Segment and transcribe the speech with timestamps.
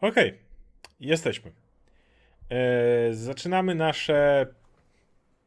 [0.00, 0.38] Okej,
[1.00, 1.52] jesteśmy.
[2.50, 4.46] E, zaczynamy nasze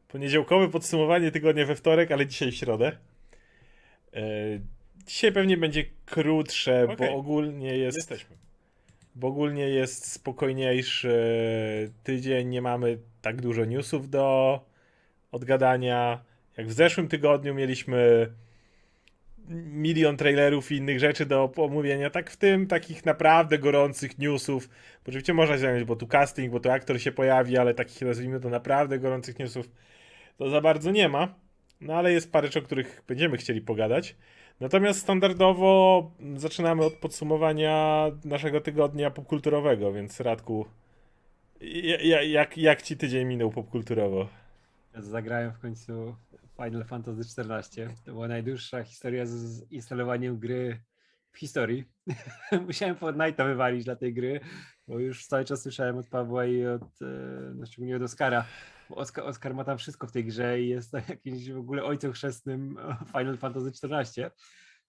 [0.08, 2.92] poniedziałkowe podsumowanie tygodnia we wtorek, ale dzisiaj w środę.
[4.14, 4.22] E,
[5.06, 6.96] dzisiaj pewnie będzie krótsze, Okej.
[6.96, 7.96] bo ogólnie jest.
[7.96, 8.36] Jesteśmy.
[9.14, 11.12] Bo ogólnie jest spokojniejszy
[12.04, 14.60] tydzień, nie mamy tak dużo newsów do
[15.32, 16.24] odgadania.
[16.56, 18.30] Jak w zeszłym tygodniu mieliśmy
[19.50, 24.68] milion trailerów i innych rzeczy do omówienia, tak w tym takich naprawdę gorących newsów.
[25.08, 28.50] Oczywiście można zająć, bo tu casting, bo tu aktor się pojawi, ale takich nazwijmy to
[28.50, 29.70] naprawdę gorących newsów
[30.36, 31.34] to za bardzo nie ma.
[31.80, 34.16] No ale jest parę rzeczy, o których będziemy chcieli pogadać.
[34.60, 40.66] Natomiast standardowo zaczynamy od podsumowania naszego tygodnia popkulturowego, więc Radku,
[41.60, 44.28] ja- ja- jak, jak ci tydzień minął popkulturowo?
[44.94, 46.14] Zagrałem w końcu
[46.64, 47.88] Final Fantasy XIV.
[48.04, 50.80] To była najdłuższa historia z- instalowaniem gry
[51.32, 51.84] w historii.
[52.66, 54.40] Musiałem Fortnite'a wywalić dla tej gry,
[54.88, 57.06] bo już cały czas słyszałem od Pawła i od, e,
[57.54, 58.44] no szczególnie od Oskara.
[58.90, 62.76] Bo Oskar, ma tam wszystko w tej grze i jest jakimś w ogóle ojcem chrzestnym
[63.12, 64.30] Final Fantasy XIV.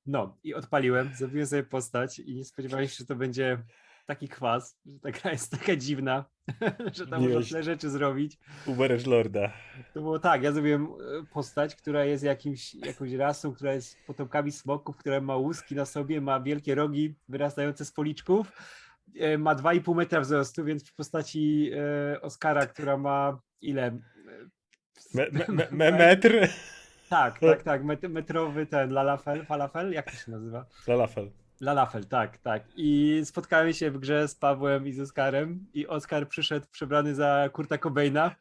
[0.06, 3.64] No i odpaliłem, zrobiłem sobie postać i nie spodziewałem się, że to będzie
[4.12, 6.26] taki kwas, że ta gra jest taka dziwna,
[6.98, 8.38] że tam można tyle rzeczy zrobić.
[8.66, 9.54] Uber Lorda.
[9.94, 10.88] To było tak, ja zrobiłem e,
[11.34, 16.22] postać, która jest jakimś, jakąś rasą, która jest potomkami smoków, która ma łuski na sobie,
[16.22, 18.52] ma wielkie rogi wyrastające z policzków,
[19.20, 23.92] e, ma 2,5 metra wzrostu, więc w postaci e, Oscara, która ma ile?
[25.14, 26.48] Me, me, me, me, metr?
[27.10, 30.66] Tak, tak, tak, met, metrowy ten lalafel, falafel, jak to się nazywa?
[30.84, 31.32] Falafel.
[31.62, 32.64] Lalafel, tak, tak.
[32.76, 37.50] I spotkałem się w grze z Pawłem i z Oskarem i Oskar przyszedł przebrany za
[37.54, 38.36] Kurta Cobaina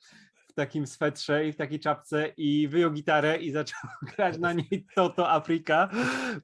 [0.48, 4.86] w takim swetrze i w takiej czapce i wyjął gitarę i zaczął grać na niej
[4.94, 5.88] Toto Afryka.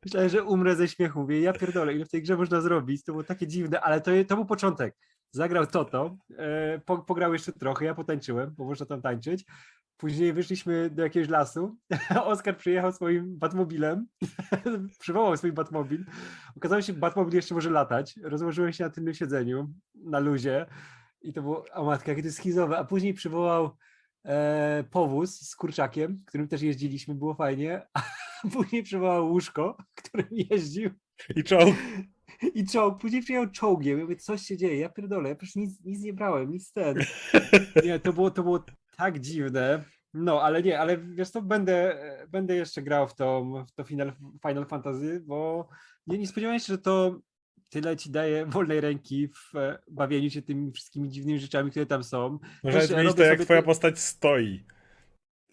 [0.04, 1.20] Myślałem, że umrę ze śmiechu.
[1.20, 3.04] Mówię, ja pierdolę, ile w tej grze można zrobić?
[3.04, 4.96] To było takie dziwne, ale to, to był początek.
[5.30, 9.44] Zagrał Toto, e, po, pograł jeszcze trochę, ja potańczyłem, bo można tam tańczyć.
[9.96, 11.76] Później wyszliśmy do jakiegoś lasu.
[12.24, 14.06] Oskar przyjechał swoim Batmobilem,
[15.00, 16.04] przywołał swój Batmobil.
[16.56, 18.14] Okazało się, że Batmobil jeszcze może latać.
[18.22, 20.66] Rozłożyłem się na tylnym siedzeniu, na luzie
[21.22, 22.78] i to było, o matka, jakie to jest schizowe.
[22.78, 23.76] A później przywołał
[24.24, 27.82] e, powóz z kurczakiem, którym też jeździliśmy, było fajnie.
[28.44, 30.90] A później przywołał łóżko, którym jeździł
[31.36, 31.76] I czołg.
[32.54, 33.00] i czołg.
[33.00, 33.98] Później przyjechał czołgiem.
[33.98, 36.96] Ja mówię, coś się dzieje, ja pierdolę, ja przecież nic, nic nie brałem, nic ten.
[37.84, 38.64] Nie, to było, to było
[38.96, 39.84] tak dziwne.
[40.14, 41.98] No, ale nie, ale wiesz co, będę,
[42.28, 44.12] będę jeszcze grał w to, w to Final,
[44.48, 45.68] Final Fantasy, bo
[46.06, 47.20] nie, nie spodziewałem się, że to
[47.68, 52.04] tyle ci daje wolnej ręki w e, bawieniu się tymi wszystkimi dziwnymi rzeczami, które tam
[52.04, 52.38] są.
[52.64, 54.64] Można Też zmienić to, jak twoja postać stoi.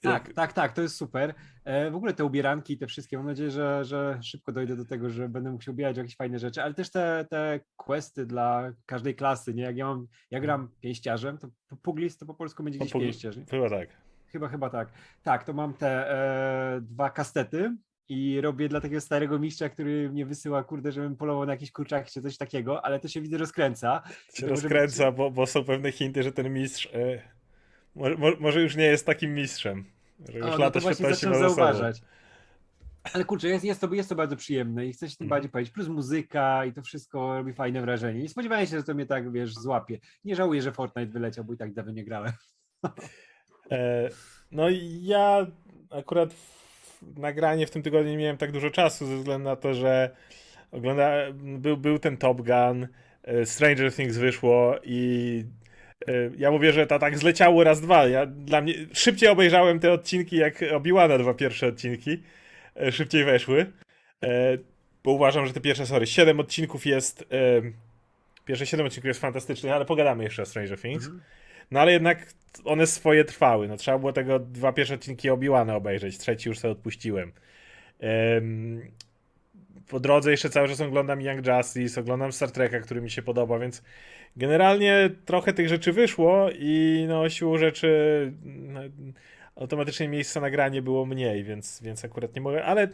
[0.03, 1.33] Tak, Jak- tak, tak, to jest super.
[1.65, 4.85] E, w ogóle te ubieranki i te wszystkie, mam nadzieję, że, że szybko dojdę do
[4.85, 8.25] tego, że będę mógł się ubierać w jakieś fajne rzeczy, ale też te, te questy
[8.25, 9.63] dla każdej klasy, nie?
[9.63, 11.47] Jak ja mam, ja gram pięściarzem, to
[11.81, 13.45] Puglis to po polsku będzie gdzieś pięściarz, nie?
[13.45, 13.89] Chyba tak.
[14.27, 14.91] Chyba, chyba tak.
[15.23, 17.75] Tak, to mam te e, dwa kastety
[18.09, 22.11] i robię dla takiego starego mistrza, który mnie wysyła, kurde, żebym polował na jakieś kurczaki
[22.11, 24.01] czy coś takiego, ale to się widzę rozkręca.
[24.33, 27.21] Się rozkręca, bo, bo są pewne hinty, że ten mistrz e,
[27.95, 29.85] może, może już nie jest takim mistrzem.
[30.29, 32.01] Że już O, no lata to właśnie zacząłem zauważać.
[33.13, 35.29] Ale kurczę, jest, jest, to, jest to bardzo przyjemne i chcę się tym Mhm.
[35.29, 35.73] bardziej powiedzieć.
[35.73, 38.21] Plus muzyka i to wszystko robi fajne wrażenie.
[38.21, 39.99] Nie spodziewałem się, że to mnie tak, wiesz, złapie.
[40.25, 42.31] Nie żałuję, że Fortnite wyleciał, bo i tak dawno nie grałem.
[43.71, 44.09] E,
[44.51, 45.47] no i ja
[45.89, 46.35] akurat
[47.17, 50.15] nagranie w tym tygodniu nie miałem tak dużo czasu ze względu na to, że
[50.71, 52.87] ogląda, był, był ten Top Gun,
[53.23, 55.45] e, Stranger Things wyszło i
[56.37, 58.07] ja mówię, że to tak zleciało raz, dwa.
[58.07, 62.23] Ja, dla mnie, szybciej obejrzałem te odcinki jak Obi-Wana dwa pierwsze odcinki.
[62.75, 63.71] E, szybciej weszły.
[64.23, 64.57] E,
[65.03, 67.61] bo uważam, że te pierwsze, sorry, siedem odcinków jest e,
[68.45, 71.09] pierwsze siedem odcinków jest fantastycznych, ale pogadamy jeszcze o Stranger Things.
[71.71, 72.33] No ale jednak
[72.65, 73.67] one swoje trwały.
[73.67, 77.31] No, trzeba było tego dwa pierwsze odcinki Obi-Wana obejrzeć, trzeci już sobie odpuściłem.
[79.89, 83.59] Po drodze jeszcze cały czas oglądam Young Justice, oglądam Star Treka, który mi się podoba,
[83.59, 83.83] więc
[84.37, 88.81] generalnie trochę tych rzeczy wyszło i no siłą rzeczy no,
[89.55, 92.87] automatycznie miejsca na granie było mniej, więc, więc akurat nie mogę, ale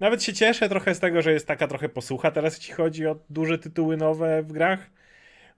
[0.00, 3.16] nawet się cieszę trochę z tego, że jest taka trochę posłucha teraz jeśli chodzi o
[3.30, 4.90] duże tytuły nowe w grach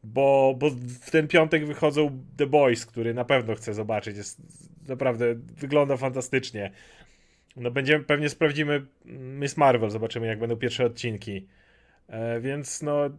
[0.07, 4.17] bo, bo w ten piątek wychodzą The Boys, który na pewno chcę zobaczyć.
[4.17, 4.41] Jest
[4.89, 6.71] naprawdę wygląda fantastycznie.
[7.57, 11.47] No będziemy, pewnie sprawdzimy Miss Marvel, zobaczymy jak będą pierwsze odcinki.
[12.09, 13.11] E, więc no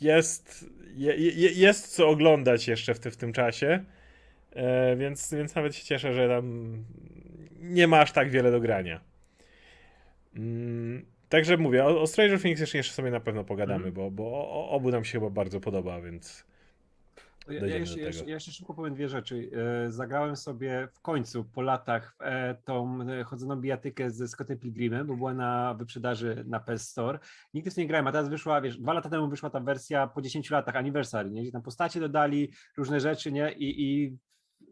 [0.00, 3.84] jest, je, je, jest co oglądać jeszcze w, ty, w tym czasie.
[4.52, 6.76] E, więc, więc nawet się cieszę, że tam
[7.60, 9.00] nie ma aż tak wiele do grania.
[10.36, 13.94] Mm, także mówię, o, o Stranger Things jeszcze, sobie na pewno pogadamy, Mhm.
[13.94, 16.44] bo, bo o, obu nam się chyba bardzo podoba, więc,
[17.48, 19.50] Ja, jeszcze, jeszcze, ja jeszcze szybko powiem dwie rzeczy.
[19.86, 25.06] E, Zagrałem sobie w końcu po latach e, tą e, chodzoną bijatykę ze Scottem Pilgrimem,
[25.06, 27.18] bo była na wyprzedaży na PS Store.
[27.54, 30.22] Nigdy w nie grałem, a teraz wyszła, wiesz, dwa lata temu wyszła ta wersja po
[30.22, 31.42] 10 latach, anniversary, nie?
[31.42, 33.52] Gdzie tam postacie dodali, różne rzeczy, nie?
[33.52, 34.16] I, i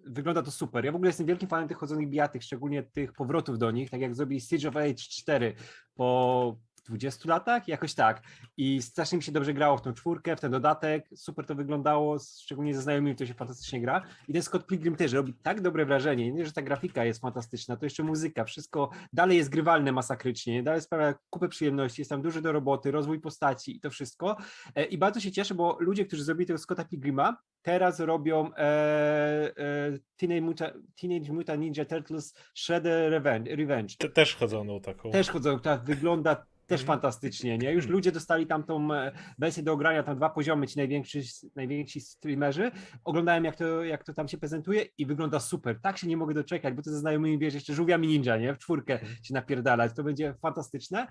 [0.06, 0.84] wygląda to super.
[0.84, 4.00] Ja w ogóle jestem wielkim fanem tych chodzonych bijatyk, szczególnie tych powrotów do nich, tak
[4.00, 5.54] jak zrobili Siege of Age 4
[5.94, 6.56] po
[6.90, 8.22] 20 latach, jakoś tak.
[8.56, 12.16] I strasznie mi się dobrze grało w tą czwórkę, w ten dodatek, super to wyglądało,
[12.18, 14.02] szczególnie ze znajomymi to się fantastycznie gra.
[14.28, 17.76] I ten Scott Pilgrim też robi tak dobre wrażenie, nie, że ta grafika jest fantastyczna,
[17.76, 20.62] to jeszcze muzyka, wszystko dalej jest grywalne masakrycznie, nie?
[20.62, 24.36] dalej sprawia kupę przyjemności, jest tam dużo do roboty, rozwój postaci i to wszystko.
[24.74, 28.58] E, I bardzo się cieszę, bo ludzie, którzy zrobili tego Scotta Pilgrima, teraz robią e,
[28.58, 33.10] e, Teenage, Muta, Teenage Mutant Ninja Turtles Shredder
[33.46, 33.96] Revenge.
[33.98, 35.10] Te, też chodzoną taką.
[35.10, 36.86] Też chodzą, która wygląda też Mhm.
[37.00, 37.72] fantastycznie, nie?
[37.72, 41.20] Już ludzie dostali tam tą e, wersję do ogrania, tam dwa poziomy, ci najwięksi,
[41.56, 42.70] najwięksi streamerzy.
[43.04, 45.80] Oglądałem, jak to, jak to tam się prezentuje i wygląda super.
[45.82, 48.54] Tak się nie mogę doczekać, bo to ze znajomymi, wiesz, jeszcze żółwiami ninja, nie?
[48.54, 49.12] W czwórkę Mhm.
[49.24, 49.92] się napierdalać.
[49.96, 51.06] To będzie fantastyczne.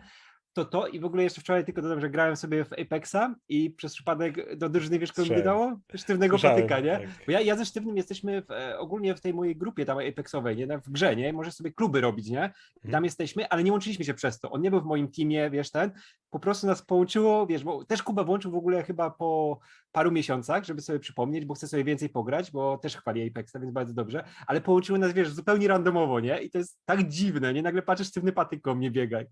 [0.59, 3.69] To to i w ogóle jeszcze wczoraj tylko dodam, że grałem sobie w Apexa i
[3.71, 5.79] przez przypadek do drużyny, wiesz, kogo mi dało?
[5.95, 6.91] Sztywnego Słyszałem, patyka, nie?
[7.00, 7.25] tak.
[7.25, 10.57] Bo ja, ja ze Sztywnym jesteśmy w, e, ogólnie w tej mojej grupie tam Apexowej,
[10.57, 10.77] nie?
[10.79, 11.33] w grze, nie?
[11.33, 12.53] Możesz sobie kluby robić, nie?
[12.75, 13.03] I tam Mhm.
[13.03, 14.51] jesteśmy, ale nie łączyliśmy się przez to.
[14.51, 15.91] On nie był w moim teamie, wiesz, ten.
[16.29, 19.59] Po prostu nas połączyło, wiesz, bo też Kuba włączył w ogóle chyba po
[19.91, 23.71] paru miesiącach, żeby sobie przypomnieć, bo chce sobie więcej pograć, bo też chwali Apexa, więc
[23.73, 26.41] bardzo dobrze, ale połączyło nas, wiesz, zupełnie randomowo, nie?
[26.41, 27.61] I to jest tak dziwne, nie?
[27.61, 29.25] Nagle patrzysz, Sztywny patyk koło mnie biegaj.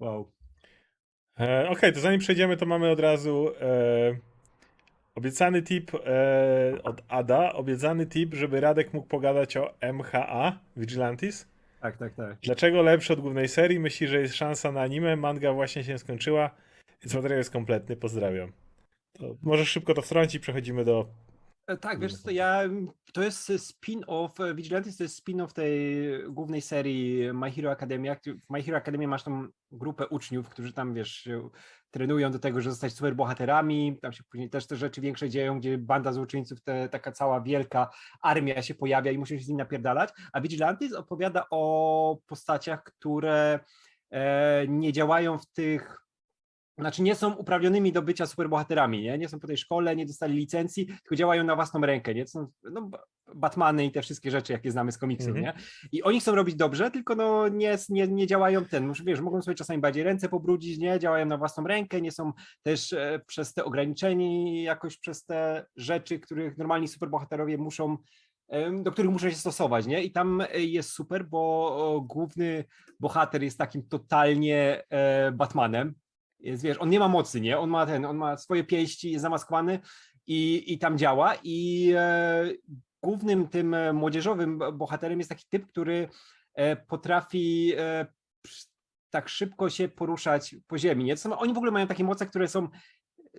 [0.00, 0.32] Wow.
[1.40, 4.16] E, Okej, to zanim przejdziemy, to mamy od razu e,
[5.14, 7.52] obiecany tip e, od Ada.
[7.52, 11.48] Obiecany tip, żeby Radek mógł pogadać o MHA Vigilantis.
[11.80, 12.36] Tak, tak, tak.
[12.42, 13.80] Dlaczego lepszy od głównej serii?
[13.80, 15.16] Myśli, że jest szansa na anime.
[15.16, 16.50] Manga właśnie się skończyła,
[17.02, 17.96] więc materiał jest kompletny.
[17.96, 18.52] Pozdrawiam.
[19.12, 21.06] To możesz szybko to wtrącić, przechodzimy do.
[21.66, 22.62] E, Tak, wiesz co, ja,
[23.12, 25.74] to jest spin-off, e, Vigilantes to jest spin-off tej
[26.28, 28.14] głównej serii My Hero Academia.
[28.14, 31.28] W My Hero Academia masz tą grupę uczniów, którzy tam, wiesz,
[31.90, 35.78] trenują do tego, że zostać superbohaterami, tam się później też te rzeczy większe dzieją, gdzie
[35.78, 37.90] banda złoczyńców, te, taka cała wielka
[38.22, 43.60] armia się pojawia i muszą się z nim napierdalać, a Vigilantes opowiada o postaciach, które
[44.10, 46.03] e, nie działają w tych
[46.78, 49.18] znaczy nie są uprawnionymi do bycia superbohaterami, nie?
[49.18, 52.24] Nie są po tej szkole, nie dostali licencji, tylko działają na własną rękę, nie?
[52.24, 53.04] To są no, Ba-
[53.34, 55.44] Batmany i te wszystkie rzeczy, jakie znamy z komiksów, Mhm.
[55.44, 55.52] nie?
[55.92, 59.42] I oni chcą robić dobrze, tylko no nie, nie, nie działają ten, muszę, wiesz, mogą
[59.42, 60.98] sobie czasami bardziej ręce pobrudzić, nie?
[60.98, 62.32] Działają na własną rękę, nie są
[62.62, 67.96] też e, przez te ograniczeni jakoś przez te rzeczy, których normalni superbohaterowie muszą
[68.82, 70.02] do których muszą się stosować, nie?
[70.02, 72.64] I tam e, jest super, bo główny
[73.00, 75.94] bohater jest takim totalnie e, Batmanem,
[76.44, 77.58] jest, wiesz, on nie ma mocy, nie?
[77.58, 79.80] On ma ten, on ma swoje pięści, jest zamaskowany
[80.26, 81.34] i, i tam działa.
[81.42, 82.50] I e,
[83.02, 86.08] głównym tym e, młodzieżowym bo- bohaterem jest taki typ, który
[86.54, 88.06] e, potrafi e,
[89.10, 91.04] tak szybko się poruszać po ziemi.
[91.04, 91.14] Nie?
[91.14, 92.68] To są, oni w ogóle mają takie moce, które są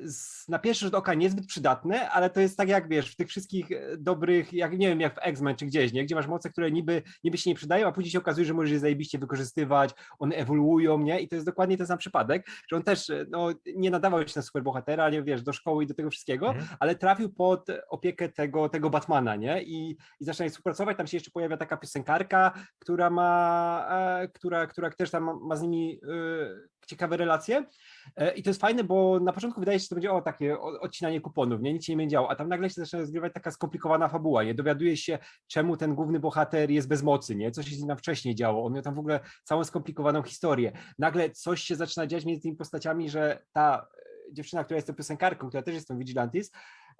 [0.01, 3.27] z, na pierwszy rzut oka niezbyt przydatne, ale to jest tak jak wiesz, w tych
[3.27, 6.05] wszystkich e, dobrych, jak nie wiem, jak w X-Men czy gdzieś, nie?
[6.05, 8.71] gdzie masz moce, które niby, niby się nie przydają, a później się okazuje, że możesz
[8.71, 9.89] je zajebiście wykorzystywać,
[10.19, 11.19] one ewoluują, nie?
[11.19, 14.33] I to jest dokładnie ten sam przypadek, że on też e, no, nie nadawał się
[14.35, 16.67] na superbohatera, nie wiesz, do szkoły i do tego wszystkiego, Mhm.
[16.79, 19.63] ale trafił pod opiekę tego, tego Batmana, nie?
[19.63, 23.87] I, i zaczyna współpracować, tam się jeszcze pojawia taka piosenkarka, która ma,
[24.21, 27.65] e, która, która też tam ma, ma z nimi e, ciekawe relacje.
[28.15, 31.21] E, I to jest fajne, bo na początku wydaje się, to będzie o takie odcinanie
[31.21, 31.73] kuponów, nie?
[31.73, 34.53] Nic się nie będzie działo, a tam nagle się zaczyna rozgrywać taka skomplikowana fabuła, nie?
[34.53, 37.51] Dowiaduje się, czemu ten główny bohater jest bez mocy, nie?
[37.51, 38.65] Co się z nim wcześniej działo.
[38.65, 40.71] On miał tam w ogóle całą skomplikowaną historię.
[40.99, 43.87] Nagle coś się zaczyna dziać między tymi postaciami, że ta
[44.29, 46.51] e, dziewczyna, która jest tą piosenkarką, która też jest tą Vigilantis,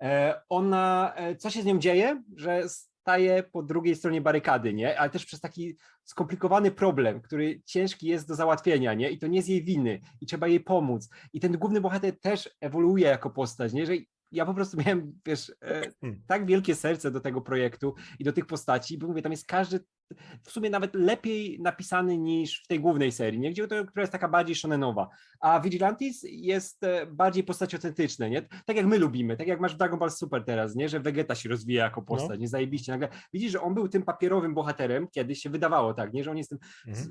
[0.01, 2.63] e, ona, e, co się z nią dzieje, że
[3.05, 4.99] staje po drugiej stronie barykady, nie?
[4.99, 9.09] Ale też przez taki skomplikowany problem, który ciężki jest do załatwienia, nie?
[9.09, 11.09] I to nie z jej winy i trzeba jej pomóc.
[11.33, 13.85] I ten główny bohater też ewoluuje jako postać, nie?
[13.85, 13.93] Że
[14.35, 16.21] ja po prostu miałem, wiesz, e, Hmm.
[16.27, 19.79] tak wielkie serce do tego projektu i do tych postaci, bo mówię, tam jest każdy
[20.43, 23.51] w sumie nawet lepiej napisany niż w tej głównej serii, nie?
[23.51, 25.09] Gdzie to, która jest taka bardziej shonenowa.
[25.39, 28.41] A Vigilantis jest e, bardziej postaciocentryczne, nie?
[28.65, 30.89] Tak jak my lubimy, tak jak masz w Dragon Ball Super teraz, nie?
[30.89, 32.91] Że Vegeta się rozwija jako postać, nie zajebiście.
[32.91, 36.23] Nagle widzisz, że on był tym papierowym bohaterem, kiedyś się wydawało tak, nie?
[36.23, 37.07] Że on jest tym Mhm.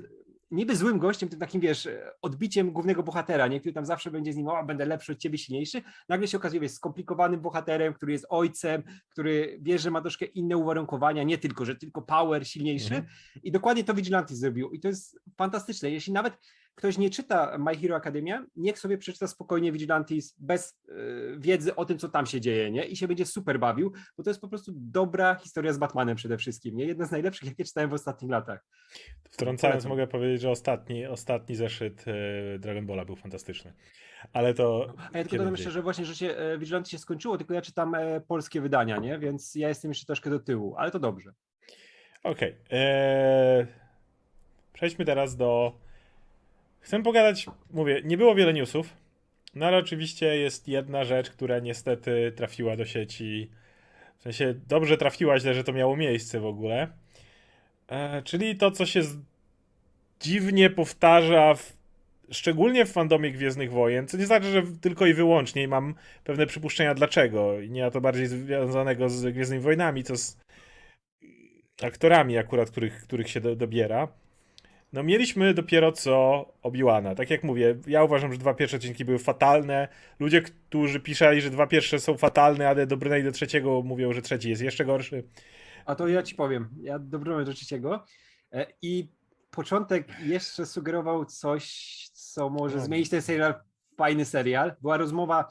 [0.55, 1.87] Niby złym gościem, tym takim, wiesz,
[2.21, 3.59] odbiciem głównego bohatera, nie?
[3.59, 5.81] Który tam zawsze będzie z nim, o, będę lepszy od ciebie, silniejszy.
[6.09, 10.25] Nagle się okazuje, że jest skomplikowanym bohaterem, który jest ojcem, który wie, że ma troszkę
[10.25, 12.95] inne uwarunkowania, nie tylko, że tylko power silniejszy.
[12.95, 13.13] Mhm.
[13.43, 14.71] I dokładnie to Vigilantes zrobił.
[14.71, 15.91] I to jest fantastyczne.
[15.91, 16.37] Jeśli nawet
[16.75, 21.85] ktoś nie czyta My Hero Academia, niech sobie przeczyta spokojnie Vigilantes bez y, wiedzy o
[21.85, 22.85] tym, co tam się dzieje, nie?
[22.85, 26.37] I się będzie super bawił, bo to jest po prostu dobra historia z Batmanem przede
[26.37, 26.85] wszystkim, nie?
[26.85, 28.65] Jedna z najlepszych, jakie czytałem w ostatnich latach.
[29.31, 29.89] Wtrącając, Polecam.
[29.89, 33.73] mogę powiedzieć, że ostatni, ostatni zeszyt y, Dragon Balla był fantastyczny.
[34.33, 34.93] Ale to.
[35.13, 37.95] A ja tylko dodam jeszcze, że właśnie że się Vigilante się skończyło, tylko ja czytam
[37.95, 39.19] e, polskie wydania, nie?
[39.19, 41.33] Więc ja jestem jeszcze troszkę do tyłu, ale to dobrze.
[42.23, 42.55] Okej.
[42.65, 42.79] Okay.
[42.79, 43.67] Eee,
[44.73, 45.84] przejdźmy teraz do
[46.85, 48.93] Chcę pogadać, mówię, nie było wiele newsów,
[49.55, 53.49] no ale oczywiście jest jedna rzecz, która niestety trafiła do sieci.
[54.17, 56.87] W sensie dobrze trafiła, źle, że to miało miejsce w ogóle.
[57.87, 59.17] E, czyli to, co się z...
[60.19, 61.73] dziwnie powtarza, w...
[62.31, 66.45] szczególnie w fandomie Gwiezdnych Wojen, co nie znaczy, że tylko i wyłącznie i mam pewne
[66.45, 67.61] przypuszczenia dlaczego.
[67.61, 70.37] I nie ma to bardziej związanego z Gwiezdnymi Wojnami, co z
[71.81, 74.07] aktorami akurat, których, których się do, dobiera.
[74.95, 77.15] No mieliśmy dopiero co Obi-Wana.
[77.15, 79.87] Tak jak mówię, ja uważam, że dwa pierwsze odcinki były fatalne.
[80.19, 84.49] Ludzie, którzy pisali, że dwa pierwsze są fatalne, ale dobrnęli do trzeciego, mówią, że trzeci
[84.49, 85.23] jest jeszcze gorszy.
[85.85, 86.69] A to ja ci powiem.
[86.81, 88.05] Ja dobrnąłem do trzeciego
[88.51, 89.07] e, i
[89.51, 91.65] początek jeszcze sugerował coś,
[92.13, 93.53] co może zmienić ten serial
[93.93, 94.75] w fajny serial.
[94.81, 95.47] Była rozmowa,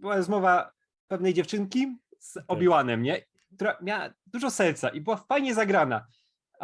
[0.00, 0.72] była rozmowa
[1.08, 2.44] pewnej dziewczynki z tak.
[2.48, 3.24] Obi-Wanem, nie?
[3.56, 6.06] Która miała dużo serca i była fajnie zagrana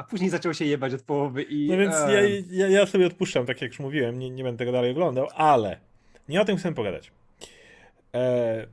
[0.00, 1.68] a później zaczął się jebać od połowy i...
[1.68, 4.72] No więc ja, ja, ja, sobie odpuszczam, tak jak już mówiłem, nie, nie będę tego
[4.72, 5.78] dalej oglądał, ale
[6.28, 7.12] nie o tym chcę pogadać.
[8.14, 8.66] E,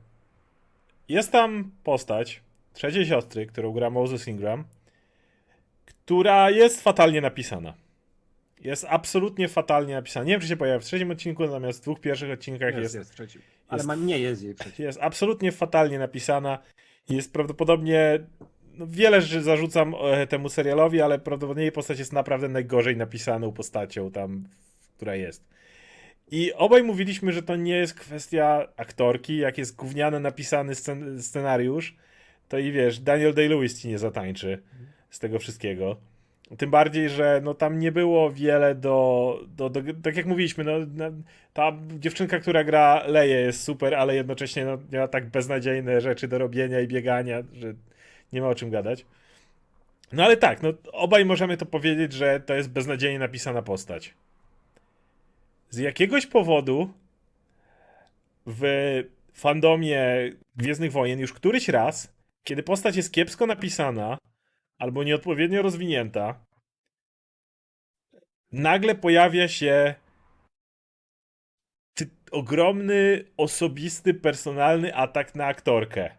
[1.08, 2.42] jest tam postać
[2.72, 4.64] trzeciej siostry, którą gra Moses Ingram,
[5.84, 7.74] która jest fatalnie napisana.
[8.60, 10.26] Jest absolutnie fatalnie napisana.
[10.26, 12.94] Nie wiem, czy się pojawia w trzecim odcinku, natomiast w dwóch pierwszych odcinkach jest.
[12.94, 13.38] Jest, jest.
[13.68, 14.84] Ale jest, nie jest jej trzecim.
[14.84, 16.58] Jest absolutnie fatalnie napisana.
[17.08, 18.18] Jest prawdopodobnie
[18.86, 24.10] wiele rzeczy zarzucam e, temu serialowi, ale prawdopodobnie jej postać jest naprawdę najgorzej napisaną postacią
[24.10, 24.48] tam,
[24.96, 25.48] która jest.
[26.30, 31.96] I obaj mówiliśmy, że to nie jest kwestia aktorki, jak jest gówniany napisany scen scenariusz,
[32.48, 34.62] to i wiesz, Daniel Day-Lewis ci nie zatańczy
[35.10, 35.96] z tego wszystkiego.
[36.58, 40.72] Tym bardziej, że no tam nie było wiele do, do, do tak jak mówiliśmy, no,
[41.52, 46.38] ta dziewczynka, która gra Leje jest super, ale jednocześnie no, miała tak beznadziejne rzeczy do
[46.38, 47.74] robienia i biegania, że
[48.32, 49.06] nie ma o czym gadać.
[50.12, 54.14] No ale tak, no obaj możemy to powiedzieć, że to jest beznadziejnie napisana postać.
[55.70, 56.92] Z jakiegoś powodu
[58.46, 58.62] w
[59.32, 60.02] fandomie
[60.56, 62.12] Gwiezdnych Wojen już któryś raz,
[62.44, 64.18] kiedy postać jest kiepsko napisana
[64.78, 66.44] albo nieodpowiednio rozwinięta,
[68.52, 69.94] nagle pojawia się
[72.30, 76.17] ogromny, osobisty, personalny atak na aktorkę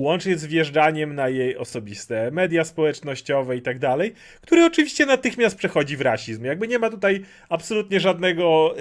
[0.00, 5.96] łącznie z wjeżdżaniem na jej osobiste media społecznościowe i tak dalej, który oczywiście natychmiast przechodzi
[5.96, 6.44] w rasizm.
[6.44, 8.74] Jakby nie ma tutaj absolutnie żadnego,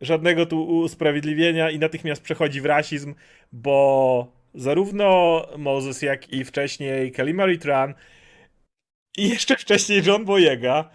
[0.00, 3.14] żadnego tu usprawiedliwienia i natychmiast przechodzi w rasizm,
[3.52, 7.94] bo zarówno Moses, jak i wcześniej Kelly Marie Tran
[9.18, 10.90] i jeszcze wcześniej John Boyega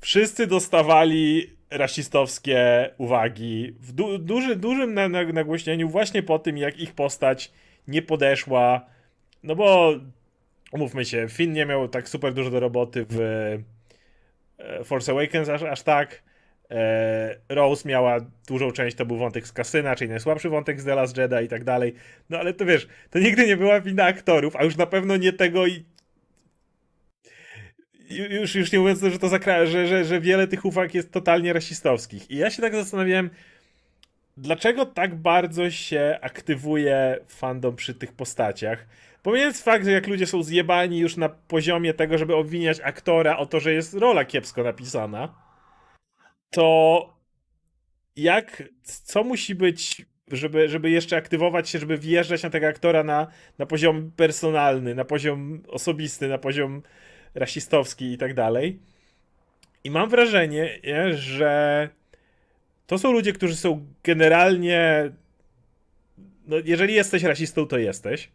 [0.00, 4.94] wszyscy dostawali rasistowskie uwagi w du duży, dużym
[5.32, 7.52] nagłośnieniu właśnie po tym, jak ich postać
[7.88, 8.86] nie podeszła.
[9.42, 9.94] No bo
[10.72, 13.20] umówmy się, Finn nie miał tak super dużo do roboty w
[14.58, 16.22] e, Force Awakens aż, aż tak.
[16.70, 20.94] E, Rose miała dużą część, to był wątek z kasyna, czyli najsłabszy wątek z The
[20.94, 21.94] Last Jedi i tak dalej.
[22.30, 25.32] No ale to wiesz, to nigdy nie była wina aktorów, a już na pewno nie
[25.32, 25.84] tego i
[28.10, 31.52] już, już nie mówiąc, że to zakra- że, że, że wiele tych uwag jest totalnie
[31.52, 32.30] rasistowskich.
[32.30, 33.30] I ja się tak zastanawiałem,
[34.36, 38.86] dlaczego tak bardzo się aktywuje fandom przy tych postaciach?
[39.22, 43.46] Pomijając fakt, że jak ludzie są zjebani już na poziomie tego, żeby obwiniać aktora o
[43.46, 45.34] to, że jest rola kiepsko napisana,
[46.50, 47.08] to
[48.16, 53.26] jak, co musi być, żeby, żeby jeszcze aktywować się, żeby wjeżdżać na tego aktora na,
[53.58, 56.82] na poziom personalny, na poziom osobisty, na poziom
[57.34, 58.80] rasistowski i tak dalej.
[59.84, 61.88] I mam wrażenie, że
[62.86, 65.10] to są ludzie, którzy są generalnie.
[66.46, 68.30] No, jeżeli jesteś rasistą, to jesteś.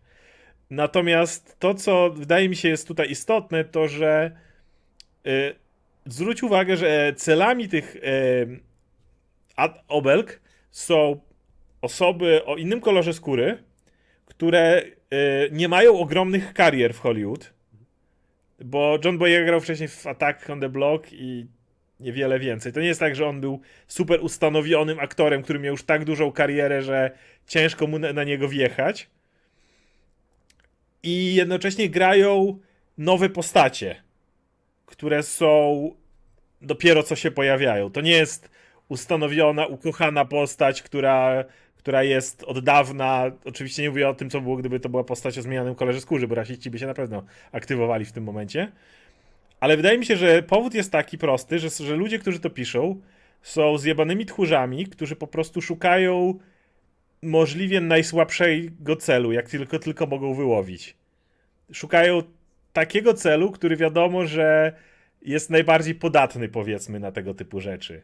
[0.70, 4.32] Natomiast to, co wydaje mi się jest tutaj istotne, to że
[5.27, 5.56] y,
[6.06, 8.60] zwróć uwagę, że celami tych y,
[9.88, 11.20] obelg są
[11.82, 13.63] osoby o innym kolorze skóry,
[14.25, 17.54] które y, nie mają ogromnych karier w Hollywood.
[18.60, 21.48] Bo John Boyega grał wcześniej w Attack on the Block i
[22.00, 22.74] niewiele więcej.
[22.74, 26.32] To nie jest tak, że on był super ustanowionym aktorem, który miał już tak dużą
[26.32, 27.12] karierę, że
[27.48, 29.10] ciężko mu na, na niego wjechać.
[31.04, 32.60] I jednocześnie grają
[32.98, 33.96] nowe postacie,
[34.86, 35.92] które są
[36.62, 37.92] dopiero co się pojawiają.
[37.92, 38.50] To nie jest
[38.88, 41.46] ustanowiona, ukochana postać, która,
[41.77, 43.32] która jest od dawna.
[43.46, 46.27] Oczywiście nie mówię o tym, co było, gdyby to była postać o zmienionym kolorze skóry,
[46.27, 48.72] bo rasiści by się na pewno aktywowali w tym momencie.
[49.60, 53.02] Ale wydaje mi się, że powód jest taki prosty, że, że ludzie, którzy to piszą,
[53.42, 56.40] są zjebanymi tchórzami, którzy po prostu szukają
[57.22, 60.96] możliwie najsłabszego celu, jak tylko, tylko mogą wyłowić.
[61.74, 62.24] Szukają
[62.74, 64.74] takiego celu, który wiadomo, że
[65.22, 68.02] jest najbardziej podatny, powiedzmy, na tego typu rzeczy.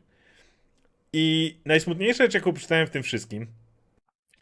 [1.14, 3.48] I najsmutniejsza rzecz, jaką przeczytałem w tym wszystkim,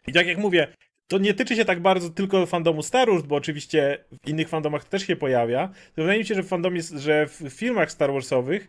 [0.06, 0.68] i tak jak mówię,
[1.12, 4.84] to nie tyczy się tak bardzo tylko fandomu Star Wars, bo oczywiście w innych fandomach
[4.84, 5.70] też się pojawia.
[5.96, 8.68] Wydaje mi się, że w fandomie, że w filmach Star Warsowych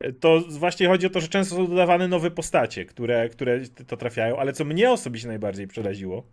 [0.00, 3.96] e, to właśnie chodzi o to, że często są dodawane nowe postacie, które, które to
[3.96, 6.26] trafiają, ale co mnie osobiście najbardziej przeraziło,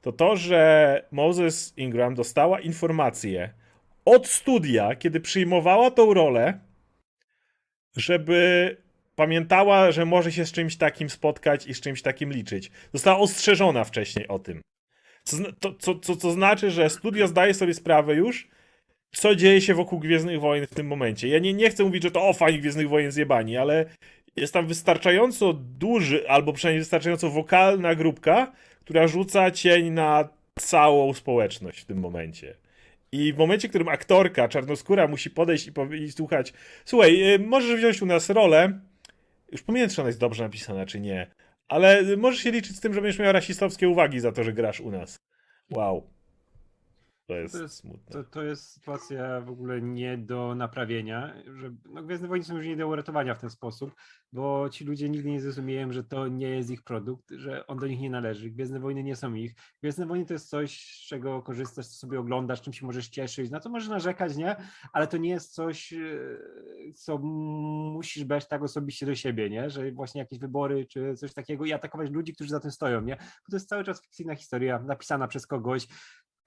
[0.00, 3.50] to to, że Moses Ingram dostała informację
[4.04, 6.58] od studia, kiedy przyjmowała tą rolę,
[7.96, 8.76] żeby
[9.16, 12.70] pamiętała, że może się z czymś takim spotkać i z czymś takim liczyć.
[12.92, 14.64] Została ostrzeżona wcześniej o tym.
[15.24, 18.48] Co, to, co, co, co znaczy, że studio zdaje sobie sprawę już,
[19.12, 21.28] co dzieje się wokół Gwiezdnych Wojen w tym momencie.
[21.28, 23.86] Ja nie, nie chcę mówić, że to o fani Gwiezdnych Wojen zjebani, ale
[24.36, 30.28] jest tam wystarczająco duży, albo przynajmniej wystarczająco wokalna grupka, która rzuca cień na
[30.58, 32.56] całą społeczność w tym momencie.
[33.12, 36.52] I w momencie, w którym aktorka czarnoskóra musi podejść i, i słuchać,
[36.84, 38.80] słuchaj, y, możesz wziąć u nas rolę,
[39.52, 41.26] już pomijam, czy ona jest dobrze napisana, czy nie,
[41.68, 44.80] ale możesz się liczyć z tym, że będziesz miał rasistowskie uwagi za to, że grasz
[44.80, 45.16] u nas.
[45.70, 46.13] Wow.
[47.26, 48.12] To jest, To jest- smutne.
[48.12, 52.66] To, to jest sytuacja w ogóle nie do naprawienia, że no, Gwiezdne Wojny są już
[52.66, 53.94] nie do uratowania w ten sposób,
[54.32, 57.86] bo ci ludzie nigdy nie zrozumieją, że to nie jest ich produkt, że on do
[57.86, 58.50] nich nie należy.
[58.50, 59.54] Gwiezdne Wojny nie są ich.
[59.82, 63.50] Gwiezdne Wojny to jest coś, z czego korzystasz, co sobie oglądasz, czym się możesz cieszyć,
[63.50, 64.56] na co możesz narzekać, nie?
[64.92, 65.98] Ale to nie jest coś, e,
[66.94, 69.70] co musisz brać tak osobiście do siebie, nie?
[69.70, 73.16] Że właśnie jakieś wybory czy coś takiego i atakować ludzi, którzy za tym stoją, nie?
[73.16, 75.86] Bo to jest cały czas fikcyjna historia, napisana przez kogoś,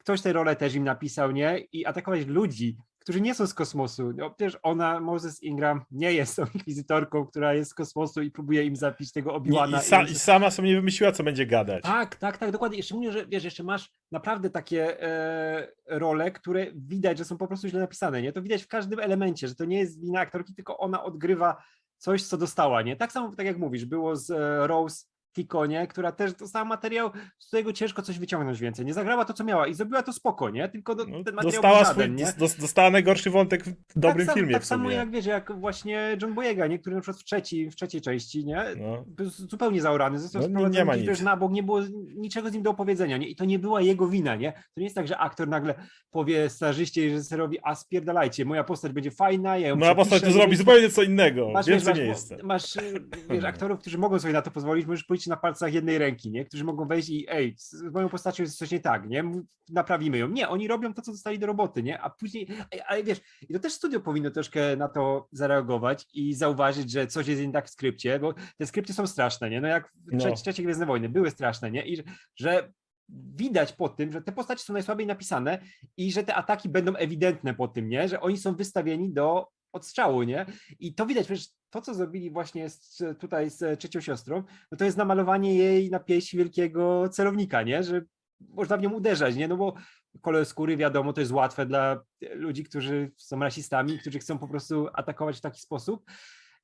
[0.08, 1.60] ktoś tę rolę też im napisał, nie?
[1.72, 4.13] I atakować ludzi, którzy nie są z kosmosu.
[4.15, 8.63] No, przecież ona, Moses Ingram, nie jest tą inkwizytorką, która jest z kosmosu i próbuje
[8.63, 9.78] im zapić tego Nie, Obi-Wana.
[9.78, 11.84] i, sa, i- I sama sobie nie wymyśliła, co będzie gadać.
[11.84, 12.84] tak, tak, tak, dokładnie.
[12.84, 17.67] Szczególnie, że wiesz, jeszcze masz naprawdę takie e, role, które widać, że są po prostu
[17.67, 18.32] źle napisane, nie?
[18.32, 21.63] To widać w każdym elemencie, że to nie jest wina aktorki, tylko ona odgrywa
[21.98, 22.96] coś, co dostała, nie?
[22.96, 25.06] Tak samo, tak jak mówisz, było z e, Rose
[25.38, 25.88] Tico, nie?
[25.88, 28.86] Która też dostała materiał, z którego ciężko coś wyciągnąć więcej.
[28.86, 30.69] Nie zagrała to, co miała i zrobiła to spoko, nie?
[30.69, 32.34] Tylko do, No, ten materiał dostała, był swój, żaden, nie?
[32.38, 36.17] dos- dostała najgorszy wątek w dobrym tak, sam- filmie Tak samo jak wiesz, jak właśnie
[36.21, 36.80] John Boyega, nie?
[36.80, 38.65] Który na przykład w trzeciej, w trzeciej części, nie?
[38.78, 39.04] No.
[39.08, 41.82] Był zupełnie zaorany, został No, nie- sprowadzony nie ma też na bok, nie było
[42.15, 43.28] niczego z nim do opowiedzenia, nie?
[43.28, 44.52] I to nie była jego wina, nie?
[44.52, 45.73] To nie jest tak, że aktor nagle
[46.12, 50.32] powie starzyście i reżyserowi, a spierdalajcie, moja postać będzie fajna, ja ją Moja postać to
[50.32, 51.50] zrobi zupełnie co innego.
[51.52, 52.39] Masz, Wiem, masz, nie jestem.
[52.43, 55.98] masz y, wiesz, aktorów, którzy mogą sobie na to pozwolić, możesz policzyć na palcach jednej
[55.98, 56.46] ręki, nie?
[56.46, 59.32] Którzy mogą wejść i ej, z moją postacią jest coś nie tak, nie?
[59.70, 60.28] Naprawimy ją.
[60.28, 62.02] Nie, oni robią to, co dostali do roboty, nie?
[62.02, 66.34] A później, ej, ale wiesz, i to też studio powinno troszkę na to zareagować i
[66.34, 69.62] zauważyć, że coś jest nie tak w skrypcie, bo te skrypty są straszne, nie?
[69.62, 70.20] No jak w No.
[70.20, 71.86] trzecie, trzecie Gwiezdne Wojny były straszne, nie?
[71.86, 72.04] I że-
[72.36, 72.72] że
[73.10, 75.60] widać po tym, że te postacie są najsłabiej napisane
[75.98, 78.08] i że te ataki będą ewidentne po tym, nie?
[78.10, 80.46] Że oni są wystawieni do odstrzału, nie?
[80.80, 84.86] I to widać, przecież to, co zrobili właśnie z, tutaj z trzecią siostrą, no to
[84.86, 87.84] jest namalowanie jej na pieśń wielkiego celownika, nie?
[87.84, 88.01] Że
[88.39, 89.47] można w nią uderzać, nie?
[89.47, 89.73] No bo
[90.21, 92.01] kolor skóry, wiadomo, to jest łatwe dla
[92.34, 96.12] ludzi, którzy są rasistami, którzy chcą po prostu atakować w taki sposób.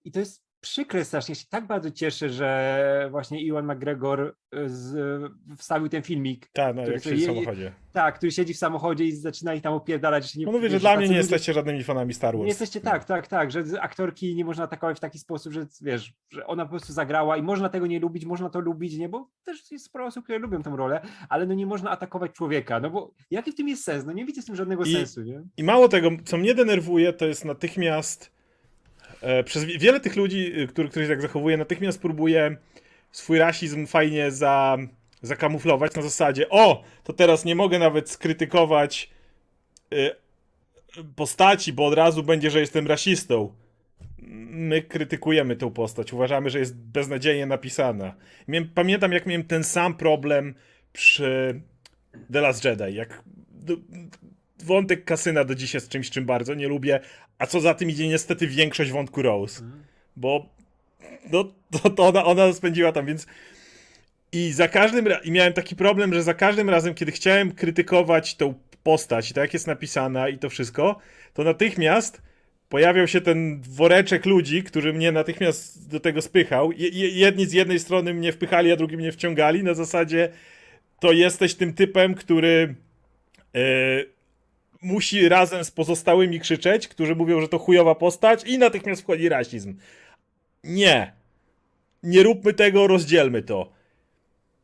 [0.04, 1.32] I to jest przykre strasznie.
[1.32, 4.96] Ja się tak bardzo cieszę, że właśnie Iwan McGregor y, z,
[5.58, 7.72] wstawił ten filmik, Tak, no, który jak się w samochodzie.
[7.94, 10.32] tak, który siedzi w samochodzie i zaczyna ich tam opierdalać.
[10.32, 12.42] że Nie, No mówię, że dla mnie nie ludzie- jesteście żadnymi fanami Star Wars.
[12.44, 16.14] nie jesteście tak, tak, tak, że aktorki nie można atakować w taki sposób, że wiesz,
[16.30, 19.30] że ona po prostu zagrała i można tego nie lubić, można to lubić, nie, bo
[19.46, 22.90] też jest sporo osób, które lubią tę rolę, ale no nie można atakować człowieka, no
[22.90, 24.06] bo jaki w tym jest sens?
[24.06, 25.42] No nie widzę w tym żadnego I- sensu, nie?
[25.58, 28.33] I mało tego, co mnie denerwuje, to jest natychmiast.
[29.24, 32.58] E, przez wie- wiele tych ludzi, y, który, którzy się tak zachowuje, natychmiast próbuje
[33.12, 34.78] swój rasizm fajnie za,
[35.22, 39.10] zakamuflować na zasadzie: O, to teraz nie mogę nawet skrytykować
[39.94, 40.12] y,
[41.16, 43.54] postaci, bo od razu będzie, że jestem rasistą.
[44.50, 48.16] My krytykujemy tę postać, uważamy, że jest beznadziejnie napisana.
[48.76, 50.56] Pamiętam, jak miałem ten sam problem
[50.94, 51.62] przy
[52.34, 52.96] The Last Jedi.
[52.96, 53.24] Jak
[54.64, 57.00] wątek kasyna do dziś jest czymś, czym bardzo nie lubię,
[57.38, 59.64] a co za tym idzie niestety większość wątku Rose,
[60.16, 60.50] bo
[61.32, 63.28] no, to, to ona, ona spędziła tam, więc
[64.32, 68.54] i za każdym i miałem taki problem, że za każdym razem, kiedy chciałem krytykować tą
[68.84, 71.00] postać i to jak jest napisana i to wszystko,
[71.34, 72.22] to natychmiast
[72.70, 76.72] pojawiał się ten woreczek ludzi, który mnie natychmiast do tego spychał.
[76.72, 79.64] Je- je- Jedni z jednej strony mnie wpychali, a drugi mnie wciągali.
[79.64, 80.30] Na zasadzie
[81.00, 82.76] to jesteś tym typem, który
[83.56, 83.60] e,
[84.84, 89.76] musi razem z pozostałymi krzyczeć, którzy mówią, że to chujowa postać i natychmiast wchodzi rasizm.
[90.64, 91.14] Nie.
[92.04, 93.72] Nie róbmy tego, rozdzielmy to.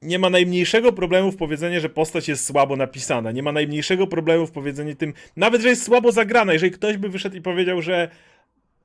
[0.01, 3.31] Nie ma najmniejszego problemu w powiedzeniu, że postać jest słabo napisana.
[3.31, 6.53] Nie ma najmniejszego problemu w powiedzeniu tym, nawet że jest słabo zagrana.
[6.53, 8.09] Jeżeli ktoś by wyszedł i powiedział, że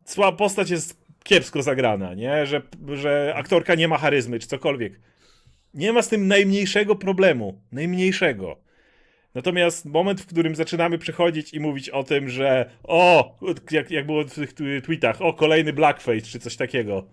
[0.04, 2.46] słaba postać jest kiepsko zagrana, nie?
[2.46, 2.62] Że,
[2.94, 5.00] że aktorka nie ma charyzmy, czy cokolwiek.
[5.74, 7.60] Nie ma z tym najmniejszego problemu.
[7.72, 8.63] Najmniejszego.
[9.34, 13.34] Natomiast moment, w którym zaczynamy przychodzić i mówić o tym, że o,
[13.70, 17.06] jak, jak było w tych tweetach, o, kolejny blackface, czy coś takiego.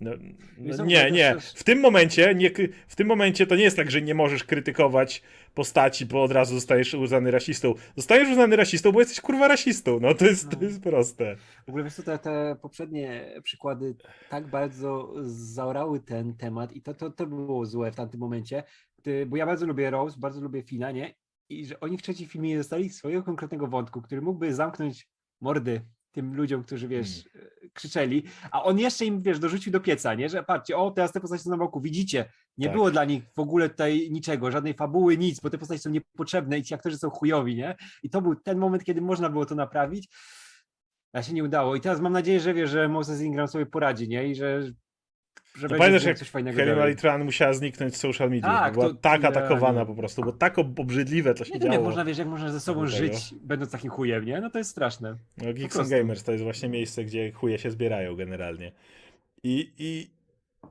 [0.00, 0.10] No,
[0.58, 1.36] no, nie, nie.
[1.54, 2.50] W tym momencie, nie,
[2.88, 5.22] w tym momencie to nie jest tak, że nie możesz krytykować
[5.54, 7.74] postaci, bo od razu zostajesz uznany rasistą.
[7.96, 10.00] Zostajesz uznany rasistą, bo jesteś kurwa rasistą.
[10.00, 11.36] No to jest, to jest proste.
[11.66, 13.94] W ogóle wiesz te, te poprzednie przykłady
[14.30, 18.62] tak bardzo zaorały ten temat i to, to, to było złe w tamtym momencie,
[19.26, 21.14] bo ja bardzo lubię Rose, bardzo lubię Fina, nie?
[21.48, 25.08] I że oni w trzecim filmie nie dostali swojego konkretnego wątku, który mógłby zamknąć
[25.40, 25.80] mordy
[26.12, 27.28] tym ludziom, którzy wiesz,
[27.72, 30.28] krzyczeli, a on jeszcze im, wiesz, dorzucił do pieca, nie?
[30.28, 32.74] Że patrzcie, o, teraz te postacie są na boku, widzicie, nie Tak.
[32.74, 36.58] było dla nich w ogóle tutaj niczego, żadnej fabuły, nic, bo te postacie są niepotrzebne
[36.58, 37.76] i ci aktorzy są chujowi, nie?
[38.02, 40.08] I to był ten moment, kiedy można było to naprawić,
[41.12, 41.76] a się nie udało.
[41.76, 44.28] I teraz mam nadzieję, że wie, że Moses Ingram sobie poradzi, nie?
[44.28, 44.62] I że,
[45.54, 46.76] że No pamiętasz, jak coś fajnego Kelly.
[46.76, 48.48] Malitran musiała zniknąć z social media.
[48.48, 51.60] Tak, była to- tak atakowana nie- po prostu, bo tak ob- obrzydliwe to się Nie
[51.60, 51.74] wiem, działo.
[51.74, 52.96] jak można, wiesz, jak można ze sobą Tego.
[52.96, 54.40] żyć, będąc takim chujem, nie?
[54.40, 55.16] No to jest straszne.
[55.38, 58.72] No, Geeks and Gamers to jest właśnie miejsce, gdzie chuje się zbierają generalnie.
[59.42, 60.10] I, I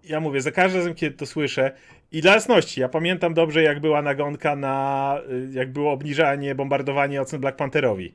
[0.04, 1.72] ja mówię, za każdym razem, kiedy to słyszę,
[2.12, 7.22] i dla jasności, ja pamiętam dobrze, jak była nagonka na, y, jak było obniżanie, bombardowanie
[7.22, 8.14] ocen Black Pantherowi.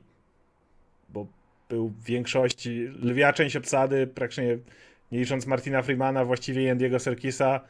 [1.09, 1.27] Bo
[1.69, 4.57] był w większości, lwia część obsady, praktycznie
[5.11, 7.61] nie licząc Martina Freemana, właściwie Andiego Serkisa,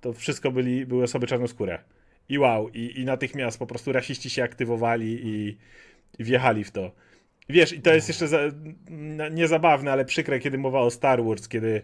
[0.00, 1.78] to wszystko byli, były osoby czarnoskóre.
[2.28, 5.56] I wow, i, i natychmiast po prostu rasiści się aktywowali i,
[6.18, 6.90] i wjechali w to.
[7.48, 8.38] Wiesz, i to jest jeszcze za,
[9.30, 11.82] niezabawne, ale przykre, kiedy mowa o Star Wars, kiedy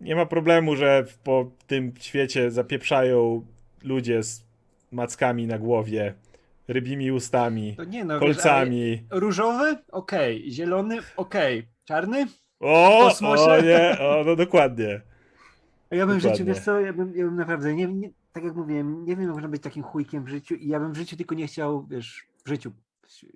[0.00, 3.46] nie ma problemu, że po tym świecie zapieprzają
[3.82, 4.44] ludzie z
[4.92, 6.14] mackami na głowie,
[6.68, 9.04] rybimi ustami, To nie no, Wiesz, kolcami.
[9.10, 9.76] ale różowy?
[9.92, 10.52] Okej.
[10.52, 10.98] Zielony?
[11.16, 11.66] Okej.
[11.84, 12.26] Czarny?
[12.60, 13.06] O,
[13.48, 15.00] o nie, o, no dokładnie.
[15.90, 18.44] A Ja bym w życiu, wiesz co, ja bym, ja bym naprawdę, nie, nie, tak
[18.44, 20.96] jak mówiłem, nie wiem, jak można być takim chujkiem w życiu i ja bym w
[20.96, 22.72] życiu tylko nie chciał, wiesz, w życiu,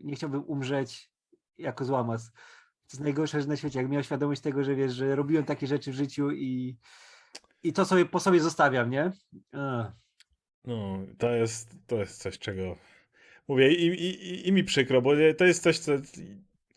[0.04, 1.10] nie chciałbym umrzeć
[1.58, 2.32] jako złamas.
[2.32, 5.90] To jest najgorsze na świecie, jak miał świadomość tego, że wiesz, że robiłem takie rzeczy
[5.92, 6.76] w życiu i,
[7.62, 9.12] i to sobie po sobie zostawiam, nie?
[9.52, 9.92] Ach.
[10.64, 12.76] No, to jest, to jest coś, czego
[13.48, 15.92] mówię i, i, i- i mi przykro, bo to jest coś, co...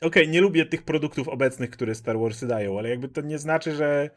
[0.04, 3.72] Okej, nie lubię tych produktów obecnych, które Star Warsy dają, ale jakby to nie znaczy,
[3.76, 4.10] że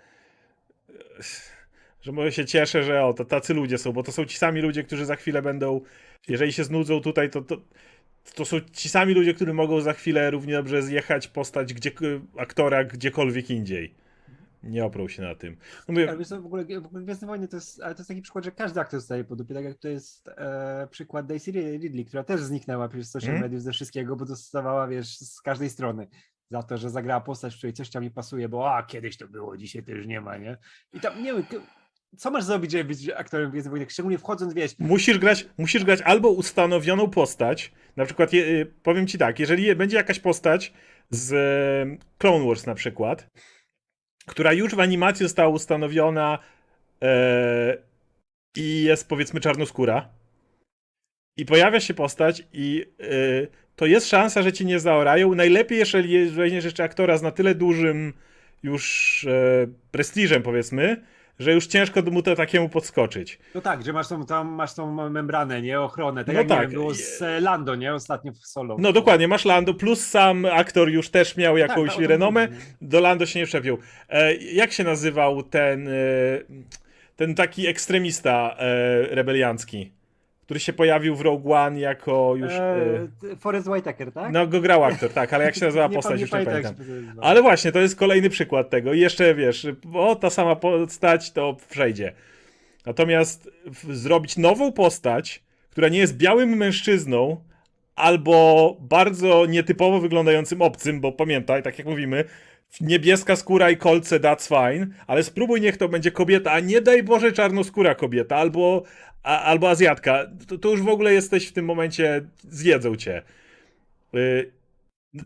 [2.03, 4.61] że może się cieszę, że o, to tacy ludzie są, bo to są ci sami
[4.61, 5.81] ludzie, którzy za chwilę będą,
[6.29, 7.57] jeżeli się znudzą tutaj, to, to,
[8.35, 11.91] to są ci sami ludzie, którzy mogą za chwilę równie dobrze zjechać postać gdzie,
[12.37, 13.95] aktora gdziekolwiek indziej.
[14.63, 15.57] Nie oprą się na tym.
[15.89, 18.23] No mówię, Ale w ogóle, w ogóle Gwiezdne Wojny to jest, ale to jest taki
[18.23, 22.05] przykład, że każdy aktor zostaje po dupie, tak jak to jest e, przykład Daisy Ridley,
[22.05, 23.43] która też zniknęła przez social Mhm.
[23.43, 26.07] mediów ze wszystkiego, bo dostawała, wiesz, z każdej strony
[26.51, 29.29] za to, że zagrała postać, w której coś tam nie pasuje, bo a, kiedyś to
[29.29, 30.57] było, dzisiaj to już nie ma, nie?
[30.93, 31.45] I tam, nie wiem,
[32.17, 36.01] co masz zrobić, żeby być aktorem Gwiezdnych Wojny, szczególnie wchodząc, wiesz, Musisz grać, musisz grać
[36.03, 40.73] albo ustanowioną postać, na przykład, y, powiem ci tak, jeżeli je- będzie jakaś postać
[41.11, 43.31] z e, Clone Wars na przykład,
[44.29, 46.39] która już w animacji została ustanowiona
[47.03, 47.77] e,
[48.57, 50.09] i jest powiedzmy czarnoskóra
[51.37, 53.07] i pojawia się postać i e,
[53.77, 55.35] to jest szansa, że ci nie zaorają.
[55.35, 58.13] Najlepiej, jeżeli weźmiesz jeszcze aktora z na tyle dużym
[58.63, 61.03] już e, prestiżem powiedzmy,
[61.39, 63.39] że już ciężko mu to takiemu podskoczyć.
[63.55, 66.61] no tak, że masz tą, tam, masz tą membranę, nie, ochronę, tak No jak tak.
[66.61, 68.77] wiem, było z e, Lando, nie, ostatnio w Solo.
[68.79, 72.49] No dokładnie, masz Lando, plus sam aktor już też miał Tak, jakąś tak, renomę,
[72.81, 73.79] do Lando się nie wszczepił.
[74.09, 75.93] E, jak się nazywał ten, e,
[77.17, 79.93] ten taki ekstremista e, rebeliancki,
[80.47, 82.53] który się pojawił w Rogue One jako już...
[82.53, 84.33] E, E, t- Forrest Whitaker, tak?
[84.33, 86.75] no go grał aktor, tak, ale jak się nazywa Nie postać, już nie pamiętam.
[87.23, 88.93] Ale właśnie, to jest kolejny przykład tego.
[88.93, 92.13] I jeszcze wiesz, o ta sama postać to przejdzie.
[92.87, 93.51] Natomiast
[93.91, 97.37] zrobić nową postać, która nie jest białym mężczyzną,
[97.97, 102.25] albo bardzo nietypowo wyglądającym obcym, bo pamiętaj, tak jak mówimy,
[102.81, 107.03] niebieska skóra i kolce, that's fine, ale spróbuj niech to będzie kobieta, a nie daj
[107.03, 108.83] Boże czarnoskóra kobieta, albo,
[109.23, 110.27] a, albo Azjatka.
[110.49, 113.23] To, to już w ogóle jesteś w tym momencie, zjedzą cię.
[114.15, 114.53] Y,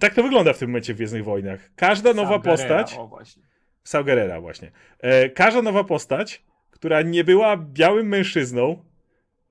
[0.00, 1.70] Tak to wygląda w tym momencie w Gwiezdnych Wojnach.
[1.76, 2.94] Każda nowa postać...
[2.98, 3.42] O, właśnie.
[3.84, 4.70] Saw Gerrera właśnie.
[5.00, 8.84] E, każda nowa postać, która nie była białym mężczyzną,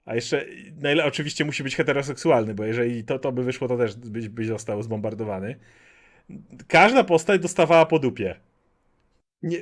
[0.06, 0.46] a jeszcze
[0.82, 4.48] najle- oczywiście musi być heteroseksualny, bo jeżeli to, to by wyszło, to też byś, byś
[4.48, 5.56] został zbombardowany.
[6.68, 8.36] Każda postać dostawała po dupie.
[9.44, 9.58] Nie,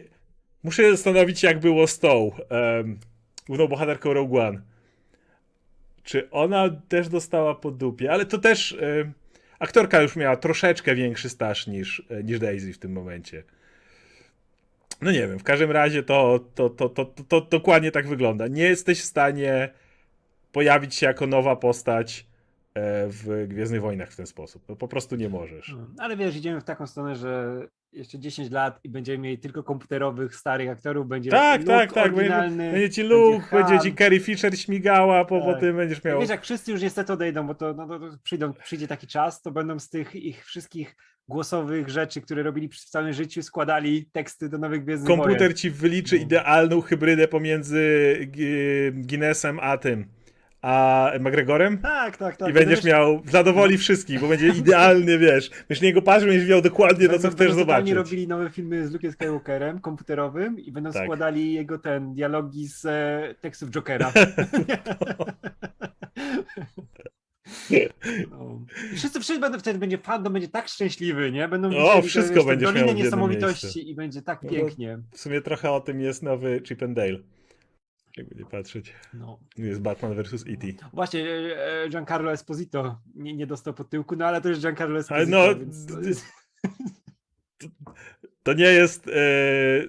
[0.64, 3.00] muszę się zastanowić, jak było z tą um,
[3.48, 4.62] główną bohaterką Rogue One.
[6.04, 8.12] Czy ona też dostała po dupie?
[8.12, 9.14] Ale to też em,
[9.60, 13.44] aktorka już miała troszeczkę większy staż niż, e, niż Daisy w tym momencie.
[15.02, 18.48] No nie wiem, w każdym razie to, to, to, to, to, to dokładnie tak wygląda.
[18.48, 19.70] Nie jesteś w stanie
[20.52, 22.26] pojawić się jako nowa postać
[23.08, 24.64] w Gwiezdnych Wojnach w ten sposób.
[24.70, 25.76] No po prostu nie możesz.
[25.78, 27.62] No, Ale wiesz, idziemy w taką stronę, że
[27.94, 32.16] jeszcze 10 lat i będziemy mieli tylko komputerowych, starych aktorów, będzie Tak, Luke tak, tak.
[32.16, 32.32] Będzie,
[32.72, 33.64] będzie ci Luke, Han.
[33.64, 35.60] będzie ci Carrie Fisher śmigała, po, po Tak.
[35.62, 36.20] tym będziesz miał...
[36.20, 39.52] Wiesz, jak wszyscy już niestety odejdą, bo to, no, to, przyjdą, przyjdzie taki czas, to
[39.52, 40.96] będą z tych ich wszystkich
[41.30, 45.54] głosowych rzeczy, które robili przez całe życie, składali teksty do nowych Gwiezdnych Komputer Wojen.
[45.54, 46.22] ci wyliczy No.
[46.22, 48.16] idealną hybrydę pomiędzy
[48.94, 50.06] Guinnessem a tym,
[50.62, 51.78] a McGregorem.
[51.78, 52.50] Tak, tak, tak.
[52.50, 57.06] I będziesz miał, zadowoli wszystkich, bo będzie idealnie, wiesz, będziesz niego patrzył, będziesz miał dokładnie
[57.08, 57.92] to, co Będą- chcesz będą zobaczyć.
[57.92, 61.04] robili nowe filmy z Luke'em Skywalkerem, komputerowym i będą Tak.
[61.04, 64.12] składali jego ten, dialogi z e, tekstów Jokera.
[68.32, 68.62] No.
[68.96, 71.48] Wszyscy, wszyscy będą wtedy, będzie fandom będzie tak szczęśliwy, nie?
[71.48, 75.00] Będą tę, wszystko Dolinę miał w Niesamowitości i będzie tak No, pięknie.
[75.12, 77.18] W sumie trochę o tym jest nowy Chip and Dale.
[78.18, 78.94] Jakby nie patrzeć.
[79.14, 79.40] No.
[79.58, 80.46] Jest Batman vs.
[80.48, 80.68] E.T.
[80.94, 84.94] Właśnie, e, e, Giancarlo Esposito nie, nie dostał pod tyłku, no ale to jest Giancarlo
[84.94, 86.26] Ale Esposito, no, więc to jest...
[88.44, 89.10] To nie jest,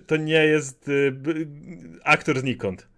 [0.06, 0.92] to nie jest e,
[2.04, 2.88] aktor znikąd.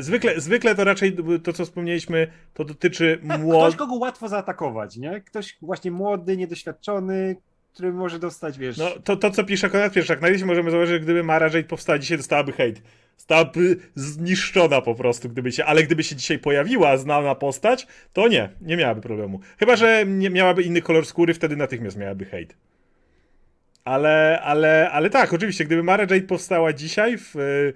[0.00, 3.78] Zwykle, zwykle to raczej to, co wspomnieliśmy, to dotyczy Tak, Ktoś, młodych.
[3.78, 5.20] kogo łatwo zaatakować, nie?
[5.20, 7.36] Ktoś właśnie młody, niedoświadczony,
[7.72, 8.78] który może dostać, wiesz...
[8.78, 11.98] No, to, to, co pisze Konrad Pierzak, najlepiej możemy zauważyć, że gdyby Mara Jade powstała
[11.98, 12.82] dzisiaj, dostałaby hejt.
[13.16, 18.48] Zostałaby zniszczona po prostu, gdyby się, ale gdyby się dzisiaj pojawiła znana postać, to nie,
[18.60, 19.40] nie miałaby problemu.
[19.58, 22.56] Chyba, że nie miałaby inny kolor skóry, wtedy natychmiast miałaby hejt.
[23.84, 27.72] Ale, ale, ale tak, oczywiście, gdyby Mara Jade powstała dzisiaj, w, y,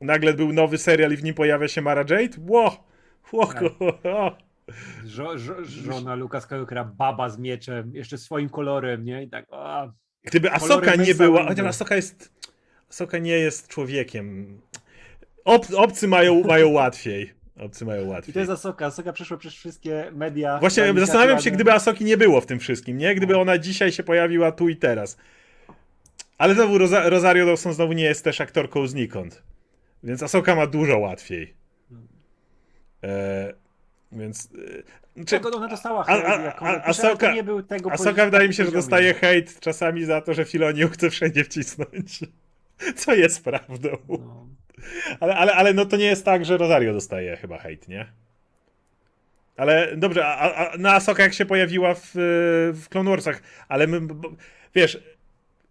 [0.00, 2.84] nagle był nowy serial i w nim pojawia się Mara Jade, ło,
[3.32, 3.62] ło, Tak.
[5.04, 9.22] Żo, żo, żona Luka Skywalkera, baba z mieczem, jeszcze swoim kolorem, nie?
[9.22, 9.92] I tak, a,
[10.26, 11.46] Gdyby Asoka nie była.
[11.46, 12.32] Chociaż Asoka jest.
[12.90, 14.58] Asoka nie jest człowiekiem.
[15.46, 17.32] Ob, obcy mają, mają łatwiej.
[17.60, 18.32] Obcy mają I łatwiej.
[18.34, 18.86] to jest Asoka.
[18.86, 20.58] Asoka przeszła przez wszystkie media.
[20.60, 23.14] Właśnie na zastanawiam się, gdyby Asoki nie było w tym wszystkim, nie?
[23.14, 23.40] Gdyby No.
[23.40, 25.16] ona dzisiaj się pojawiła tu i teraz.
[26.38, 29.42] Ale znowu Rosa, Rosario Dawson znowu nie jest też aktorką znikąd.
[30.02, 31.54] Więc Asoka ma dużo łatwiej.
[33.04, 33.52] E,
[34.12, 34.48] więc.
[35.18, 38.54] E, czy, ona dostała hejt, a- a- Asoka- nie był tego Asoka poziom- wydaje mi
[38.54, 42.20] się, że dostaje hejt czasami za to, że Filoni chce wszędzie wcisnąć.
[42.96, 43.88] Co jest prawdą.
[44.08, 44.46] No.
[45.20, 48.06] Ale, ale, ale no to nie jest tak, że Rosario dostaje chyba hejt, nie?
[49.56, 52.10] Ale dobrze, a, a, na Asoka jak się pojawiła w,
[52.74, 54.32] w Clone Warsach, ale my, bo,
[54.74, 54.98] wiesz,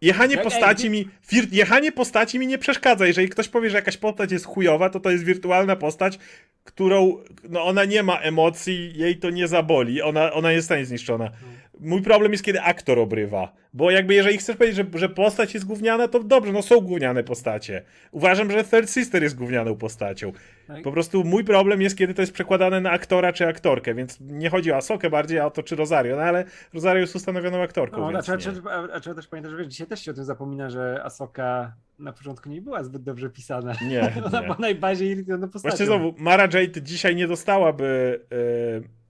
[0.01, 3.07] jechanie postaci mi, wir, jechanie postaci mi nie przeszkadza.
[3.07, 6.19] Jeżeli ktoś powie, że jakaś postać jest chujowa, to to jest wirtualna postać,
[6.63, 7.17] którą,
[7.49, 11.31] no ona nie ma emocji, jej to nie zaboli, ona, ona jest w stanie zniszczona.
[11.79, 13.53] Mój problem jest, kiedy aktor obrywa.
[13.73, 17.23] Bo jakby jeżeli chcesz powiedzieć, że, że postać jest gówniana, to dobrze, no są gówniane
[17.23, 17.81] postacie.
[18.11, 20.31] Uważam, że Third Sister jest gównianą postacią.
[20.67, 20.83] Tak.
[20.83, 24.49] Po prostu mój problem jest, kiedy to jest przekładane na aktora czy aktorkę, więc nie
[24.49, 26.15] chodzi o Asokę bardziej, a o to czy Rosario.
[26.15, 29.51] No ale Rosario jest ustanowioną aktorką, No, a, więc trzeba, a, a trzeba też pamiętać,
[29.51, 33.03] że wiesz, dzisiaj też się o tym zapomina, że Asoka na początku nie była zbyt
[33.03, 33.73] dobrze pisana.
[33.88, 34.45] Nie, Ona nie.
[34.45, 35.71] była najbardziej irytującą postacią.
[35.71, 38.19] Właśnie znowu, Mara Jade dzisiaj nie dostałaby.
[38.31, 39.04] Yy,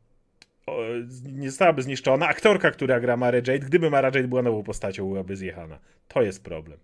[1.23, 2.27] nie zostałaby zniszczona.
[2.27, 5.79] Aktorka, która gra Mara Jade, gdyby Mara Jade była nową postacią, byłaby zjechana.
[6.07, 6.79] To jest problem.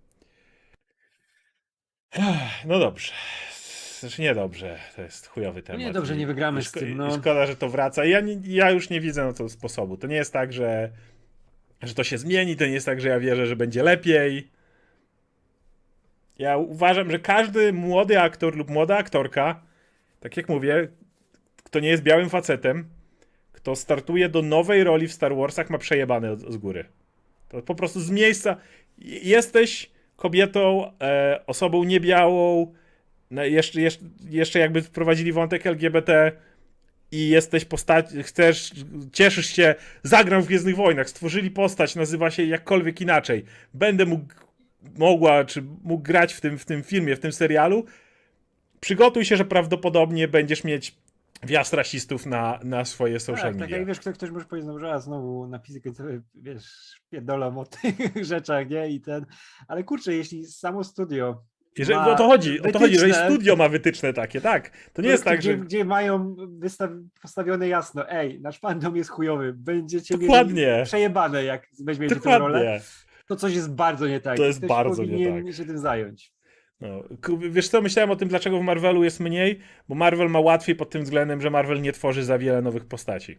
[2.66, 3.14] No dobrze.
[4.00, 5.80] Znaczy nie dobrze, to jest chujowy temat.
[5.82, 7.12] nie, dobrze, nie wygramy z tym, no.
[7.12, 8.06] Szkoda, że to wraca.
[8.06, 9.98] Ja, nie, ja już nie widzę na to sposobu.
[9.98, 10.92] To nie jest tak, że,
[11.82, 14.52] że to się zmieni, to nie jest tak, że ja wierzę, że będzie lepiej.
[16.40, 19.62] Ja uważam, że każdy młody aktor lub młoda aktorka,
[20.20, 20.88] tak jak mówię,
[21.64, 22.90] kto nie jest białym facetem,
[23.62, 26.86] kto startuje do nowej roli w Star Warsach, ma przejebane z góry.
[27.50, 28.58] To po prostu z miejsca.
[29.24, 32.74] Jesteś kobietą, e, osobą niebiałą,
[33.32, 36.32] no jeszcze, jeszcze, jeszcze jakby wprowadzili wątek LGBT
[37.12, 38.72] i jesteś postać, chcesz,
[39.14, 43.46] cieszysz się, zagram w Gwiezdnych Wojnach, stworzyli postać, nazywa się jakkolwiek inaczej.
[43.74, 44.34] Będę mógł,
[44.98, 47.86] mogła, czy mógł grać w tym, w tym filmie, w tym serialu.
[48.80, 50.96] Przygotuj się, że prawdopodobnie będziesz mieć
[51.44, 53.78] wjazd rasistów na, na swoje social tak, tak media.
[53.78, 56.66] jak wiesz, ktoś, ktoś może powiedzieć, no, że a, znowu napisy końcowe, wiesz,
[57.12, 58.90] pierdolą o tych rzeczach, nie?
[58.90, 59.26] I ten,
[59.68, 61.44] ale kurczę, jeśli samo studio
[61.78, 64.72] Jeżeli, o to chodzi, o to chodzi, że wytyczne- studio ma wytyczne takie, tak.
[64.94, 65.58] To nie jest tak, gdzie, że...
[65.58, 70.66] gdzie mają wystaw- postawione jasno, ej, nasz fandom jest chujowy, będziecie Dokładnie.
[70.66, 72.82] mieli przejebane, jak weźmiecie tę rolę, Dokładnie.
[73.28, 74.38] to coś jest bardzo nie tak.
[74.38, 75.54] To jest Ktoś bardzo nie tak.
[75.54, 76.34] się tym zająć.
[76.82, 77.04] No.
[77.38, 80.90] Wiesz co, myślałem o tym, dlaczego w Marvelu jest mniej, bo Marvel ma łatwiej pod
[80.90, 83.38] tym względem, że Marvel nie tworzy za wiele nowych postaci.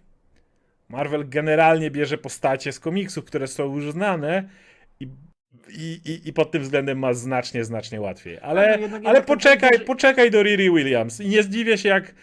[0.88, 4.48] Marvel generalnie bierze postacie z komiksów, które są już znane
[5.00, 5.08] i,
[6.04, 8.38] i, i, pod tym względem ma znacznie, znacznie łatwiej.
[8.42, 12.14] Ale, Ale ale, poczekaj, poczekaj do Riri Williams i nie zdziwię się, jak,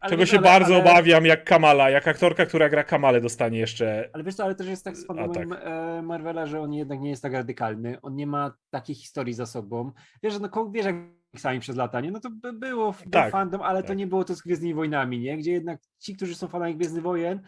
[0.00, 3.20] Ale czego wiesz, się ale- bardzo ale- obawiam, jak Kamala, jak aktorka, która gra Kamalę
[3.20, 4.10] dostanie jeszcze...
[4.12, 5.60] Ale wiesz co, ale też jest tak z fandomem tak.
[5.64, 9.46] e, Marvela, że on jednak nie jest tak radykalny, on nie ma takiej historii za
[9.46, 9.92] sobą.
[10.22, 10.96] Wiesz, że no, ko- wiesz jak
[11.36, 12.10] sami przez lata, nie?
[12.10, 13.96] No to by było w Tak, fandom, ale to tak.
[13.96, 15.36] nie było to z Gwiezdnymi Wojnami, nie?
[15.38, 17.40] Gdzie jednak ci, którzy są fanami Gwiezdnych Wojen,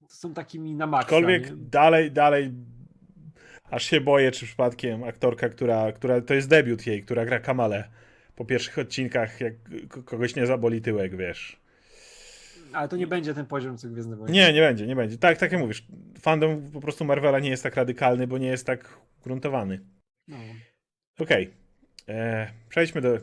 [0.00, 1.56] to są takimi na maksa, Aczkolwiek nie?
[1.56, 2.52] dalej, dalej
[3.70, 7.88] aż się boję, czy przypadkiem aktorka, która, która to jest debiut jej, która gra Kamalę
[8.36, 9.54] po pierwszych odcinkach, jak
[9.88, 11.60] k- kogoś nie zaboli tyłek, wiesz.
[12.76, 14.32] Ale to nie będzie ten poziom, co Gwiezdne Wojny.
[14.32, 15.18] Nie, nie będzie, nie będzie.
[15.18, 15.86] Tak, tak jak mówisz,
[16.20, 19.80] fandom po prostu Marvela nie jest tak radykalny, bo nie jest tak gruntowany.
[20.28, 20.36] No.
[21.18, 21.50] Okej,
[22.08, 23.18] e, przejdźmy do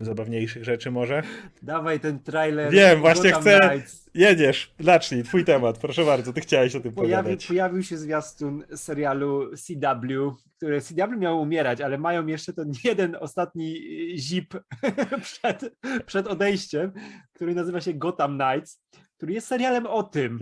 [0.00, 1.22] zabawniejszych rzeczy może.
[1.62, 2.72] Dawaj ten trailer.
[2.72, 4.08] Wiem, właśnie chcę- Knights.
[4.14, 7.46] Jedziesz, zacznij, twój temat, proszę bardzo, ty chciałeś o tym Pojawi, pogadać.
[7.46, 13.76] pojawił się zwiastun serialu CW, które CW miało umierać, ale mają jeszcze ten jeden ostatni
[14.18, 14.54] zip
[15.22, 15.74] przed,
[16.06, 16.92] przed odejściem,
[17.32, 18.82] który nazywa się Gotham Knights,
[19.16, 20.40] który jest serialem o tym,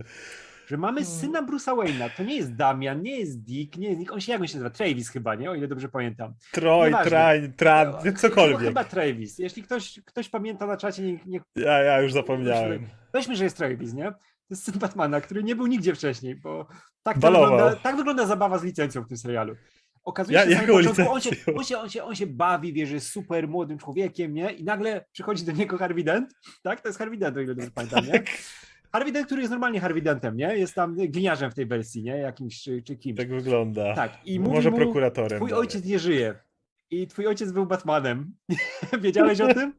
[0.67, 1.19] że mamy Hmm.
[1.19, 2.09] syna Bruce'a Wayne'a.
[2.17, 4.11] To nie jest Damian, nie jest Dick, nie jest Nick.
[4.11, 4.69] On się jak on się nazywa?
[4.69, 5.51] Travis chyba, nie?
[5.51, 6.33] O ile dobrze pamiętam.
[6.51, 7.09] Troj, Nieważne.
[7.09, 8.59] trań, tran, Chyba- cokolwiek.
[8.59, 9.39] Chyba Travis.
[9.39, 12.87] Jeśli ktoś, ktoś pamięta na czacie, niech, niech Ja, ja już zapomniałem.
[13.13, 14.11] Weźmy, że jest Travis, nie?
[14.11, 16.67] To jest syn Batmana, który nie był nigdzie wcześniej, bo
[17.03, 19.55] tak, wygląda, tak wygląda zabawa z licencją w tym serialu.
[20.03, 22.73] Okazuje Ja- się, że samym początku on się, on, się, on, się, on się bawi,
[22.73, 24.51] wie, że jest super młodym człowiekiem, nie?
[24.51, 26.81] I nagle przychodzi do niego Harvey Dent, tak?
[26.81, 28.23] To jest Harvey Dent, o ile dobrze pamiętam, nie?
[28.91, 30.57] Harvey Dent, który jest normalnie Harvey Dentem, nie?
[30.57, 32.17] Jest tam gliniarzem w tej wersji, nie?
[32.17, 33.17] Jakimś czy, czy kimś.
[33.17, 33.95] Tak wygląda.
[33.95, 34.11] Tak.
[34.25, 35.39] I mówi Może mu, prokuratorem.
[35.39, 35.61] Twój dalej.
[35.61, 36.35] ojciec nie żyje.
[36.91, 38.33] I twój ojciec był Batmanem.
[39.01, 39.73] Wiedziałeś o tym?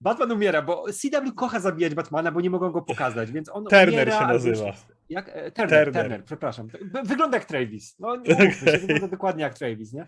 [0.00, 3.88] Batman umiera, bo CW kocha zabijać Batmana, bo nie mogą go pokazać, więc on Turner
[3.88, 4.72] umiera, się nazywa.
[5.10, 5.28] Jak?
[5.28, 6.02] E, Turner, Turner.
[6.02, 6.24] Turner.
[6.24, 6.66] przepraszam.
[6.66, 7.96] Wy- Wygląda jak Travis.
[7.98, 10.06] No nie mówmy się, wygląda dokładnie jak Travis, nie?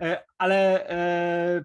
[0.00, 1.64] E, Ale e,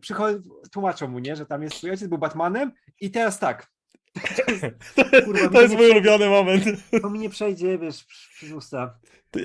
[0.72, 3.68] tłumaczą mu, nie, że tam jest twój ojciec był Batmanem i teraz tak.
[5.26, 6.64] Kurwa, To jest mój ulubiony moment.
[7.02, 9.00] To mi nie przejdzie, wiesz, przez usta.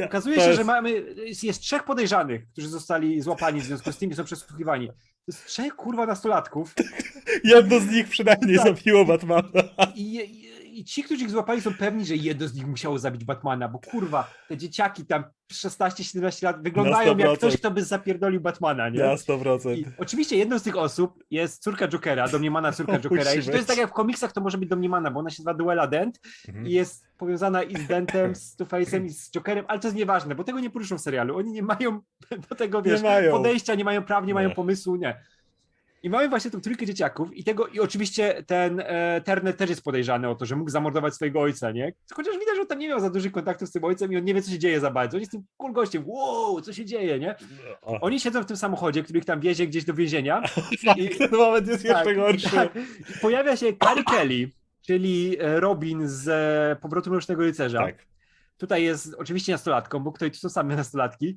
[0.05, 0.91] Okazuje się, jest- że mamy,
[1.27, 4.89] jest, jest trzech podejrzanych, którzy zostali złapani w związku z tym i są przesłuchiwani.
[4.89, 4.95] To
[5.29, 6.75] jest trzech kurwa nastolatków
[7.45, 8.67] Jedno z nich przynajmniej Tak.
[8.67, 9.63] zabiło Batmana.
[9.95, 13.25] i, i, i ci, którzy ich złapali są pewni, że jedno z nich musiało zabić
[13.25, 17.37] Batmana, bo kurwa, te dzieciaki tam 16-17 lat wyglądają jak 100%.
[17.37, 18.99] ktoś, kto by zapierdolił Batmana, nie?
[19.01, 19.77] Na 100%.
[19.79, 23.33] I oczywiście jedną z tych osób jest córka Jokera, domniemana córka Jokera.
[23.33, 25.55] Jeśli to jest tak jak w komiksach, to może być domniemana, bo ona się nazywa
[25.55, 26.67] Duela Dent Mhm.
[26.67, 30.35] i jest powiązana i z Dentem, z Two-Face'em i z Jokerem, ale to jest nieważne,
[30.35, 31.37] bo tego nie poruszą w serialu.
[31.37, 32.01] Oni nie mają
[32.51, 33.33] do tego, wiesz, mają.
[33.33, 34.55] podejścia, nie mają praw, nie, mają Nie.
[34.55, 35.21] pomysłu, nie.
[36.03, 39.83] I mamy właśnie tą trójkę dzieciaków i tego, i oczywiście ten e, Turner też jest
[39.85, 41.93] podejrzany o to, że mógł zamordować swojego ojca, nie?
[42.15, 44.25] Chociaż widać, że on tam nie miał za dużych kontaktów z tym ojcem i on
[44.25, 45.17] nie wie, co się dzieje za bardzo.
[45.17, 47.35] On jest tym cool gościem, wow, co się dzieje, nie?
[47.83, 50.43] Oni siedzą w tym samochodzie, który ich tam wiezie gdzieś do więzienia
[50.97, 52.51] i- ten moment jest jeszcze tak, gorszy.
[52.51, 52.77] tak.
[52.77, 54.51] I Pojawia się Carrie Kelly,
[54.87, 57.79] czyli e, Robin z e, Powrotu Mrocznego Rycerza.
[57.79, 58.09] Tak.
[58.59, 61.37] Tutaj jest oczywiście nastolatką, bo tutaj tu są same nastolatki.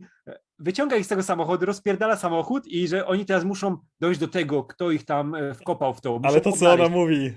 [0.60, 4.64] Wyciąga ich z tego samochodu, rozpierdala samochód i że oni teraz muszą dojść do tego,
[4.64, 6.18] kto ich tam e, wkopał w to.
[6.20, 7.34] Muszą Ale to co ona mówi?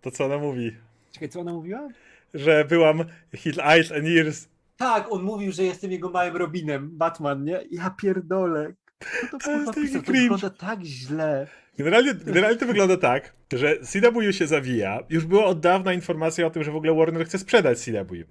[0.00, 0.76] To co ona mówi?
[1.12, 1.88] Czekaj, co ona mówiła?
[2.34, 4.48] Że byłam his eyes and ears.
[4.76, 7.60] Tak, on mówił, że jestem jego małym Robinem, Batman, nie?
[7.70, 8.72] Ja pierdolę.
[8.98, 10.02] Kto to To jest taki pisał?
[10.02, 11.46] To wygląda tak źle.
[11.78, 14.98] Generalnie, generalnie to wygląda tak, że CW się zawija.
[15.08, 18.24] Już była od dawna informacja o tym, że w ogóle Warner chce sprzedać CW.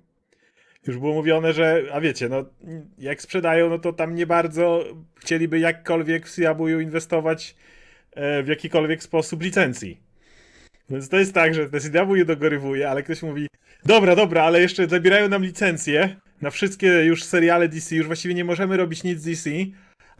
[0.87, 2.45] Już było mówione, że, a wiecie, no
[2.97, 4.83] jak sprzedają, no to tam nie bardzo
[5.15, 7.55] chcieliby jakkolwiek w CW inwestować
[8.11, 10.01] e, w jakikolwiek sposób licencji.
[10.89, 13.47] Więc to jest tak, że te CW dogorywuje, ale ktoś mówi,
[13.85, 18.45] dobra, dobra, ale jeszcze zabierają nam licencje na wszystkie już seriale DC, już właściwie nie
[18.45, 19.49] możemy robić nic DC,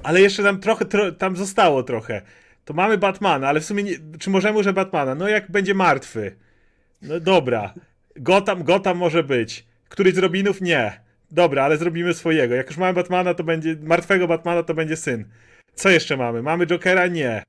[0.04, 2.22] ale jeszcze tam trochę, tro, tam zostało trochę.
[2.66, 5.16] To mamy Batmana, ale w sumie nie, czy możemy użyć Batmana?
[5.16, 6.36] No jak będzie martwy.
[7.02, 7.74] No dobra.
[8.16, 9.69] Gotham, Gotham może być.
[9.90, 10.62] Któryś z Robinów?
[10.62, 11.00] Nie.
[11.32, 12.56] Dobra, ale zrobimy swojego.
[12.56, 15.26] Jak już mamy Batmana, to będzie, martwego Batmana to będzie syn.
[15.74, 16.42] Co jeszcze mamy?
[16.42, 17.08] Mamy Jokera?
[17.08, 17.44] Nie.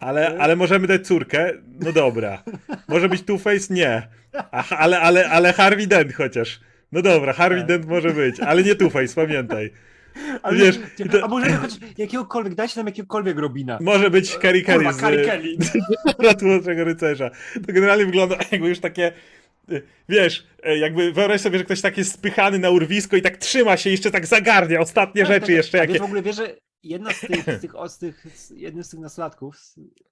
[0.00, 1.52] Ale, ale możemy dać córkę?
[1.80, 2.42] No dobra.
[2.88, 3.70] Może być Two-Face?
[3.74, 4.08] Nie.
[4.50, 6.60] Ach, ale, ale, ale Harvey Dent chociaż.
[6.92, 7.68] No dobra, Harvey Tak.
[7.68, 9.70] Dent może być, ale nie Two-Face, pamiętaj.
[10.42, 10.78] Ale, Wiesz,
[11.12, 13.78] to- A może chociaż jakiegokolwiek, dajcie nam jakiegokolwiek Robina.
[13.80, 15.00] Może być Carrie Kelly z.
[16.18, 17.30] Ratłowczego Rycerza.
[17.66, 19.12] To generalnie wygląda jakby już takie...
[20.08, 23.76] Wiesz, y, jakby wyobraź sobie, że ktoś tak jest spychany na urwisko i tak trzyma
[23.76, 25.92] się, jeszcze tak zagarnia ostatnie Tak, rzeczy tak, jeszcze a jakie...
[25.92, 29.00] Wiesz, w ogóle wiesz, że jedna z tych, z tych, z tych jednym z tych
[29.00, 29.56] nastolatków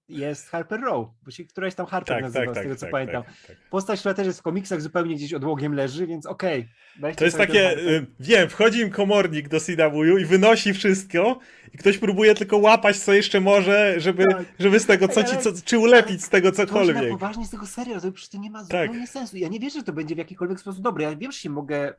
[0.08, 2.80] jest Harper Row, bo się któraś tam Harper Tak, nazywa, tak, z tak, tego co
[2.80, 3.22] tak, pamiętam.
[3.22, 3.56] tak, tak.
[3.70, 6.68] Postać, która też jest w komiksach zupełnie gdzieś odłogiem leży, więc okej.
[7.00, 11.38] weźcie To jest takie, y, wiem, wchodzi im komornik do CW i wynosi wszystko
[11.74, 14.44] i ktoś próbuje tylko łapać co jeszcze może, żeby, Tak.
[14.58, 17.08] żeby z tego, co ci, ale- co, czy ulepić z tego cokolwiek.
[17.08, 18.86] poważnie z tego serialu, to przecież to nie ma Tak.
[18.88, 19.36] zupełnie sensu.
[19.36, 21.04] Ja nie wierzę, że to będzie w jakikolwiek sposób dobre.
[21.04, 21.94] Ja wiem, że się mogę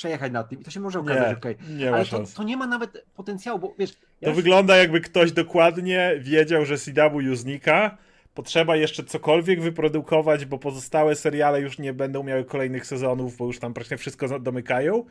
[0.00, 1.38] przejechać na tym i to się może okazać,
[1.68, 3.90] Nie, Ale to, to nie ma nawet potencjału, bo wiesz,
[4.20, 7.96] ja To już- wygląda jakby ktoś dokładnie wiedział, że CW znika.
[8.34, 13.58] Potrzeba jeszcze cokolwiek wyprodukować, bo pozostałe seriale już nie będą miały kolejnych sezonów, bo już
[13.58, 15.04] tam praktycznie wszystko domykają.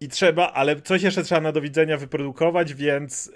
[0.00, 3.26] I trzeba, ale coś jeszcze trzeba na do widzenia wyprodukować, więc.
[3.26, 3.32] Yy,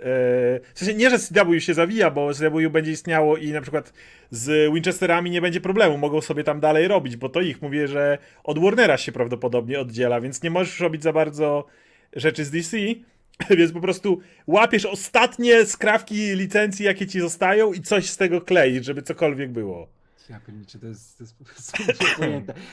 [0.74, 3.92] w sensie nie, że CW się zawija, bo CW będzie istniało i na przykład
[4.30, 8.18] z Winchesterami nie będzie problemu, mogą sobie tam dalej robić, bo to ich mówię, że
[8.44, 11.66] od Warnera się prawdopodobnie oddziela, więc nie możesz robić za bardzo
[12.16, 12.76] rzeczy z DC,
[13.58, 18.86] więc po prostu łapiesz ostatnie skrawki licencji, jakie ci zostają i coś z tego kleisz,
[18.86, 19.88] żeby cokolwiek było.
[20.30, 21.82] Ja pierniczę, to jest, to jest po prostu.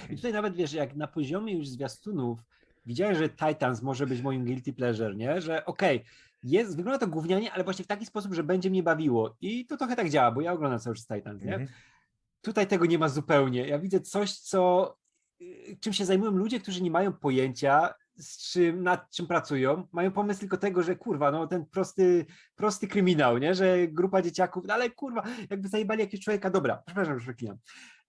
[0.10, 2.40] I tutaj nawet wiesz, jak na poziomie już zwiastunów
[2.86, 5.42] widziałem, że Titans może być moim guilty pleasure, nie?
[5.42, 6.06] Że okej,
[6.44, 9.36] jest, wygląda to gównianie, ale właśnie w taki sposób, że będzie mnie bawiło.
[9.42, 11.54] I to trochę tak działa, bo ja oglądam cały czas Titans, nie?
[11.54, 11.70] Mhm.
[12.42, 13.68] Tutaj tego nie ma zupełnie.
[13.68, 14.96] Ja widzę coś, co
[15.42, 19.88] y, czym się zajmują ludzie, którzy nie mają pojęcia, z czym, nad czym pracują.
[19.92, 22.26] Mają pomysł tylko tego, że kurwa, no ten prosty,
[22.56, 23.56] prosty kryminał, nie?
[23.56, 27.58] Że grupa dzieciaków, no ale kurwa, jakby zajebali jakiegoś człowieka, dobra, przepraszam, że przeklinam.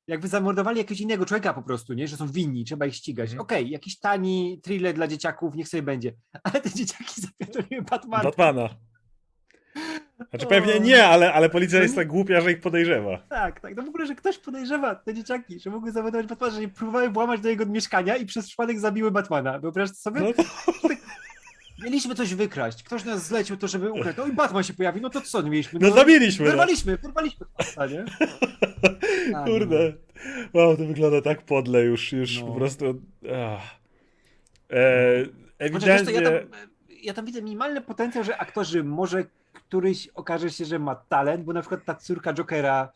[0.06, 2.08] Jakby zamordowali jakiegoś innego człowieka po prostu, nie?
[2.08, 3.30] Że są winni, trzeba ich ścigać.
[3.30, 3.40] Mhm.
[3.40, 6.12] Okej, jakiś tani thriller dla dzieciaków, niech sobie będzie.
[6.42, 8.24] Ale te dzieciaki zapierdoliły Batmana.
[8.24, 8.68] Batmana.
[10.30, 13.18] Znaczy pewnie nie, ale, ale policja No jest tak głupia, że ich podejrzewa.
[13.28, 13.76] Tak, tak.
[13.76, 17.10] No w ogóle, że ktoś podejrzewa te dzieciaki, że mogły zamordować Batmana, że nie próbowały
[17.10, 19.58] włamać do jego mieszkania i przez przypadek zabiły Batmana.
[19.58, 20.20] Wyobraź sobie?
[20.20, 20.26] No,
[21.84, 22.82] Mieliśmy coś wykraść.
[22.82, 24.18] Ktoś nas zlecił to, żeby ukraść.
[24.18, 25.02] No i Batman się pojawił.
[25.02, 25.80] No to co mieliśmy?
[25.82, 26.44] no zabiliśmy.
[26.44, 26.50] No.
[26.50, 28.04] Wyrwaliśmy, wyrwaliśmy Batmana, nie?
[29.32, 29.92] Tak, Kurde.
[30.54, 32.46] Wow, to wygląda tak podle już, już No.
[32.46, 33.00] po prostu...
[33.46, 33.62] Ach.
[35.60, 36.14] E, Chociaż wiesz co, ewidentnie...
[36.22, 36.48] ja, tam,
[37.02, 41.52] ja tam widzę minimalny potencjał, że aktorzy może któryś okaże się, że ma talent, bo
[41.52, 42.92] na przykład ta córka Jokera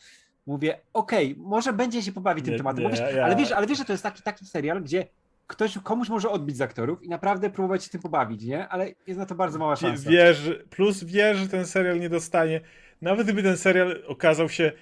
[0.46, 3.66] mówię, okej, może będzie się pobawić tym Nie, tematem, nie, wiesz, ja- ale, wiesz, ale
[3.66, 5.06] wiesz, że to jest taki, taki serial, gdzie
[5.50, 8.68] ktoś komuś może odbić z aktorów i naprawdę próbować się tym pobawić, nie?
[8.68, 10.10] Ale jest na to bardzo mała szansa.
[10.10, 12.60] Wiesz, plus wiesz, że ten serial nie dostanie.
[13.02, 14.72] Nawet gdyby ten serial okazał się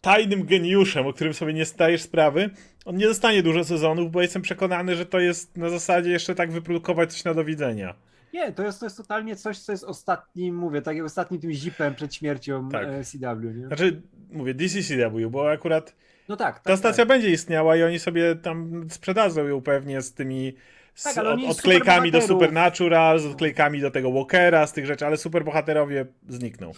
[0.00, 2.50] tajnym geniuszem, o którym sobie nie zdajesz sprawy,
[2.84, 6.52] on nie dostanie dużo sezonów, bo jestem przekonany, że to jest na zasadzie jeszcze tak
[6.52, 7.94] wyprodukować coś na do widzenia.
[8.32, 11.52] Nie, to jest, to jest totalnie coś, co jest ostatnim, mówię, tak jak ostatnim tym
[11.52, 12.86] zipem przed śmiercią Tak.
[12.88, 13.66] e, CW, nie?
[13.66, 15.96] Znaczy, mówię DCCW, bo akurat
[16.28, 17.08] No tak, tak ta stacja tak.
[17.08, 20.54] będzie istniała i oni sobie tam sprzedadzą ją pewnie z tymi
[20.94, 25.16] z Tak, od, odklejkami do Supernatural, z odklejkami do tego Walkera, z tych rzeczy, ale
[25.16, 26.72] superbohaterowie znikną.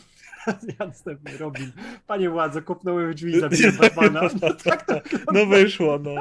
[0.79, 1.73] Następny Robin.
[2.07, 4.21] Panie władzo, kopnąłem drzwi zabiłem Batmana.
[4.43, 5.01] No, tak to
[5.33, 6.15] No wyszło, no.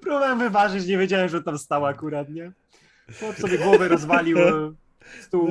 [0.00, 2.52] Próbowałem wyważyć, nie wiedziałem, że tam stał akurat, nie?
[3.20, 4.72] Chłop sobie głowę rozwalił e,
[5.20, 5.48] stół.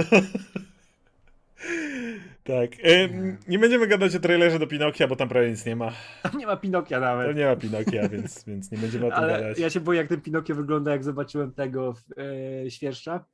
[2.47, 2.71] Tak.
[2.83, 3.09] E,
[3.47, 5.91] nie będziemy gadać o trailerze do Pinokia, bo tam prawie nic nie ma.
[6.23, 7.37] Tam nie ma Pinokia Tam nawet.
[7.37, 9.59] nie ma Pinokia, więc, więc nie będziemy o tym Ale gadać.
[9.59, 11.93] ja się boję, jak ten Pinokio wygląda, jak zobaczyłem tego
[12.65, 13.25] e, świerszcza.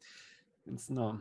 [0.68, 1.18] Więc no.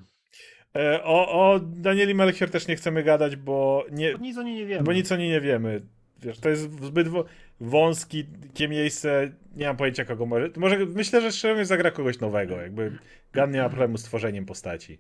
[0.77, 4.67] E, o, o Danieli Melchior też nie chcemy gadać, bo, nie, Nic o niej nie
[4.67, 4.83] wiemy.
[4.85, 5.83] bo nic o niej nie wiemy.
[6.23, 7.25] Wiesz, to jest zbyt wo-
[7.61, 8.25] wąskie
[8.69, 10.51] miejsce, nie mam pojęcia kogo może.
[10.57, 12.99] Może myślę, że mówiąc zagra kogoś nowego, jakby
[13.35, 14.99] Gun nie ma problemu z tworzeniem postaci.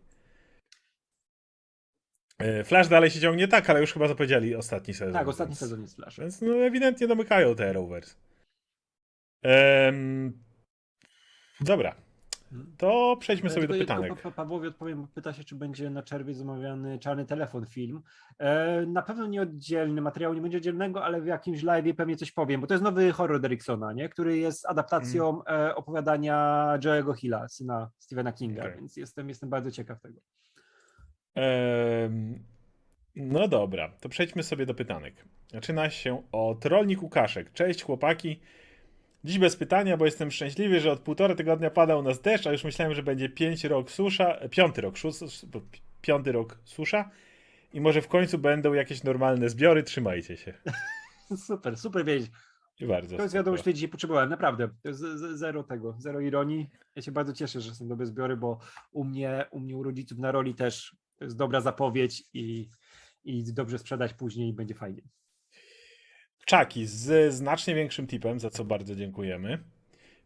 [2.43, 5.13] E, Flash dalej się ciągnie, tak, ale już chyba zapowiedzieli ostatni sezon.
[5.13, 6.19] Tak, ostatni więc- sezon jest Flash.
[6.21, 8.15] Więc no ewidentnie domykają te Arrowverse.
[9.43, 10.33] Em,
[11.61, 11.95] dobra.
[12.79, 14.23] To przejdźmy sobie do pytanek.
[14.23, 18.03] Pa- Pawłowi odpowiem, bo pyta się, czy będzie na czerwiec zamawiany czarny telefon film.
[18.39, 22.33] E, na pewno nie oddzielny materiał, nie będzie oddzielnego, ale w jakimś live pewnie coś
[22.33, 24.09] powiem, bo to jest nowy horror Derricksona, nie?
[24.09, 26.37] który jest adaptacją e, opowiadania
[26.79, 28.75] Joe'ego Hilla, syna Stephena Kinga, Okej.
[28.77, 30.21] więc jestem, jestem bardzo ciekaw tego.
[33.17, 35.25] No dobra, to przejdźmy sobie do pytanek.
[35.53, 37.53] Zaczyna się od Rolnik Łukaszek.
[37.53, 38.41] Cześć chłopaki.
[39.25, 42.53] Dziś bez pytania, bo jestem szczęśliwy, że od półtora tygodnia pada u nas deszcz, a
[42.53, 47.11] już myślałem, że będzie pięć rok susza, e, piąty rok, sus, pi- piąty rok susza.
[47.73, 49.83] i może w końcu będą jakieś normalne zbiory.
[49.83, 50.55] Trzymajcie się.
[51.47, 52.31] Super, super wiedzieć.
[52.81, 53.17] I bardzo.
[53.17, 54.69] To jest wiadomość, której dzisiaj potrzebowałem, naprawdę.
[55.35, 56.71] Zero tego, zero ironii.
[56.97, 58.59] Ja się bardzo cieszę, że są dobre zbiory, bo
[58.93, 62.69] u mnie, u mnie u rodziców na roli też jest dobra zapowiedź i,
[63.25, 65.03] i dobrze sprzedać później i będzie fajnie.
[66.45, 69.59] Czaki z znacznie większym tipem, za co bardzo dziękujemy.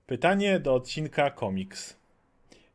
[0.07, 1.97] Pytanie do odcinka Comics.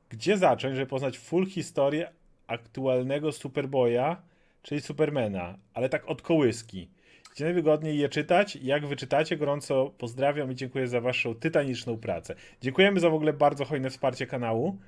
[0.09, 2.11] Gdzie zacząć, żeby poznać full historię
[2.47, 4.15] aktualnego Superboya,
[4.61, 6.89] czyli Supermana, ale tak od kołyski?
[7.35, 8.55] Gdzie najwygodniej je czytać?
[8.55, 9.37] Jak wyczytacie?
[9.37, 12.35] Gorąco pozdrawiam i dziękuję za waszą tytaniczną pracę.
[12.61, 14.79] Dziękujemy za w ogóle bardzo hojne wsparcie kanału.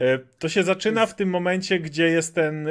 [0.00, 2.68] E, To się zaczyna w tym momencie, gdzie jest ten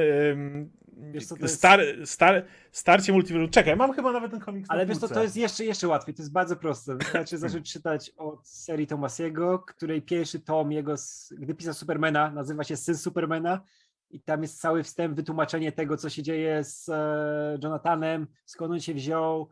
[1.11, 3.49] Wiesz co, to jest- star, star, starcie multiversum.
[3.51, 6.15] Czekaj, mam chyba nawet ten komiks na Ale wiesz co, to jest jeszcze, jeszcze łatwiej,
[6.15, 6.95] to jest bardzo proste.
[6.95, 10.95] Wystarczy zacząć czytać od serii Tomasiego, której pierwszy tom jego,
[11.31, 13.61] gdy pisał Supermana, nazywa się Syn Supermana
[14.09, 18.79] i tam jest cały wstęp, wytłumaczenie tego, co się dzieje z e, Jonathanem, skąd on
[18.79, 19.49] się wziął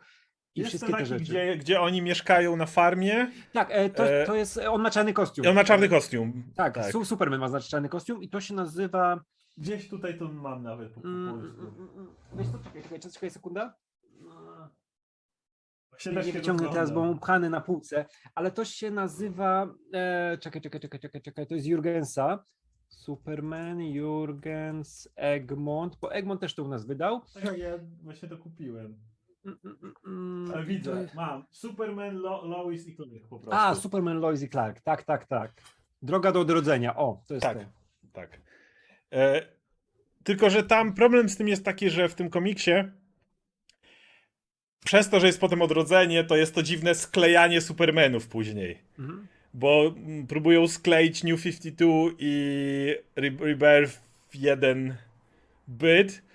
[0.57, 1.23] i Jest wszystkie te rzeczy.
[1.23, 5.13] Gdzie, gdzie oni mieszkają na farmie Tak, e, to, E, to jest, on ma czarny
[5.13, 5.47] kostium.
[5.47, 6.43] on ma czarny kostium.
[6.55, 6.91] Tak, tak.
[6.91, 9.21] Su- Superman ma znaczy czarny kostium i to się nazywa...
[9.57, 12.07] Gdzieś tutaj to mam nawet po, po Mm, mm, mm, mm.
[12.33, 13.73] Wiesz co, czekaj, czekaj, czekaj sekunda.
[15.89, 18.05] Właśnie Nie, się wyciągnę teraz, bo mam pchany na półce,
[18.35, 19.67] ale to się nazywa.
[19.93, 21.47] E, czekaj, czekaj, czekaj, czekaj, czekaj.
[21.47, 22.43] To jest Jurgensa.
[22.89, 27.21] Superman, Jurgens, Egmont, bo Egmont też to u nas wydał.
[27.43, 27.71] Tak, ja
[28.03, 28.97] właśnie to kupiłem.
[29.47, 31.45] Mm, mm, mm, mm, widzę, mam.
[31.51, 33.59] Superman, Lo, Lois i Clark po prostu.
[33.61, 34.81] A, Superman, Lois i Clark.
[34.81, 35.51] Tak, tak, tak.
[36.01, 36.95] Droga do odrodzenia.
[36.95, 37.65] O, to jest Tak, to.
[38.13, 38.41] tak.
[39.13, 39.41] E,
[40.23, 42.71] tylko, że tam problem z tym jest taki, że w tym komiksie
[44.85, 48.77] przez to, że jest potem odrodzenie, to jest to dziwne sklejanie Supermanów później.
[48.99, 49.27] Mhm.
[49.53, 49.93] Bo
[50.27, 51.87] próbują skleić New 52
[52.19, 54.95] i Re- Rebirth w jeden
[55.67, 56.26] byt.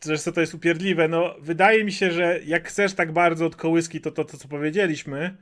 [0.00, 1.08] Zresztą to jest upierdliwe.
[1.08, 4.48] No, wydaje mi się, że jak chcesz tak bardzo od kołyski, to to, to co
[4.48, 5.36] powiedzieliśmy.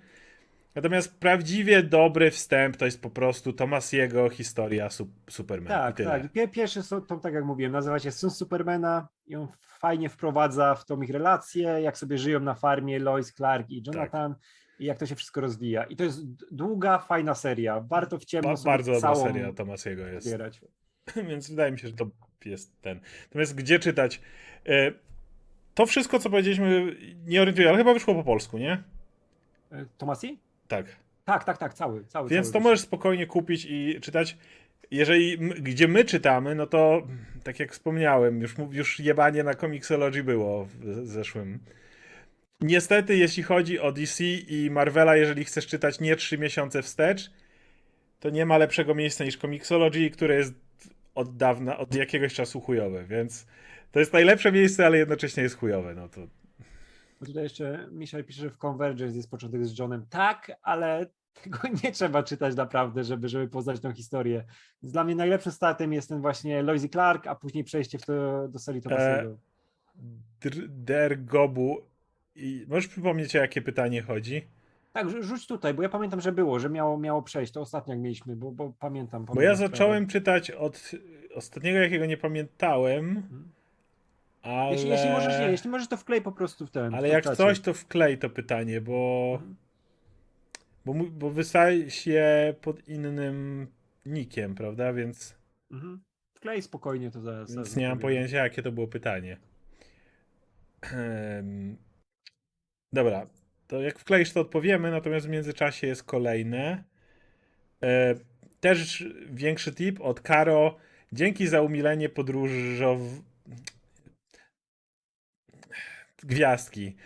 [0.74, 5.66] Natomiast prawdziwie dobry wstęp to jest po prostu Tomasiego historia su Superman.
[5.66, 6.32] I Tak, tak.
[6.32, 10.84] Pie- Pierwszy to tak jak mówiłem, nazywa się Syn Supermana i on fajnie wprowadza w
[10.84, 14.34] tą ich relację, jak sobie żyją na farmie Lois, Clark i Jonathan
[14.78, 15.84] i jak to się wszystko rozwija.
[15.84, 16.24] I to jest
[16.54, 17.80] długa, fajna seria.
[17.80, 20.26] Warto w ciemno Ba bardzo dobra całą seria Tomasiego jest.
[20.26, 20.60] zbierać.
[21.28, 22.06] Więc wydaje mi się, że to
[22.44, 23.00] jest ten.
[23.26, 24.20] Natomiast gdzie czytać?
[24.66, 24.92] E,
[25.74, 28.82] To wszystko, co powiedzieliśmy, nie orientuję, ale chyba wyszło po polsku, nie?
[29.72, 30.38] E, Tomasi?
[30.68, 30.86] Tak.
[31.24, 32.04] Tak, tak, tak, cały.
[32.04, 34.36] cały Więc cały to możesz spokojnie kupić i czytać.
[34.90, 37.06] Jeżeli gdzie my czytamy, no to
[37.44, 41.58] tak jak wspomniałem, już, już jebanie na Comixology było w zeszłym.
[42.60, 47.30] Niestety, jeśli chodzi o DC i Marvela, jeżeli chcesz czytać nie 3 miesiące wstecz,
[48.20, 50.54] to nie ma lepszego miejsca niż Comixology, które jest
[51.16, 53.46] od dawna, od jakiegoś czasu chujowe, więc
[53.92, 55.94] to jest najlepsze miejsce, ale jednocześnie jest chujowe.
[55.94, 56.20] No to
[57.26, 60.06] Tutaj jeszcze Michel pisze, że w Convergence jest początek z Johnem.
[60.10, 61.06] Tak, ale
[61.42, 64.44] tego nie trzeba czytać naprawdę, żeby, żeby poznać tą historię.
[64.82, 68.06] Więc dla mnie najlepszym startem jest ten właśnie Lois i Clark, a później przejście w
[68.06, 69.38] to, do serii Tomasiego.
[70.40, 71.78] Dr- Der Gobu.
[72.34, 74.46] I możesz przypomnieć, o jakie pytanie chodzi?
[74.96, 77.52] Tak, rzu- rzuć tutaj, bo ja pamiętam, że było, że miało, miało przejść.
[77.52, 79.24] To ostatnio jak mieliśmy, bo, bo pamiętam.
[79.24, 79.70] Bo pamiętam ja sprawę.
[79.72, 80.90] zacząłem czytać od
[81.34, 83.22] ostatniego, jakiego nie pamiętałem,
[84.42, 84.54] ale...
[84.54, 84.72] Mhm.
[84.72, 86.94] Jeśli, jeśli możesz, nie, jeśli możesz, to wklej po prostu w ten.
[86.94, 87.36] Ale w jak czacie.
[87.36, 89.30] coś, to wklej to pytanie, bo...
[89.34, 89.56] Mhm.
[90.84, 93.66] Bo, bo wystaje się pod innym
[94.06, 94.92] nikiem, prawda?
[94.92, 95.36] Więc,
[95.70, 96.00] Mhm.
[96.34, 97.50] Wklej spokojnie to zaraz.
[97.50, 99.36] zaraz więc nie mam pojęcia, jakie to było pytanie.
[100.92, 101.76] Em,
[102.92, 103.26] Dobra,
[103.68, 106.84] to jak wkleisz, to odpowiemy, natomiast w międzyczasie jest kolejne.
[107.82, 108.14] E,
[108.60, 110.76] Też większy tip od Karo.
[111.12, 112.98] Dzięki za umilenie podróżow...
[116.22, 116.96] Gwiazdki.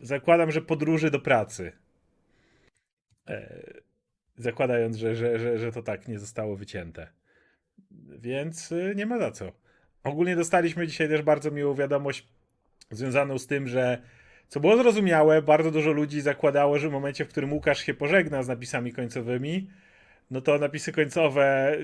[0.00, 1.72] Zakładam, że podróży do pracy.
[3.28, 3.62] E,
[4.36, 7.06] Zakładając, że, że, że, że to tak nie zostało wycięte.
[8.18, 9.52] Więc y, nie ma za co.
[10.04, 12.28] Ogólnie dostaliśmy dzisiaj też bardzo miłą wiadomość
[12.90, 14.02] związaną z tym, że
[14.50, 18.42] co było zrozumiałe, bardzo dużo ludzi zakładało, że w momencie, w którym Łukasz się pożegna
[18.42, 19.70] z napisami końcowymi,
[20.30, 21.76] no to napisy końcowe,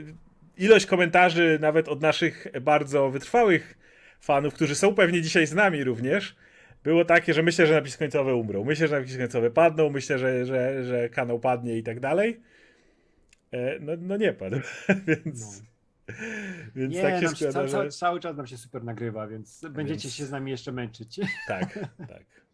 [0.57, 3.79] ilość komentarzy nawet od naszych bardzo wytrwałych
[4.21, 6.37] fanów, którzy są pewnie dzisiaj z nami również,
[6.85, 8.65] było takie, że myślę, że napisy końcowe umrą.
[8.65, 12.41] Myślę, że napisy końcowe padną, myślę, że, że, że kanał padnie i tak dalej.
[13.51, 14.57] E, No, no nie padł,
[15.07, 15.63] więc,
[16.77, 17.89] więc Nie, tak się składa, cały, że...
[17.91, 21.21] cały czas nam się super nagrywa, więc będziecie Więc- się z nami jeszcze męczyć.
[21.49, 22.46] Tak, tak.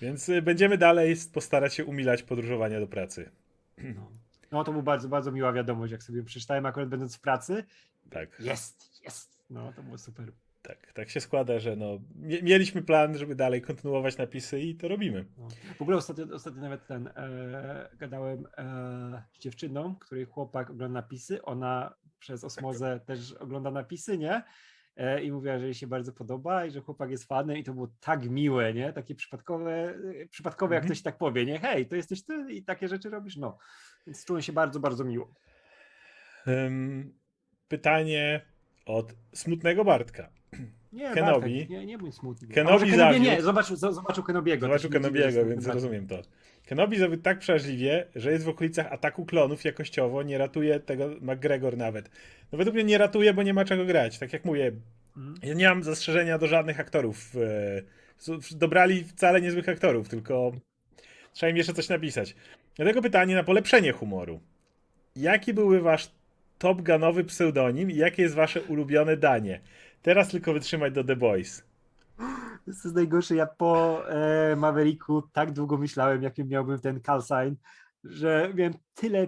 [0.00, 3.30] Więc y, będziemy dalej postarać się umilać podróżowania do pracy.
[4.52, 7.64] No to była bardzo, bardzo miła wiadomość, jak sobie przeczytałem akurat będąc w pracy.
[8.10, 8.40] Tak.
[8.40, 9.44] Jest, jest.
[9.50, 10.32] No to było super.
[10.62, 14.88] tak, tak się składa, że no, mie- mieliśmy plan, żeby dalej kontynuować napisy i to
[14.88, 15.24] robimy.
[15.38, 15.48] No.
[15.78, 21.42] W ogóle ostatnio, ostatnio nawet ten e, gadałem e, z dziewczyną, której chłopak ogląda napisy.
[21.42, 24.42] Ona przez osmozę też ogląda napisy, nie?
[24.96, 27.74] E, I mówiła, że jej się bardzo podoba i że chłopak jest fanem i to
[27.74, 28.92] było tak miłe, nie?
[28.92, 30.94] Takie przypadkowe, e, przypadkowe jak Mhm.
[30.94, 31.58] ktoś tak powie, nie?
[31.58, 33.36] Hej, to jesteś ty i takie rzeczy robisz?
[33.36, 33.58] No.
[34.06, 35.34] Więc czułem się bardzo, bardzo miło.
[37.68, 38.40] Pytanie
[38.86, 40.30] od smutnego Bartka.
[40.92, 41.50] Nie, Kenobi.
[41.50, 42.48] Bartek, nie, nie bądź smutny.
[42.48, 43.24] Kenobi A Kenobi zawiódł.
[43.24, 44.66] nie, zobaczył, zo- zobaczył Kenobiego.
[44.66, 46.22] Zobaczył Kenobiego, więc rozumiem to.
[46.70, 51.76] Kenobi zawiódł tak przeraźliwie, że jest w okolicach ataku klonów jakościowo, nie ratuje tego McGregor
[51.76, 52.10] nawet.
[52.52, 54.18] No według mnie nie ratuje, bo nie ma czego grać.
[54.18, 54.72] Tak jak mówię,
[55.16, 55.36] Mhm.
[55.42, 57.32] ja nie mam zastrzeżenia do żadnych aktorów.
[58.50, 60.52] Dobrali wcale niezłych aktorów, tylko
[61.32, 62.34] trzeba im jeszcze coś napisać.
[62.76, 64.40] Dlatego pytanie na polepszenie humoru.
[65.16, 66.10] Jaki byłby wasz
[66.58, 69.60] top gunowy pseudonim i jakie jest wasze ulubione danie?
[70.02, 71.64] Teraz tylko wytrzymać do The Boys.
[72.64, 73.34] To jest najgorsze.
[73.34, 77.54] Ja po e, Mavericku tak długo myślałem, jakim miałbym ten call sign,
[78.04, 79.26] że miałem tyle,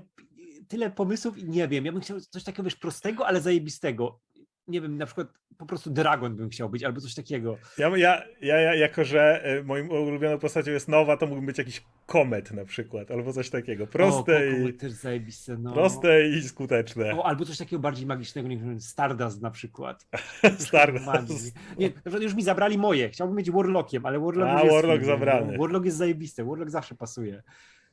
[0.69, 1.85] tyle pomysłów i nie wiem.
[1.87, 4.21] Ja bym chciał coś takiego wiesz, prostego, ale zajebistego.
[4.69, 7.59] Nie wiem, na przykład po prostu Dragon bym chciał być, albo coś takiego.
[7.79, 11.59] Ja, ja, ja, ja jako, że e, moim ulubioną postacią jest nowa, to mógłbym być
[11.59, 13.87] jakiś komet na przykład, albo coś takiego.
[13.87, 15.73] Proste, o, i, też zajebiste, no.
[15.73, 17.15] proste i skuteczne.
[17.15, 20.07] O, albo coś takiego bardziej magicznego, nie wiem, Stardust na przykład.
[20.59, 21.55] Stardust.
[21.79, 23.11] Nie, na już mi zabrali moje.
[23.11, 25.53] Chciałbym być Warlockiem, ale Warlock A, jest Warlock zabrany.
[25.53, 25.59] No.
[25.59, 27.43] Warlock jest zajebiste, Warlock zawsze pasuje.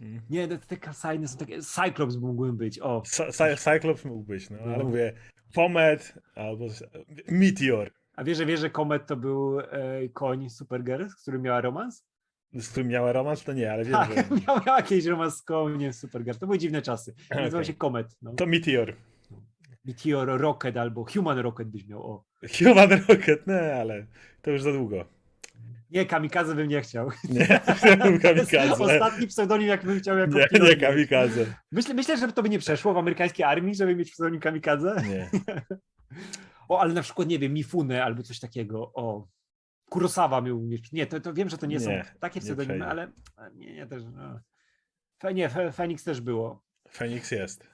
[0.01, 0.21] Mm.
[0.29, 1.61] Nie, te, kasajny są takie.
[1.61, 2.79] Cyclops mógłbym być.
[2.79, 4.73] O, Cy- Cyclops mógł być, no, No.
[4.73, 5.13] ale mówię
[5.55, 6.65] Comet albo
[7.27, 9.65] Meteor, a wiesz, że wiesz, że Comet to był e,
[10.13, 12.05] koń Supergirl, z którym miała romans?
[12.53, 14.15] z którym miała romans, to nie, ale wiem, Tak, że...
[14.15, 16.37] miała, miała jakiś romans z koniem Supergirl.
[16.37, 17.13] To były dziwne czasy.
[17.35, 18.17] Nazywał się Comet.
[18.21, 18.33] No.
[18.33, 18.93] To Meteor.
[19.85, 22.03] Meteor Rocket albo Human Rocket byś miał.
[22.11, 22.23] O.
[22.59, 24.05] Human Rocket, nie, ale
[24.41, 25.05] to już za długo.
[25.89, 27.11] Nie, kamikaze bym nie chciał.
[27.29, 27.61] Nie,
[28.19, 28.73] kamikaze.
[28.79, 31.45] Ostatni pseudonim, jak bym chciał jako Nie, pilot nie kamikaze.
[31.71, 34.95] Myślę, myślę, że to by nie przeszło w amerykańskiej armii, żeby mieć pseudonim kamikadze.
[35.09, 35.29] Nie.
[36.69, 38.91] O, ale na przykład, nie wiem, Mifune albo coś takiego.
[38.93, 39.27] O,
[39.89, 40.91] Kurosawa miał mieć.
[40.91, 43.11] Nie, to, to wiem, że to nie, Nie, są takie pseudonimy, ale
[43.55, 44.03] nie, nie też.
[44.15, 44.39] No.
[45.19, 46.63] Fe, nie, Fe, Fenix też było.
[46.89, 47.67] Phoenix jest.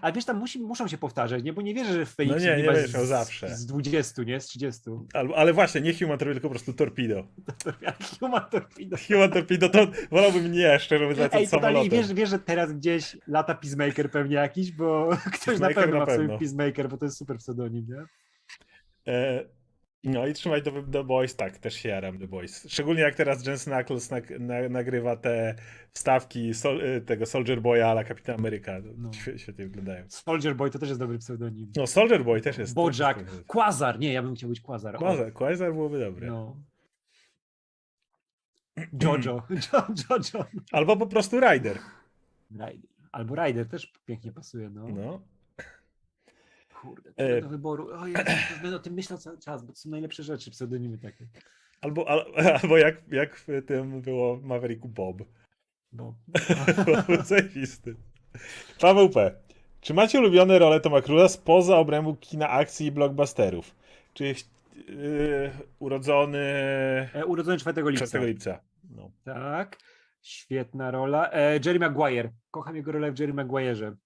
[0.00, 1.52] Ale wiesz, tam musi, muszą się powtarzać, nie?
[1.52, 3.56] Bo nie wierzę, że w Feniksie No nie, nie będziesz miał zawsze.
[3.56, 4.40] z 20, nie?
[4.40, 4.80] Z 30.
[5.14, 7.26] Albo, ale właśnie, nie Human Torpedo, tylko po prostu Torpedo.
[8.20, 8.96] Human Torpedo.
[9.08, 11.90] Human Torpedo to wolałbym nie, szczerze mówiąc, Ej, totalnie, samolotem.
[11.90, 15.08] wiesz, wiesz, że teraz gdzieś lata Peacemaker pewnie jakiś, bo
[15.40, 16.38] ktoś na pewno na ma w sobie pewno.
[16.38, 18.04] Peacemaker, bo to jest super pseudonim, nie?
[19.12, 19.44] E,
[20.06, 22.66] no i trzymać do The Boys, tak, też się jaram The Boys.
[22.68, 25.54] Szczególnie jak teraz Jensen Ackles nag, na, nagrywa te
[25.92, 28.72] wstawki sol, e, tego Soldier Boya ala Kapitan Ameryka.
[28.96, 29.10] No.
[29.10, 30.04] Świe- Świetnie wyglądają.
[30.08, 31.72] Soldier Boy to też jest dobry pseudonim.
[31.76, 32.74] No Soldier Boy też jest.
[32.74, 34.96] Bojack, też jest- Quasar, nie, ja bym chciał być Quasar.
[34.96, 36.26] Quasar, Quasar byłoby dobre.
[36.26, 36.56] No.
[39.02, 39.42] Jojo,
[39.72, 40.46] jo, Jojo.
[40.72, 41.78] Albo po prostu Rider.
[42.50, 42.90] Rider.
[43.12, 44.88] Albo Rider też pięknie pasuje, no.
[44.88, 45.20] No.
[46.86, 47.88] Kurde, tyle do wyboru.
[47.94, 48.24] O, ja
[48.62, 51.26] będę o tym myślał cały czas, bo to są najlepsze rzeczy, pseudonimy takie.
[51.80, 52.24] Albo, al,
[52.62, 55.16] albo jak, jak w tym było Mavericku Bob.
[55.92, 56.14] Bo...
[57.08, 57.94] Był zajebisty.
[58.80, 59.34] Paweł P.
[59.80, 63.74] Czy macie ulubione role Toma Cruza spoza obrębu kina akcji i blockbusterów?
[64.14, 64.34] Czy yy,
[65.78, 66.38] urodzony
[67.14, 68.06] E, urodzony 4 lipca.
[68.06, 68.60] 4 lipca?
[68.90, 69.10] No.
[69.24, 69.78] Tak.
[70.22, 71.30] Świetna rola.
[71.32, 72.30] E, Jerry Maguire.
[72.50, 73.96] Kocham jego rolę w Jerry Maguire'ze.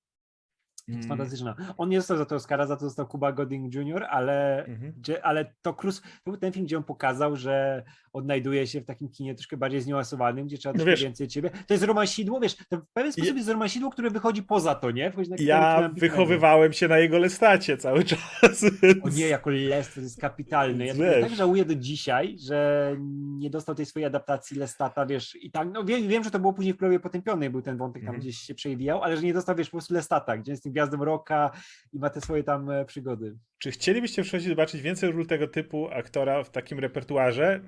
[0.88, 1.54] Jest Mm, fantastyczna.
[1.78, 4.92] On nie został za to Oscara, za to został Cuba Gooding Jr., ale, Mhm.
[4.96, 8.84] gdzie, ale to Cruz, to był ten film, gdzie on pokazał, że odnajduje się w
[8.86, 11.50] takim kinie troszkę bardziej zniuansowanym, gdzie trzeba No więcej ciebie.
[11.66, 15.12] To jest romansidło, wiesz, to w pewien sposób jest romansidło, które wychodzi poza to, nie?
[15.38, 18.64] Ja wychowywałem się na jego lestacie cały czas.
[19.02, 20.86] O nie, jako Les to jest kapitalny.
[20.86, 22.96] Ja, ja tak żałuję do dzisiaj, że
[23.38, 26.52] nie dostał tej swojej adaptacji Lestata, wiesz, i tak, no wiem, wiem że to było
[26.52, 28.20] później w Królowie Potępionej, był ten wątek tam Mhm.
[28.20, 31.04] gdzieś się przewijał, ale że nie dostał, wiesz, po prostu Lestata, gdzie jest tym gwiazdą
[31.04, 31.50] Rocka
[31.92, 33.36] i ma te swoje tam e, przygody.
[33.58, 37.60] Czy chcielibyście w przyszłości zobaczyć więcej ról tego typu aktora w takim repertuarze?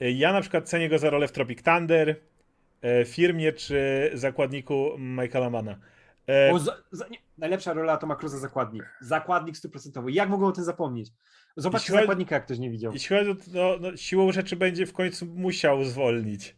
[0.00, 2.16] Ja na przykład cenię go za rolę w Tropic Thunder,
[2.82, 5.78] e, Firmie czy Zakładniku Michaela Mana.
[6.28, 8.84] E, O, za, za, nie, najlepsza rola to ma Cruza Zakładnik.
[9.00, 10.12] Zakładnik stuprocentowy.
[10.12, 11.08] Jak mogą o tym zapomnieć?
[11.56, 12.92] Zobaczcie chodzi- Zakładnika, jak ktoś nie widział.
[12.92, 16.56] Jeśli chodzi o no, no, siłą rzeczy będzie w końcu musiał zwolnić.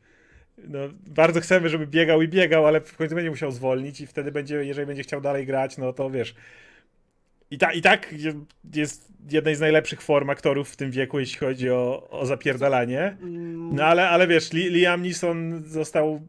[0.58, 4.32] No, bardzo chcemy, żeby biegał i biegał, ale w końcu będzie musiał zwolnić i wtedy
[4.32, 6.34] będzie, jeżeli będzie chciał dalej grać, no to wiesz.
[7.50, 8.44] I, ta, I tak je-
[8.74, 13.16] jest jednej z najlepszych form aktorów w tym wieku, jeśli chodzi o, o zapierdalanie.
[13.74, 16.20] No ale, ale wiesz, Li, Liam Neeson został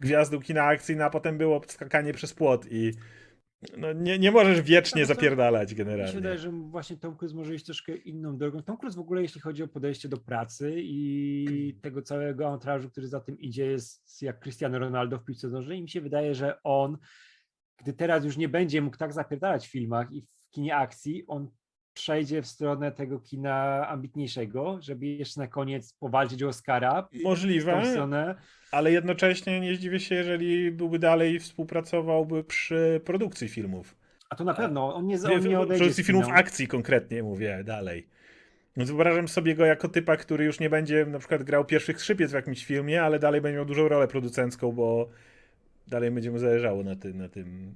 [0.00, 2.92] gwiazdą kina akcyjna, a potem było skakanie przez płot i
[3.78, 6.12] no, nie, nie możesz wiecznie No zapierdalać Mi się generalnie.
[6.12, 8.62] wydaje, że właśnie Tom Cruise może iść troszkę inną drogą.
[8.62, 13.08] Tom Cruise w ogóle, jeśli chodzi o podejście do pracy i tego całego antrażu, który
[13.08, 15.78] za tym idzie, jest jak Cristiano Ronaldo w piłce nożnej.
[15.78, 16.98] I mi się wydaje, że on,
[17.78, 21.50] gdy teraz już nie będzie mógł tak zapierdalać w filmach i w kinie akcji, on
[21.94, 27.82] przejdzie w stronę tego kina ambitniejszego, żeby jeszcze na koniec powalczyć o Oscara Możliwe,
[28.72, 33.96] ale jednocześnie nie zdziwię się, jeżeli byłby dalej współpracowałby przy produkcji filmów.
[34.30, 38.08] A to na pewno, on nie, on nie odejdzie produkcji filmów akcji konkretnie mówię dalej.
[38.76, 42.30] Więc wyobrażam sobie go jako typa, który już nie będzie na przykład grał pierwszych skrzypiec
[42.30, 45.08] w jakimś filmie, ale dalej będzie miał dużą rolę producencką, bo
[45.88, 47.74] dalej będzie mu zależało na, ty, na tym.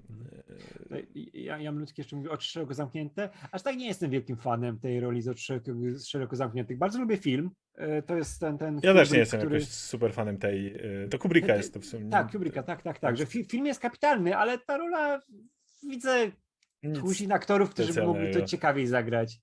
[0.90, 0.96] No
[1.34, 3.28] Ja, ja Mludki jeszcze mówię oczy szeroko zamknięte.
[3.52, 5.70] Aż tak nie jestem wielkim fanem tej roli z oczy szeroko,
[6.06, 6.78] szeroko zamkniętych.
[6.78, 7.50] Bardzo lubię film.
[7.74, 8.58] E, To jest ten.
[8.58, 9.54] ten Ja też Kubrick, nie jestem który...
[9.56, 10.74] jakoś super fanem tej.
[11.10, 12.10] To Kubricka jest to w sumie.
[12.10, 13.16] Tak, Kubricka, tak, tak, tak.
[13.16, 15.22] Że fi, film jest kapitalny, ale ta rola
[15.90, 16.30] widzę
[17.00, 19.40] tuzin aktorów, którzy mogli to ciekawiej zagrać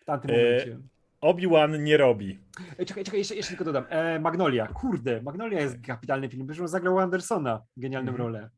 [0.00, 0.78] w tamtym E, momencie.
[1.20, 2.38] Obi-Wan nie robi.
[2.86, 3.84] Czekaj, czekaj, jeszcze, jeszcze tylko dodam.
[3.88, 6.46] E, Magnolia, kurde, Magnolia jest kapitalny film.
[6.46, 8.26] Zresztą zagrał Andersona genialną Mhm.
[8.28, 8.50] rolę.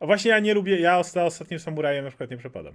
[0.00, 2.74] A właśnie ja nie lubię, ja za ostatnim samurajem na przykład nie przepadam.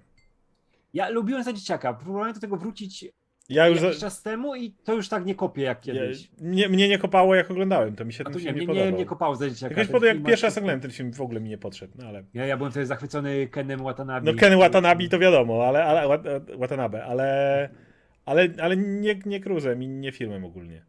[0.94, 1.94] Ja lubiłem za dzieciaka.
[1.94, 3.06] Próbowałem do tego wrócić
[3.50, 3.82] Ja już.
[3.82, 6.30] jakiś Za, czas temu i to już tak nie kopię jak ja, kiedyś.
[6.42, 8.92] mnie, mnie nie kopało jak oglądałem, to mi się ten nie, film nie, nie, podobał.
[8.92, 9.76] nie, nie kopało za dzieciaka.
[9.76, 12.24] Jakoś podobał, jak pierwszy raz oglądałem ten film, w ogóle mi nie podszedł, no ale...
[12.34, 14.32] Ja, ja byłem wtedy zachwycony Kenem Watanabe.
[14.34, 17.70] No Ken Watanabe to wiadomo, ale, ale Wat- Watanabe, ale,
[18.26, 20.82] ale, ale nie, nie Cruzem i nie filmem ogólnie.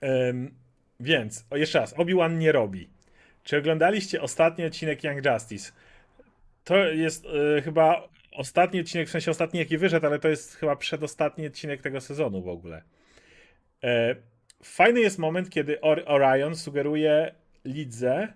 [0.00, 0.54] Em,
[1.00, 2.88] więc, o, jeszcze raz, Obi-Wan nie robi.
[3.44, 5.72] Czy oglądaliście ostatni odcinek Young Justice?
[6.64, 10.76] To jest e, chyba ostatni odcinek, w sensie ostatni jaki wyszedł, ale to jest chyba
[10.76, 12.82] przedostatni odcinek tego sezonu w ogóle.
[13.84, 14.16] E,
[14.62, 18.32] fajny jest moment, kiedy Or- Orion sugeruje Lidze,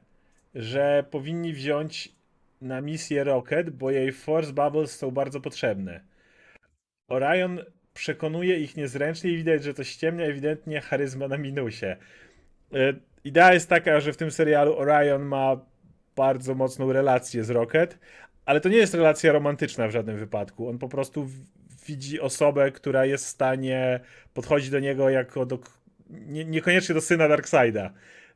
[0.54, 2.12] że powinni wziąć
[2.60, 6.00] na misję Rocket, bo jej Force Bubbles są bardzo potrzebne.
[7.08, 7.60] Orion
[7.94, 11.86] przekonuje ich niezręcznie i widać, że to ściemnia ewidentnie charyzma na minusie.
[11.86, 11.96] E,
[13.24, 15.60] Idea jest taka, że w tym serialu Orion ma
[16.16, 17.98] bardzo mocną relację z Rocket,
[18.44, 20.68] ale to nie jest relacja romantyczna w żadnym wypadku.
[20.68, 21.28] On po prostu
[21.86, 24.00] widzi osobę, która jest w stanie
[24.34, 25.58] podchodzić do niego jako do,
[26.10, 27.90] nie, niekoniecznie do syna Darkseida.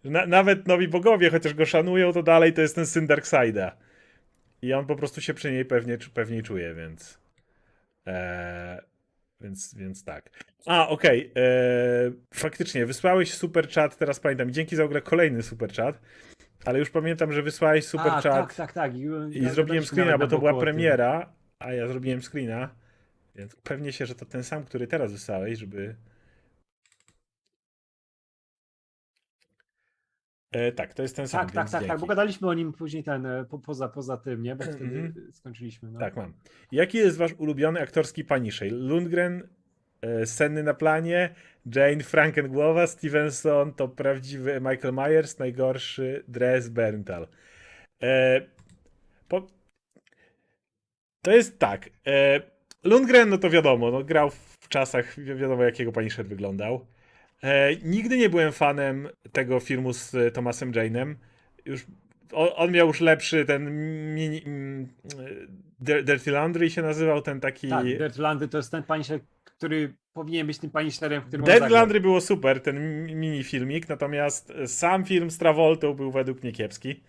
[0.04, 3.76] Na, nawet nowi bogowie, chociaż go szanują, to dalej to jest ten syn Darkseida.
[4.62, 7.21] I on po prostu się przy niej pewnie, pewniej czuje, więc.
[8.06, 8.80] Eee,
[9.40, 10.30] więc, więc tak.
[10.66, 11.32] A, okej.
[11.34, 14.48] eee, Faktycznie, wysłałeś super chat, teraz pamiętam.
[14.50, 16.00] i Dzięki za ogóle kolejny super chat.
[16.64, 18.94] Ale już pamiętam, że wysłałeś super A, chat tak, tak, tak.
[18.94, 18.98] I,
[19.32, 22.74] i ja zrobiłem screena, bo to była premiera, a ja zrobiłem screena.
[23.34, 25.94] Więc pewnie się, że to ten sam, który teraz wysłałeś, żeby.
[30.52, 31.40] E, tak, to jest ten sam.
[31.46, 34.42] Tak, tak, tak, tak, bo gadaliśmy o nim później ten, e, po, poza, poza tym,
[34.42, 34.56] nie?
[34.56, 35.32] Bo wtedy Mhm.
[35.32, 35.90] skończyliśmy.
[35.90, 36.00] No.
[36.00, 36.32] Tak, mam.
[36.72, 38.72] Jaki jest wasz ulubiony aktorski Punisher?
[38.72, 39.48] Lundgren,
[40.02, 41.34] e, Senny na planie,
[41.74, 47.28] Jane Frankengłowa, Stevenson to prawdziwy Michael Myers, najgorszy Dres Berntal.
[48.02, 48.40] E,
[49.28, 49.46] po...
[51.22, 51.90] To jest tak.
[52.06, 52.40] E,
[52.84, 56.86] Lundgren, no to wiadomo, no, grał w czasach, wi- wiadomo jakiego Punisher wyglądał.
[57.42, 61.14] E, nigdy nie byłem fanem tego filmu z e, Thomasem Jane'em.
[61.64, 61.86] Już
[62.32, 63.70] on, on miał już lepszy ten
[64.14, 64.88] mini, mm,
[65.84, 67.68] Dir- Dirty Laundry się nazywał, ten taki...
[67.68, 71.68] Tak, Dirtlandy to jest ten Punisher, który powinien być tym Punisherem, w którym Dirty.
[71.68, 76.52] Laundry było super, ten mi- mini filmik, natomiast sam film z Travoltą był według mnie
[76.52, 77.02] kiepski.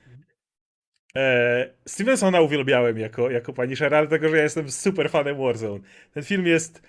[1.16, 5.80] E, Stevensona uwielbiałem jako, jako Punishera, ale tego, że ja jestem super fanem Warzone.
[6.14, 6.82] Ten film jest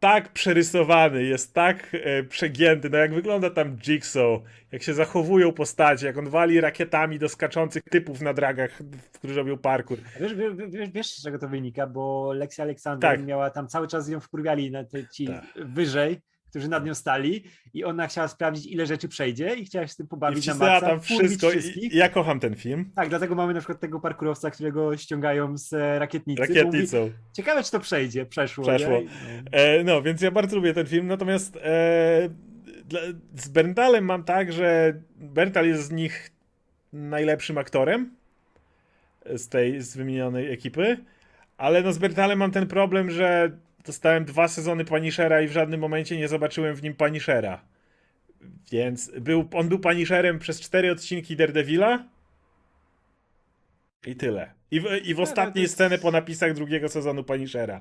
[0.00, 4.40] tak przerysowany, jest tak e, przegięty, no jak wygląda tam Jigsaw,
[4.72, 8.78] jak się zachowują postacie, jak on wali rakietami do skaczących typów na dragach,
[9.12, 9.98] którzy robią parkour.
[10.20, 13.26] Wiesz, wiesz, wiesz, z czego to wynika, bo Lexi Alexander Tak.
[13.26, 15.44] miała tam cały czas ją wkurwiali na te, ci Tak.
[15.56, 16.20] wyżej,
[16.50, 17.44] którzy nad nią stali
[17.74, 20.52] i ona chciała sprawdzić, ile rzeczy przejdzie i chciała się z tym I pobawić na
[20.52, 21.50] wcisnęła maksa, tam wszystko.
[21.50, 21.92] wszystkich.
[21.92, 22.90] I, ja kocham ten film.
[22.94, 26.42] Tak, dlatego mamy na przykład tego parkurowca, którego ściągają z e, rakietnicy.
[26.42, 27.10] bo Mówi, Rakietnicą.
[27.32, 28.26] Ciekawe, czy to przejdzie.
[28.26, 28.64] Przeszło.
[28.64, 29.00] Przeszło.
[29.00, 29.50] I, no.
[29.52, 32.28] E, no, więc ja bardzo lubię ten film, natomiast e,
[32.84, 33.00] dla,
[33.36, 36.30] z Berntalem mam tak, że Berntal jest z nich
[36.92, 38.10] najlepszym aktorem
[39.26, 40.96] z tej z wymienionej ekipy,
[41.58, 45.80] ale no z Berntalem mam ten problem, że dostałem dwa sezony Punishera i w żadnym
[45.80, 47.64] momencie nie zobaczyłem w nim Punishera.
[48.72, 52.04] Więc był, on był Punisherem przez cztery odcinki Daredevila
[54.06, 54.50] i tyle.
[54.70, 57.80] I w, i w to ostatniej jest- scenie po napisach drugiego sezonu Punishera.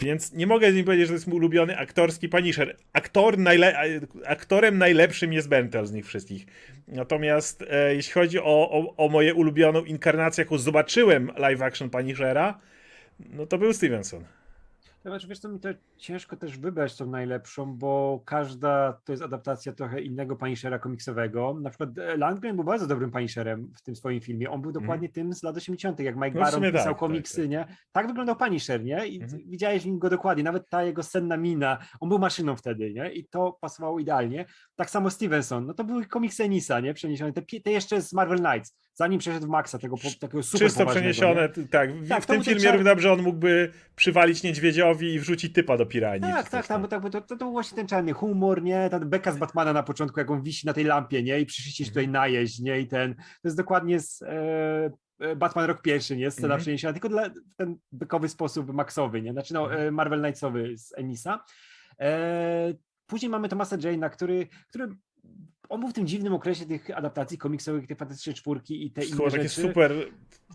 [0.00, 2.76] Więc nie mogę z nim powiedzieć, że to jest mój ulubiony aktorski Punisher.
[2.92, 6.46] Aktor najle- aktorem najlepszym jest Bentel z nich wszystkich.
[6.88, 12.60] Natomiast e, jeśli chodzi o, o, o moje ulubioną inkarnację, jaką zobaczyłem live action Punishera,
[13.20, 14.24] no to był Stevenson.
[15.04, 19.72] Znaczy, wiesz co, mi to ciężko też wybrać tą najlepszą, bo każda to jest adaptacja
[19.72, 21.56] trochę innego Punishera komiksowego.
[21.60, 24.50] Na przykład e, Landgren był bardzo dobrym Punisherem w tym swoim filmie.
[24.50, 26.44] On był dokładnie tym z lat 80., jak Mike Mhm.
[26.44, 27.50] No Baron pisał tak, tak, komiksy, tak.
[27.50, 27.66] nie?
[27.92, 29.06] Tak wyglądał Punisher, nie?
[29.06, 29.42] I Mhm.
[29.46, 31.78] widziałeś w nim go dokładnie, nawet ta jego senna mina.
[32.00, 33.12] On był maszyną wtedy, nie?
[33.12, 34.44] I to pasowało idealnie.
[34.76, 36.94] Tak samo Stevenson, no to były komiksy Enisa, nie?
[36.94, 37.32] Przeniesione.
[37.32, 41.48] Te, te jeszcze z Marvel Knights, zanim przeszedł w Maxa, tego takiego super Czysto przeniesione,
[41.56, 41.66] nie?
[41.68, 41.92] tak.
[41.92, 45.86] W, Tak, w tym filmie czar- dobrze on mógłby przywalić niedźwiedziowi i wrzucić typa do
[45.86, 46.20] piranii.
[46.32, 46.88] Tak, tak, tam.
[46.88, 48.88] tak, to, to, to był właśnie ten czarny humor, nie?
[48.90, 51.40] Ta beka z Batmana na początku, jak on wisi na tej lampie, nie?
[51.40, 52.04] I przyszliście się Mhm.
[52.06, 52.80] tutaj najeść, nie?
[52.80, 54.90] I ten, to jest dokładnie z e,
[55.20, 56.30] e, Batman rok pierwszy, nie?
[56.30, 56.60] Scena Mhm.
[56.60, 59.32] przeniesiona, tylko dla, w ten bekowy sposób maksowy, nie?
[59.32, 59.88] Znaczy no, Mhm.
[59.88, 61.44] e, Marvel Knightsowy z Enisa.
[62.00, 62.74] E,
[63.06, 64.88] później mamy Thomasa Jane'a, który, który
[65.68, 69.06] on był w tym dziwnym okresie tych adaptacji komiksowych, te fantastyczne czwórki i te To
[69.06, 69.48] inne takie rzeczy.
[69.62, 69.92] super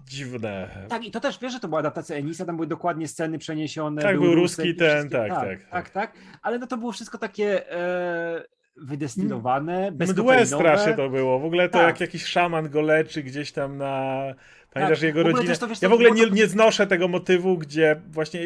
[0.08, 0.70] dziwne.
[0.90, 4.02] Tak, i to też wiesz, że to była adaptacja Enisa, tam były dokładnie sceny przeniesione.
[4.02, 6.14] Tak, był ruski ten, wszystkie- tak, tak, tak, tak, tak.
[6.42, 8.44] Ale no to było wszystko takie e,
[8.78, 11.40] wydestylowane, bez Mdłe strasznie to było.
[11.40, 11.88] W ogóle to Tak.
[11.88, 14.22] jak jakiś szaman go leczy gdzieś tam na...
[14.74, 15.58] Pamiętasz Tak, jego rodzinę?
[15.58, 18.40] to, wiesz, ja w ogóle nie, to- nie znoszę tego motywu, gdzie właśnie...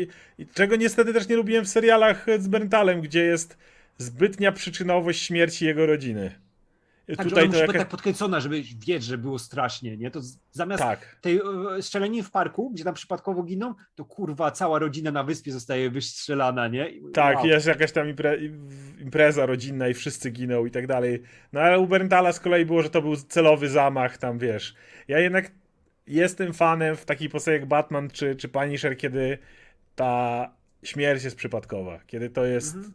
[0.54, 3.58] Czego niestety też nie lubiłem w serialach z Berntalem, gdzie jest
[3.98, 6.32] zbytnia przyczynowość śmierci jego rodziny.
[7.08, 7.76] Tak, Tutaj ona to musi być jakaś...
[7.82, 10.12] tak podkręcona, żeby wiedzieć, że było strasznie, nie?
[10.12, 10.20] To
[10.52, 11.18] zamiast Tak.
[11.22, 11.38] tej
[11.78, 15.90] e, strzelaniny w parku, gdzie tam przypadkowo giną, to kurwa cała rodzina na wyspie zostaje
[15.90, 16.90] wystrzelana, nie?
[16.90, 17.46] I- Tak, wow.
[17.46, 18.38] jest jakaś tam impre,
[19.02, 21.22] impreza rodzinna i wszyscy giną i tak dalej.
[21.54, 24.76] No ale u Berntala z kolei było, że to był celowy zamach, tam wiesz.
[25.08, 25.52] Ja jednak
[26.08, 29.38] jestem fanem w takiej postaci jak Batman czy, czy Punisher, kiedy
[29.96, 30.50] ta
[30.84, 32.94] śmierć jest przypadkowa, kiedy to jest Mhm.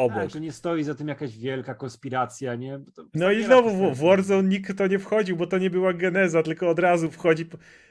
[0.00, 0.18] Obok.
[0.18, 2.80] Tak, że nie stoi za tym jakaś wielka konspiracja, nie?
[3.14, 6.42] No i znowu w, w Warzone nikt to nie wchodził, bo to nie była geneza,
[6.42, 7.46] tylko od razu wchodzi...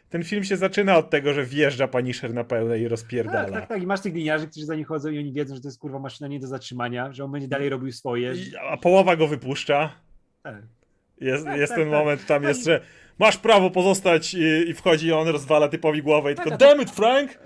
[0.09, 3.43] Ten film się zaczyna od tego, że wjeżdża Punisher na pełne i rozpierdala.
[3.43, 3.83] Tak, tak, tak.
[3.83, 5.99] I masz tych gliniarzy, którzy za nim chodzą i oni wiedzą, że to jest kurwa
[5.99, 8.33] maszyna nie do zatrzymania, że on będzie dalej robił swoje.
[8.33, 9.91] I, a połowa go wypuszcza.
[10.43, 10.55] Tak.
[11.21, 11.99] Jest, Tak, jest tak, ten tak.
[11.99, 12.81] moment, tam No jest, że
[13.19, 16.65] masz prawo pozostać i, i wchodzi i on rozwala typowi głowę i Tak, tylko to-
[16.65, 17.39] damn it Frank!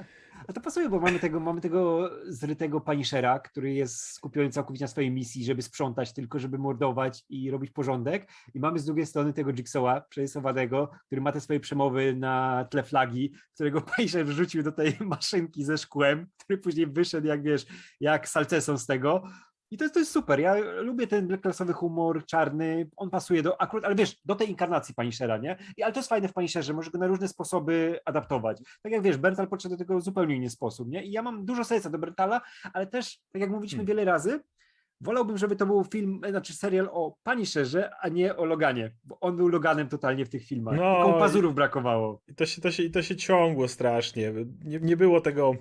[0.48, 4.88] A to pasuje, bo mamy tego, mamy tego zrytego Punishera, który jest skupiony całkowicie na
[4.88, 8.32] swojej misji, żeby sprzątać, tylko żeby mordować i robić porządek.
[8.54, 12.84] I mamy z drugiej strony tego Jigsawa przerysowanego, który ma te swoje przemowy na tle
[12.84, 17.66] flagi, którego Punisher wrzucił do tej maszynki ze szkłem, który później wyszedł, jak wiesz,
[18.00, 19.24] jak salceson z tego.
[19.74, 20.40] I to jest, to jest super.
[20.40, 22.90] Ja lubię ten klasowy humor czarny.
[22.98, 25.58] On pasuje do akurat, ale wiesz, do tej inkarnacji Punishera, nie?
[25.78, 28.58] I, ale to jest fajne w Punisherze, możesz go na różne sposoby adaptować.
[28.84, 31.04] Tak jak wiesz, Bertal podszedł do tego w zupełnie inny sposób, nie?
[31.04, 32.42] I ja mam dużo serca do Bertala,
[32.74, 33.88] ale też, tak jak mówiliśmy Hmm.
[33.88, 34.40] wiele razy,
[35.02, 39.38] wolałbym, żeby to był film, znaczy serial o Punisherze, a nie o Loganie, bo on
[39.38, 40.76] był Loganem totalnie w tych filmach.
[40.78, 42.22] No Tylko pazurów brakowało.
[42.28, 44.34] I to się, to się, to się ciągło strasznie.
[44.64, 45.56] Nie, nie było tego...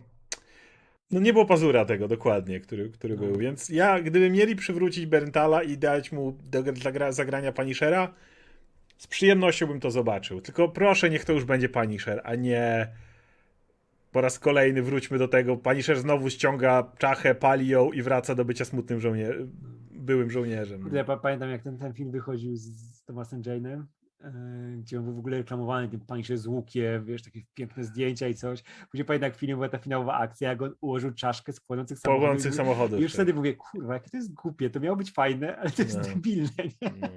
[1.12, 3.22] No nie było pazura tego dokładnie, który, który No.
[3.22, 8.14] był, więc ja, gdyby mieli przywrócić Berntala i dać mu do zagra, zagrania Punishera,
[8.98, 10.40] z przyjemnością bym to zobaczył.
[10.40, 12.88] Tylko proszę, niech to już będzie Punisher, a nie
[14.12, 15.56] po raz kolejny wróćmy do tego.
[15.56, 19.50] Punisher znowu ściąga czachę, pali ją i wraca do bycia smutnym żołnierzem.
[19.90, 20.90] Byłym żołnierzem.
[20.92, 23.82] Ja pa- pamiętam, jak ten, ten film wychodził z, z Thomasem Jane'em,
[24.78, 28.34] gdzie on był w ogóle reklamowany, tym Punisher z łukiem, wiesz, takie piękne zdjęcia i
[28.34, 28.62] coś.
[28.90, 32.24] Później jak w filmie była ta finałowa akcja, jak on ułożył czaszkę z płonących samochodów.
[32.24, 32.98] Płonących samochodów.
[32.98, 33.16] I już tak.
[33.16, 36.04] wtedy mówię, kurwa, jakie to jest głupie, to miało być fajne, ale to jest No.
[36.04, 36.92] debilne, nie?
[37.00, 37.08] No.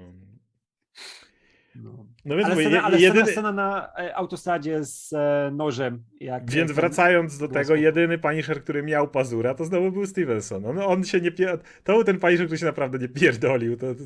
[1.82, 2.06] No.
[2.24, 3.20] No więc Ale, mówię, scena, ale jedyny...
[3.22, 6.04] scena, scena na e, autostradzie z e, nożem.
[6.20, 7.80] Jak Więc ten- wracając do tego, spoko.
[7.80, 10.66] jedyny Punisher, który miał pazura, to znowu był Stevenson.
[10.66, 11.58] On, on się nie pier...
[11.84, 13.76] To był ten Punisher, który się naprawdę nie pierdolił.
[13.76, 14.00] To, to,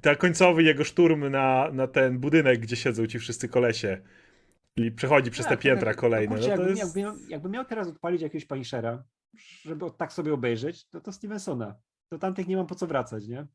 [0.00, 3.98] ta końcowy jego szturm na, na ten budynek, gdzie siedzą ci wszyscy kolesie
[4.76, 6.36] i przechodzi przez Tak, te piętra tak, kolejne.
[6.36, 6.96] kurczę, No to jakbym, jest...
[6.96, 9.04] jakby, miał, jakby miał teraz odpalić jakiegoś Punishera,
[9.64, 11.74] żeby tak sobie obejrzeć, to to Stevensona.
[12.10, 13.46] Do tamtych nie mam po co wracać, nie?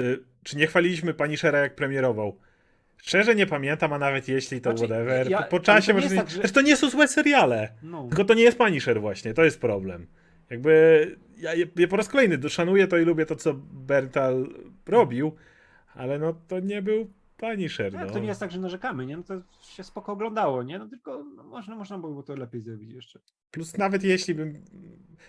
[0.00, 2.38] Y, Czy nie chwaliliśmy Punishera, jak premierował?
[2.96, 6.08] Szczerze nie pamiętam, a nawet jeśli to Znaczy, whatever, ja- po czasie może...
[6.08, 7.68] tak, że- to nie są złe seriale.
[7.82, 8.06] No.
[8.08, 10.06] Tylko to nie jest Punisher właśnie, to jest problem.
[10.50, 14.48] Jakby ja, ja po raz kolejny szanuję to i lubię to, co Bertal
[14.86, 15.32] robił,
[15.94, 17.10] ale no to nie był
[17.42, 17.92] Punisher.
[17.92, 18.12] Tak, No.
[18.12, 19.16] to nie jest tak, że narzekamy, nie?
[19.16, 20.78] No to się spoko oglądało, nie?
[20.78, 23.18] No tylko no, można, można było to lepiej zrobić jeszcze.
[23.50, 24.64] Plus nawet jeśli bym...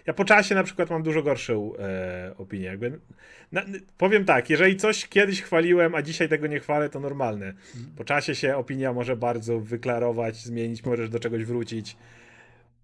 [0.05, 2.65] Ja po czasie na przykład mam dużo gorszą e, opinię.
[2.65, 2.99] Jakby...
[3.51, 3.61] Na,
[3.97, 7.53] powiem tak, jeżeli coś kiedyś chwaliłem, a dzisiaj tego nie chwalę, to normalne.
[7.97, 11.97] Po czasie się opinia może bardzo wyklarować, zmienić, możesz do czegoś wrócić.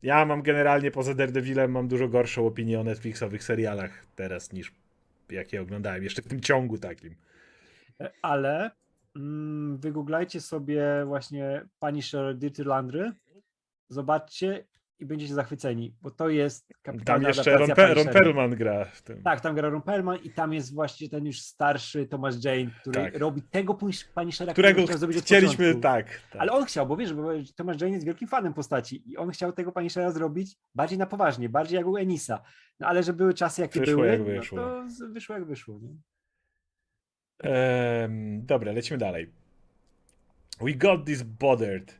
[0.03, 4.71] ja mam generalnie poza Daredevilem mam dużo gorszą opinię o Netflixowych serialach teraz niż
[5.29, 7.15] jakie oglądałem, jeszcze w tym ciągu takim.
[8.01, 8.71] E, Ale
[9.79, 13.11] wygooglajcie sobie właśnie Punisher Dirty Landry,
[13.89, 14.67] zobaczcie
[14.99, 18.19] i będziecie zachwyceni, bo to jest Tam kapitalna jeszcze Ron, adaptacja Pe- Ron Punishera.
[18.23, 19.23] Perlman gra w tym.
[19.23, 22.93] Tak, tam gra Ron Perlman i tam jest właśnie ten już starszy Thomas Jane, który
[23.03, 23.17] Tak.
[23.17, 26.05] robi tego Punish- Punishera, którego chciał zrobić chcieliśmy, tak.
[26.31, 26.41] tak.
[26.41, 29.51] Ale on chciał, bo wiesz, bo Thomas Jane jest wielkim fanem postaci i on chciał
[29.53, 32.41] tego Punishera zrobić bardziej na poważnie, bardziej jak u Enisa.
[32.79, 35.79] No ale że były czasy, jakie Wyszło, były, jak no to wyszło jak wyszło.
[35.81, 35.95] Nie?
[37.43, 39.29] Em, dobra, lecimy dalej.
[40.61, 41.99] We got this bothered.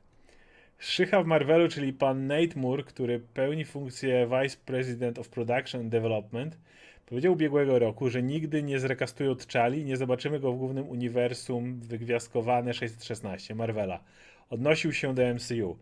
[0.79, 5.89] Szycha w Marvelu, czyli pan Nate Moore, który pełni funkcję Vice President of Production and
[5.89, 6.57] Development,
[7.05, 12.73] powiedział ubiegłego roku, że nigdy nie zrekastują T'Challi nie zobaczymy go w głównym uniwersum wygwiazdkowane
[12.73, 14.03] 616 Marvela.
[14.49, 15.77] Odnosił się do MCU.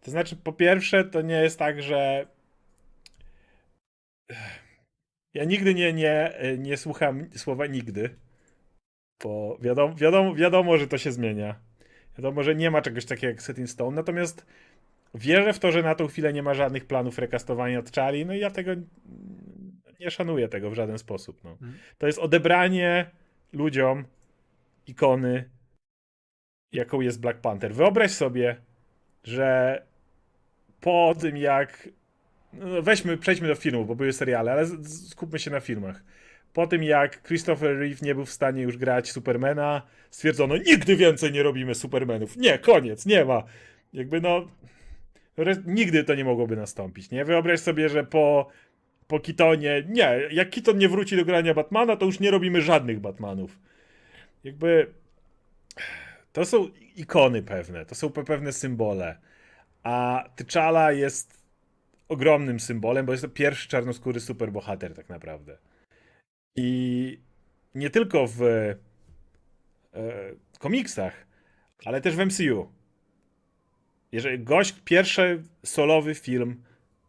[0.00, 2.26] To znaczy, po pierwsze, to nie jest tak, że
[5.34, 8.16] ja nigdy nie, nie, nie słucham słowa nigdy,
[9.24, 11.54] bo wiadomo, wiadomo, wiadomo, że to się zmienia.
[12.18, 14.46] Wiadomo, że nie ma czegoś takiego jak Set in Stone, natomiast
[15.14, 18.34] wierzę w to, że na tą chwilę nie ma żadnych planów rekastowania od Charlie, no
[18.34, 18.72] i ja tego
[20.00, 21.44] nie szanuję tego w żaden sposób.
[21.44, 21.50] No.
[21.50, 21.74] Mhm.
[21.98, 23.10] To jest odebranie
[23.52, 24.04] ludziom
[24.86, 25.50] ikony,
[26.72, 27.74] jaką jest Black Panther.
[27.74, 28.56] Wyobraź sobie,
[29.24, 29.82] że
[30.80, 31.88] po tym jak
[32.52, 36.02] no weźmy, przejdźmy do filmów, bo były seriale, ale skupmy się na filmach.
[36.56, 41.32] Po tym jak Christopher Reeve nie był w stanie już grać Supermana, stwierdzono, nigdy więcej
[41.32, 42.36] nie robimy Supermanów.
[42.36, 43.42] Nie, koniec, nie ma.
[43.92, 44.48] Jakby no,
[45.66, 47.24] nigdy to nie mogłoby nastąpić, nie?
[47.24, 48.48] Wyobraź sobie, że po,
[49.06, 53.00] po Kitonie, nie, jak Kiton nie wróci do grania Batmana, to już nie robimy żadnych
[53.00, 53.58] Batmanów.
[54.44, 54.86] Jakby
[56.32, 59.18] to są ikony pewne, to są pe- pewne symbole.
[59.82, 61.40] A T'Challa jest
[62.08, 65.58] ogromnym symbolem, bo jest to pierwszy czarnoskóry superbohater tak naprawdę.
[66.56, 67.18] I
[67.74, 68.76] nie tylko w e,
[70.58, 71.26] komiksach,
[71.84, 72.72] ale też w MCU.
[74.12, 76.62] Jeżeli gość, pierwszy solowy film,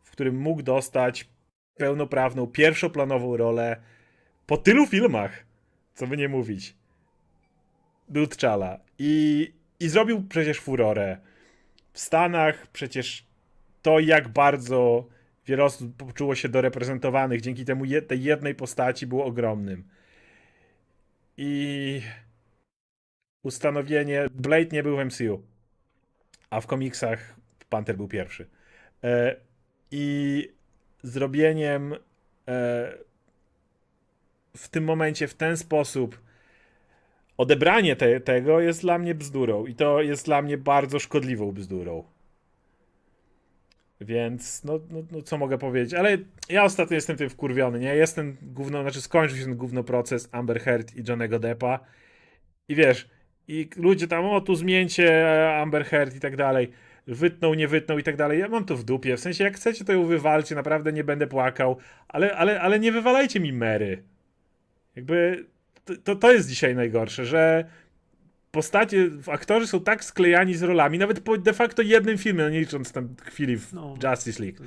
[0.04, 1.30] w którym mógł dostać
[1.78, 3.82] pełnoprawną, pierwszoplanową rolę
[4.46, 5.46] po tylu filmach,
[5.94, 6.76] co by nie mówić,
[8.10, 8.78] był T'Challa.
[9.00, 11.18] I, I zrobił przecież furorę.
[11.94, 13.26] W Stanach przecież
[13.82, 15.08] to, jak bardzo
[15.48, 19.84] wiele osób poczuło się doreprezentowanych dzięki temu je, tej jednej postaci było ogromnym.
[21.38, 22.02] I
[23.44, 25.44] ustanowienie Blade nie był w MCU,
[26.50, 27.36] a w komiksach
[27.70, 28.48] Panther był pierwszy.
[29.04, 29.36] E,
[29.92, 30.50] I
[31.04, 31.98] zrobieniem e,
[34.58, 36.22] w tym momencie w ten sposób
[37.38, 42.04] odebranie te, tego jest dla mnie bzdurą i to jest dla mnie bardzo szkodliwą bzdurą.
[44.02, 46.18] Więc, no, no, no co mogę powiedzieć, ale
[46.50, 47.96] ja ostatnio jestem tym wkurwiony, nie?
[47.96, 51.80] Jestem gówno, znaczy skończył się ten gówno proces Amber Heard i Johnego Deppa.
[52.68, 53.10] I wiesz,
[53.48, 55.28] i ludzie tam, o tu zmieńcie
[55.62, 56.72] Amber Heard i tak dalej,
[57.08, 59.86] wytną, nie wytną i tak dalej, ja mam to w dupie, w sensie jak chcecie
[59.86, 61.78] to ją wywalcie, naprawdę nie będę płakał,
[62.08, 64.04] ale, ale, ale nie wywalajcie mi Mary.
[64.96, 65.46] Jakby
[65.86, 67.66] to, to, to jest dzisiaj najgorsze, że
[68.58, 72.60] postacie, aktorzy są tak sklejani z rolami, nawet po de facto jednym filmie, no nie
[72.60, 73.96] licząc tam chwili w No.
[74.04, 74.58] Justice League,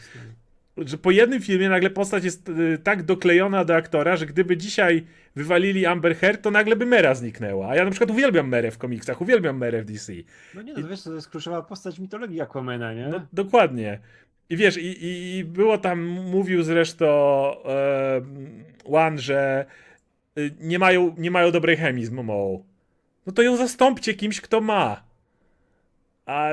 [0.77, 5.05] że po jednym filmie nagle postać jest y, tak doklejona do aktora, że gdyby dzisiaj
[5.37, 7.69] wywalili Amber Heard, to nagle by Mera zniknęła.
[7.69, 10.13] A ja na przykład uwielbiam Merę w komiksach, uwielbiam Merę w DC.
[10.55, 13.09] no nie, no wiesz, to jest kluczowa postać mitologii Aquamena, nie?
[13.09, 13.99] No, dokładnie.
[14.51, 17.07] I wiesz, i, i, i było tam, mówił zresztą
[17.65, 18.21] e,
[18.85, 19.67] One, że
[20.39, 22.65] y, nie mają, nie mają dobrej chemii z Momoą.
[23.27, 25.03] No to ją zastąpcie kimś, kto ma.
[26.27, 26.51] A,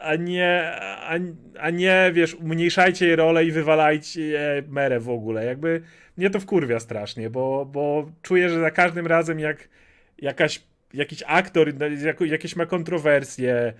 [0.00, 1.18] a nie, a,
[1.60, 5.44] a nie, wiesz, umniejszajcie jej rolę i wywalajcie merę w ogóle.
[5.44, 5.82] Jakby
[6.16, 9.68] mnie to wkurwia strasznie, bo, bo czuję, że za każdym razem jak
[10.18, 10.62] jakaś,
[10.94, 11.72] jakiś aktor
[12.04, 13.72] jak, jakieś ma kontrowersje,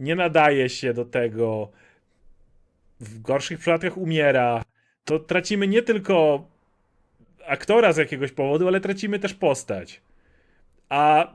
[0.00, 1.70] nie nadaje się do tego,
[3.00, 4.62] w gorszych przypadkach umiera,
[5.04, 6.46] to tracimy nie tylko
[7.46, 10.00] aktora z jakiegoś powodu, ale tracimy też postać.
[10.88, 11.32] A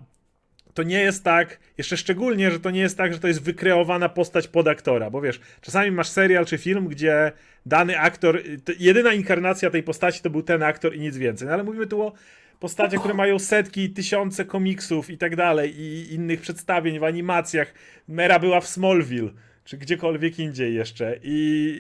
[0.74, 4.09] to nie jest tak, jeszcze szczególnie, że to nie jest tak, że to jest wykreowana
[4.09, 7.32] postać pod aktora, bo wiesz, czasami masz serial czy film, gdzie
[7.65, 11.53] dany aktor, to jedyna inkarnacja tej postaci to był ten aktor i nic więcej, no
[11.53, 12.13] ale mówimy tu o
[12.59, 17.74] postaciach, które mają setki, tysiące komiksów i tak dalej i innych przedstawień w animacjach.
[18.07, 19.30] Mera była w Smallville,
[19.63, 21.80] czy gdziekolwiek indziej jeszcze i,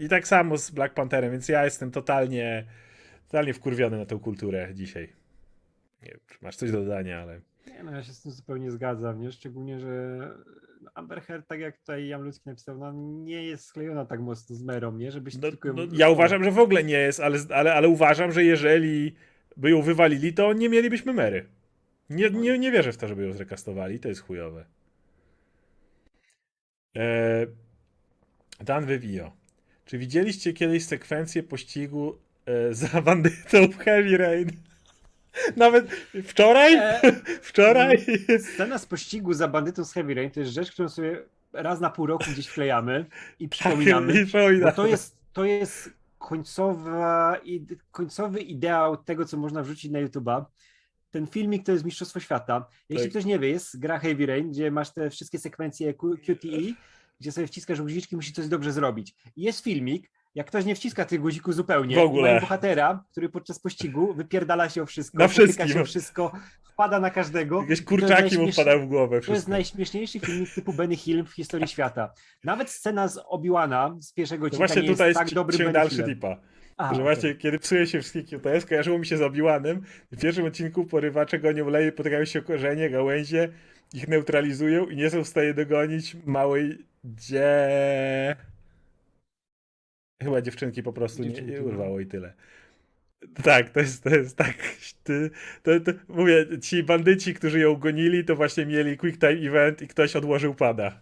[0.00, 2.64] i tak samo z Black Pantherem, więc ja jestem totalnie
[3.28, 5.08] totalnie wkurwiony na tę kulturę dzisiaj.
[6.02, 7.40] Nie wiem, czy masz coś do dodania, ale...
[7.68, 9.32] Nie, no ja się z tym zupełnie zgadzam, nie?
[9.32, 10.20] Szczególnie, że
[10.94, 12.92] Amber Heard, tak jak tutaj Jan Ludzki napisał, no
[13.24, 15.12] nie jest sklejona tak mocno z Merą, nie?
[15.12, 18.32] Żebyś No, tylko no, ja uważam, że w ogóle nie jest, ale, ale, ale uważam,
[18.32, 19.14] że jeżeli
[19.56, 21.46] by ją wywalili, to nie mielibyśmy Mary.
[22.10, 24.64] Nie, nie, nie wierzę w to, żeby ją zrekastowali, to jest chujowe.
[26.96, 27.46] E,
[28.60, 29.32] Dan Vivio.
[29.84, 34.50] Czy widzieliście kiedyś sekwencję pościgu e, za bandytą w Heavy Rain?
[35.56, 35.90] Nawet
[36.24, 36.74] wczoraj?
[36.74, 37.00] E,
[37.42, 38.06] Wczoraj?
[38.54, 41.22] Scena z pościgu za bandytą z Heavy Rain to jest rzecz, którą sobie
[41.52, 43.06] raz na pół roku gdzieś wklejamy
[43.40, 44.20] i przypominamy.
[44.22, 44.72] I przypominamy.
[44.72, 47.40] To jest, to jest końcowa,
[47.90, 50.44] końcowy ideał tego, co można wrzucić na YouTube'a.
[51.10, 52.66] Ten filmik to jest Mistrzostwo Świata.
[52.88, 53.10] Jeśli Tak.
[53.10, 56.74] ktoś nie wie, jest gra Heavy Rain, gdzie masz te wszystkie sekwencje Q- QTE,
[57.20, 59.14] gdzie sobie wciskasz guziczki, musi coś dobrze zrobić.
[59.36, 62.40] Jest filmik, jak ktoś nie wciska tych guzików zupełnie, W ogóle.
[62.40, 65.68] bohatera, który podczas pościgu wypierdala się o wszystko, Na wszystkim.
[65.68, 66.32] się o wszystko,
[66.72, 67.60] wpada na każdego.
[67.62, 69.08] Jakieś kurczaki mu wpadały w głowę.
[69.10, 69.50] to jest Wszystko.
[69.50, 72.12] najśmieszniejszy filmik typu Benny Hill w historii świata.
[72.44, 75.72] Nawet scena z Obi-Wana z pierwszego No odcinka właśnie nie tutaj jest tak dobry Benny
[75.72, 76.10] dalszy Hillem.
[76.14, 76.36] tipa.
[76.76, 79.82] A, że właśnie kiedy psuje się wszystkie QTS, kojarzyło mi się z Obiłanem.
[80.12, 83.48] W pierwszym odcinku porywacze gonią leje, potykają się o korzenie, gałęzie,
[83.94, 88.36] ich neutralizują i nie są w stanie dogonić małej dzie...
[90.22, 91.64] Chyba dziewczynki po prostu nie, Dziewczynki, nie no.
[91.66, 92.32] urwało i tyle.
[93.42, 94.54] Tak, to jest, to jest tak.
[95.04, 95.30] Ty,
[95.62, 99.88] to, to, mówię, ci bandyci, którzy ją gonili, to właśnie mieli quick time event i
[99.88, 101.00] ktoś odłożył pada.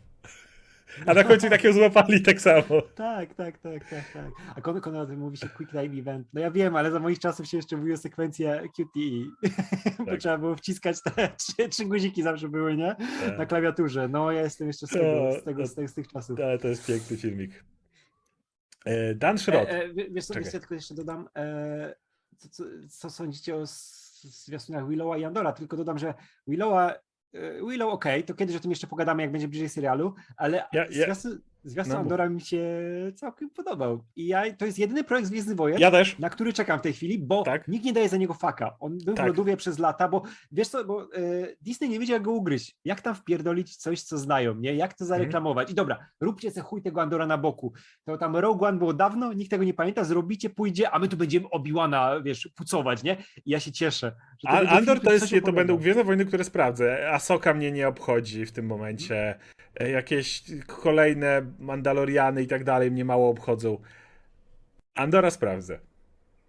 [1.06, 2.82] A na końcu tak ją złapali tak samo.
[2.94, 4.30] Tak, tak, tak, tak, tak.
[4.56, 6.28] A Konrad, Konrad mówi się Quick Time Event.
[6.32, 9.48] No ja wiem, ale za moich czasów się jeszcze mówiło sekwencja QTE.
[9.98, 10.20] Bo Tak.
[10.20, 12.96] trzeba było wciskać te trzy, trzy guziki zawsze były, nie?
[13.26, 13.38] Tak.
[13.38, 14.08] Na klawiaturze.
[14.08, 16.40] No ja jestem jeszcze z tego, To- z, tego, z, tego, z tych czasów.
[16.40, 17.64] Ale to jest piękny filmik.
[18.86, 19.68] E, Dan Schrott.
[19.68, 21.94] E, e, wie- wiesz wiesz tylko jeszcze dodam, e,
[22.38, 26.14] co, co, co sądzicie o zwiastunach Willowa i Andora, tylko dodam, że
[26.46, 26.94] Willowa,
[27.34, 30.68] e, Willow ok, to kiedyś o tym jeszcze pogadamy, jak będzie bliżej serialu, ale Ja-
[30.72, 32.00] ja- zwiastun, zwiastun No.
[32.00, 32.62] Andora mi się
[33.14, 36.18] całkiem podobał i ja, to jest jedyny projekt z Gwiezdny Wojen, Ja też.
[36.18, 37.68] na który czekam w tej chwili, bo Tak.
[37.68, 38.76] nikt nie daje za niego faka.
[38.80, 39.24] On był Tak.
[39.26, 41.06] w lodówie przez lata, bo wiesz co, bo e,
[41.62, 42.76] Disney nie wiedział jak go ugryźć.
[42.84, 44.74] Jak tam wpierdolić coś, co znają, nie?
[44.74, 45.18] Jak to Mhm.
[45.20, 45.70] zareklamować?
[45.70, 47.72] I dobra, róbcie se chuj tego Andora na boku.
[48.04, 51.16] To tam Rogue One było dawno, nikt tego nie pamięta, zrobicie, pójdzie, a my tu
[51.16, 53.16] będziemy Obi-Wana, wiesz, pucować, nie?
[53.46, 54.12] I ja się cieszę.
[54.38, 57.10] Że A, będzie Andor film, to, jest, to będą Gwiezdne Wojny, które sprawdzę.
[57.12, 59.38] Asoka mnie nie obchodzi w tym momencie.
[59.80, 63.78] E, Jakieś kolejne Mandaloriany i tak dalej mnie mało obchodzą.
[64.94, 65.78] Andora sprawdzę.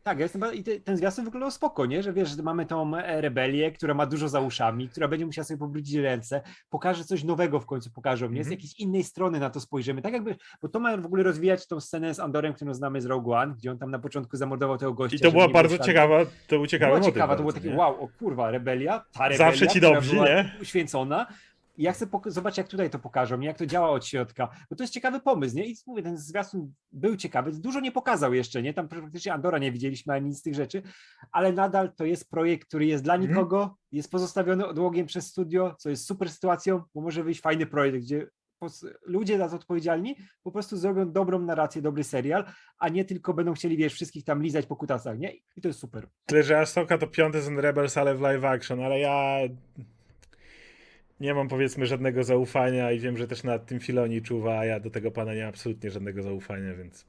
[0.03, 2.03] Tak, ja jestem, i te, ten zwiastun wyglądał spoko, nie?
[2.03, 5.45] Że wiesz, że mamy tą e, rebelię, która ma dużo za uszami, która będzie musiała
[5.45, 8.43] sobie pobrudzić ręce, pokaże coś nowego w końcu pokażą, nie?
[8.43, 8.51] Z Mhm.
[8.51, 10.01] jakiejś innej strony na to spojrzymy.
[10.01, 13.05] Tak jakby, bo to ma w ogóle rozwijać tą scenę z Andorem, którą znamy z
[13.05, 15.18] Rogue One, gdzie on tam na początku zamordował tego gościa.
[15.18, 17.14] I to była bardzo ciekawa, to był ciekawy Była motyw.
[17.14, 17.76] ciekawa, to było takie nie?
[17.76, 20.51] wow, o kurwa, rebelia, ta rebelia, Zawsze ci była nie?
[20.62, 21.28] uświęcona.
[21.78, 24.84] I ja chcę zobaczyć, jak tutaj to pokażą, jak to działa od środka, bo to
[24.84, 25.65] jest ciekawy pomysł, nie?
[25.67, 28.73] I mówię, ten zwiastun był ciekawy, dużo nie pokazał jeszcze, nie?
[28.73, 30.82] Tam praktycznie Andora nie widzieliśmy ani nic z tych rzeczy,
[31.32, 33.32] ale nadal to jest projekt, który jest dla Mhm.
[33.32, 37.97] nikogo, jest pozostawiony odłogiem przez studio, co jest super sytuacją, bo może wyjść fajny projekt,
[38.05, 38.28] gdzie
[39.05, 42.45] ludzie za to odpowiedzialni po prostu zrobią dobrą narrację, dobry serial,
[42.80, 45.32] a nie tylko będą chcieli, wiesz, wszystkich tam lizać po kutasach, nie?
[45.55, 46.07] I to jest super.
[46.25, 49.38] Tyle, że Asoka to piąty z Rebels, ale w live action, ale ja
[51.20, 54.80] nie mam powiedzmy żadnego zaufania i wiem, że też nad tym Filoni czuwa, a ja
[54.80, 57.05] do tego pana nie mam absolutnie żadnego zaufania, więc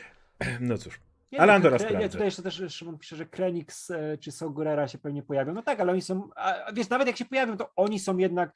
[0.60, 1.00] no cóż.
[1.32, 2.08] Nie, Ale no, Andora nie, sprawdzę.
[2.08, 5.52] Tutaj jeszcze też Szymon pisze, że Krenix e, czy Sogurera się pewnie pojawią.
[5.54, 8.52] No tak, ale oni są, a, wiesz, nawet jak się pojawią, to oni są jednak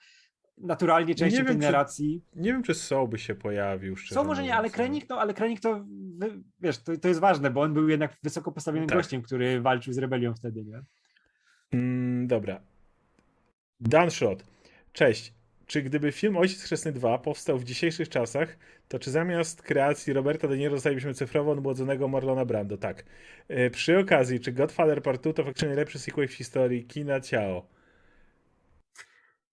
[0.59, 2.25] naturalnie częścią wiem, tej czy- narracji.
[2.35, 4.75] Nie wiem, czy Soul by się pojawił, Są może nie, ale mówiąc.
[4.75, 5.85] Krenik, no ale Krenik to,
[6.61, 8.99] wiesz, to, to jest ważne, bo on był jednak wysoko postawionym Tak.
[8.99, 10.83] gościem, który walczył z rebelią wtedy, nie?
[11.73, 12.61] Mm, dobra.
[13.81, 14.45] Dan Shot.
[14.93, 15.35] Cześć.
[15.67, 18.57] Czy gdyby film Ojciec Chrzestny 2 powstał w dzisiejszych czasach,
[18.89, 22.77] to czy zamiast kreacji Roberta De Niro dostalibyśmy cyfrowo odmłodzonego Marlona Brando?
[22.77, 23.05] Tak.
[23.49, 27.67] E, Przy okazji, czy Godfather Part 2 to faktycznie najlepszy sequel w historii kina Ciao?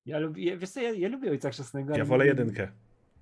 [0.06, 1.98] Ja lubię, wiesz co, ja, ja lubię Ojca Chrzestnego.
[1.98, 2.68] Ja wolę jedynkę.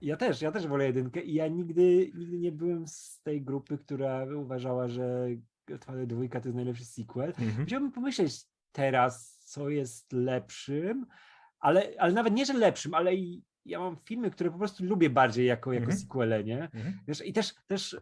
[0.02, 3.77] Ja też, ja też wolę jedynkę i ja nigdy, nigdy nie byłem z tej grupy,
[3.77, 5.27] która uważała, że
[5.68, 7.34] Godfather 2 to jest najlepszy sequel.
[7.39, 7.65] Mhm.
[7.65, 11.06] Chciałbym pomyśleć teraz, co jest lepszym,
[11.68, 15.10] ale, ale nawet nie, że lepszym, ale i ja mam filmy, które po prostu lubię
[15.10, 15.99] bardziej jako, jako Mhm.
[15.99, 16.64] sequele, nie?
[16.64, 16.99] Mhm.
[17.07, 17.98] Wiesz, I też, też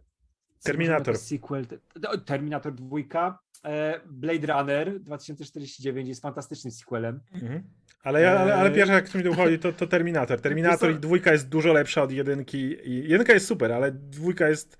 [0.63, 1.17] Terminator.
[1.17, 7.19] Sequel, te- no, Terminator 2, e, Blade Runner 2049 jest fantastycznym sequelem.
[7.33, 7.63] Mhm.
[8.03, 8.75] Ale, ja, ale, ale Eee.
[8.75, 10.41] pierwsze, jak mi tu chodzi, to, to Terminator.
[10.41, 12.57] Terminator i dwójka jest dużo lepsza od jedynki.
[12.89, 14.77] I jedynka jest super, ale dwójka jest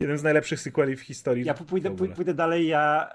[0.00, 1.44] jeden z najlepszych sequeli w historii.
[1.44, 3.10] Ja pójdę, pójdę dalej, ja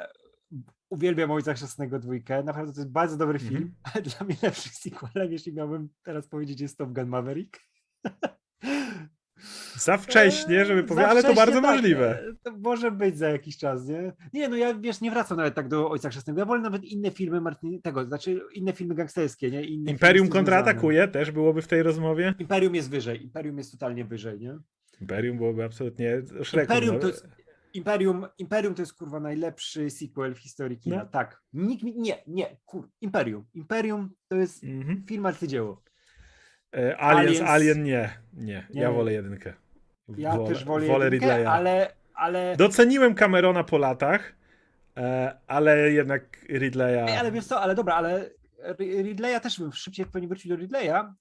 [0.89, 3.55] uwielbiam Ojca Chrzestnego dwójkę, naprawdę to jest bardzo dobry Mhm.
[3.55, 7.59] film, ale dla mnie lepszy sequelem, jeśli miałbym teraz powiedzieć, jest Top Gun Maverick.
[9.75, 12.23] Za wcześnie, żeby Eee, powiedzieć, ale to bardzo tak, możliwe.
[12.43, 14.13] To może być za jakiś czas, nie?
[14.33, 16.39] Nie, no ja wiesz, nie wracam nawet tak do Ojca Chrzestnego.
[16.39, 19.63] Ja wolę nawet inne filmy Martin, tego, znaczy inne filmy gangsterskie, nie?
[19.63, 22.33] Inne Imperium kontratakuje też byłoby w tej rozmowie.
[22.39, 24.57] Imperium jest wyżej, Imperium jest totalnie wyżej, nie?
[25.01, 26.73] Imperium byłoby absolutnie szreku.
[26.73, 27.01] Imperium no.
[27.01, 27.27] to jest,
[27.75, 30.95] Imperium, Imperium to jest kurwa najlepszy sequel w historii kina.
[30.97, 31.05] No.
[31.05, 31.41] Tak.
[31.53, 33.45] Nikt mi, nie, nie, kur, Imperium.
[33.53, 35.03] Imperium to jest Mhm.
[35.07, 35.81] film arcydzieło.
[36.75, 38.09] E, Aliens, Aliens- Alien nie.
[38.33, 38.95] Nie, ja Nie.
[38.95, 39.53] wolę jedynkę.
[40.17, 41.45] Ja wolę, też wolę, wolę jedynkę, Ridleya.
[41.47, 44.33] ale, ale, Doceniłem Camerona po latach,
[44.97, 47.05] e, ale jednak Ridleya.
[47.09, 48.29] Ej, ale wiesz co, ale dobra, ale
[48.63, 51.13] Ri- Ridleya też bym szybciej pewnie wrócił do Ridleya,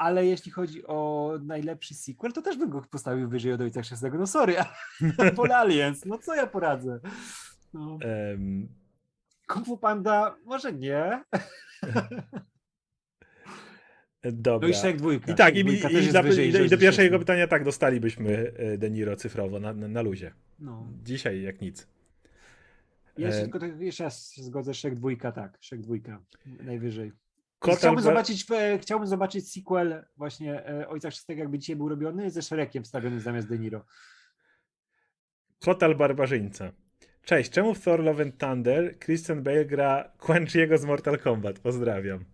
[0.00, 4.18] ale jeśli chodzi o najlepszy sequel, to też bym go postawił wyżej od Ojca Chrzestnego.
[4.18, 4.54] No sorry,
[5.36, 7.00] Pol Aliens, no co ja poradzę?
[7.74, 7.98] No.
[8.02, 8.68] Em,
[9.48, 11.24] Kung Fu Panda, może nie.
[14.24, 14.68] dobra.
[14.68, 15.32] No i Shrek dwójka.
[15.32, 17.64] I tak, i, i, dwójka i, dla, wyżej i, do- i do pierwszego pytania tak,
[17.64, 20.34] dostalibyśmy e, De Niro cyfrowo na, na, na luzie.
[20.58, 20.86] No.
[21.02, 21.86] Dzisiaj jak nic.
[23.18, 27.12] Ja się E, tylko tak jeszcze raz się zgodzę, Shrek dwójka, tak, Shrek dwójka, najwyżej.
[27.60, 32.30] Kotal Chciałbym zobaczyć, e, chciałbym zobaczyć sequel właśnie e, Ojca Chrzestnego, jakby dzisiaj był robiony,
[32.30, 33.84] ze Shrekiem wstawionym zamiast De Niro.
[35.64, 36.72] Kotal Barbarzyńca.
[37.22, 41.58] Cześć, czemu w Thor Love and Thunder Christian Bale gra Quan Chiego z Mortal Kombat?
[41.58, 42.24] Pozdrawiam.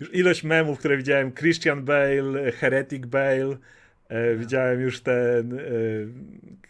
[0.00, 3.56] Już ilość memów, które widziałem, Christian Bale, Heretic Bale,
[4.08, 5.62] e, widziałem już ten e,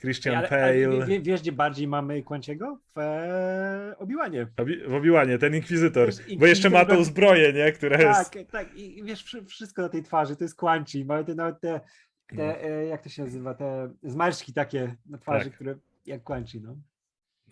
[0.00, 2.78] Christian Ale, ale Bale, wie- wiesz, gdzie bardziej mamy Kłanciego?
[2.94, 4.46] W e, Obiłanie.
[4.56, 8.50] Obi- w Obiłanie, ten Inkwizytor, Wiesz, bo jeszcze ma tą zbroję, nie, która Tak, jest...
[8.50, 8.74] tak.
[8.76, 11.04] I wiesz, wszy- wszystko na tej twarzy, to jest Kłanci.
[11.04, 11.80] Mamy te, nawet te,
[12.28, 12.60] te No.
[12.62, 15.54] e, jak to się nazywa, te zmarszczki takie na twarzy, Tak.
[15.54, 15.74] które
[16.06, 16.76] jak Kłanci, no.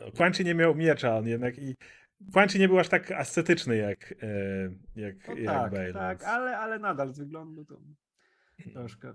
[0.01, 1.77] No, Quan Chi nie miał miecza, on jednak i
[2.33, 4.27] Quan Chi nie był aż tak ascetyczny jak, e,
[5.01, 5.93] jak, no jak tak, Bale.
[5.93, 7.81] tak, ale, ale nadal z wyglądu to
[8.73, 9.15] troszkę.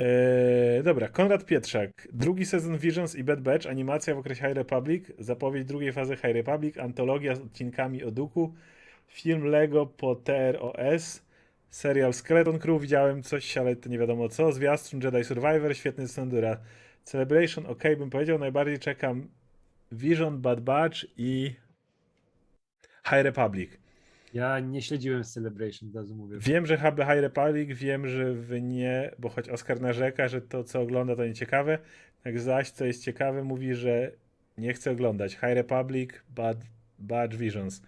[0.00, 2.08] Eee, dobra, Konrad Pietrzak.
[2.12, 6.34] Drugi sezon Visions i Bad Batch, animacja w okresie High Republic, zapowiedź drugiej fazy High
[6.34, 8.54] Republic, antologia z odcinkami o Duku,
[9.08, 11.22] film Lego po TROS,
[11.70, 16.58] serial Skeleton Crew, widziałem coś, ale to nie wiadomo co, zwiastun Jedi Survivor, świetny Sandura
[17.04, 19.28] Celebration, ok, bym powiedział, najbardziej czekam
[19.92, 21.54] Vision, Bad Batch i
[23.04, 23.70] High Republic.
[24.38, 26.36] Ja nie śledziłem Celebration, razu mówię.
[26.40, 30.64] Wiem, że HB High Republic, wiem, że wy nie, bo choć Oskar narzeka, że to,
[30.64, 31.78] co ogląda, to nieciekawe,
[32.22, 34.12] tak zaś, co jest ciekawe, mówi, że
[34.58, 36.56] nie chce oglądać High Republic, Bad,
[36.98, 37.82] Bad Visions.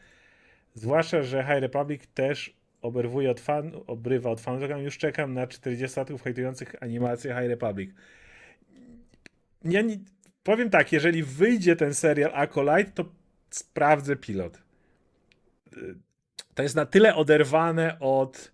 [0.74, 4.62] Zwłaszcza, że High Republic też oberwuje od fan, obrywa od fanów.
[4.84, 7.90] Już czekam na 40 latków hejtujących animację High Republic.
[9.64, 9.98] Ja nie,
[10.42, 13.04] powiem tak, jeżeli wyjdzie ten serial Acolyte, to
[13.50, 14.62] sprawdzę pilot.
[16.60, 18.52] To jest na tyle oderwane od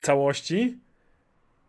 [0.00, 0.78] całości,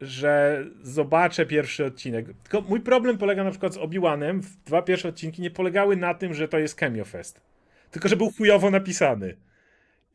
[0.01, 2.25] że zobaczę pierwszy odcinek.
[2.43, 4.41] Tylko mój problem polega na przykład z Obi-Wanem.
[4.65, 7.41] Dwa pierwsze odcinki nie polegały na tym, że to jest Cameo Fest.
[7.91, 9.37] Tylko, że był chujowo napisany.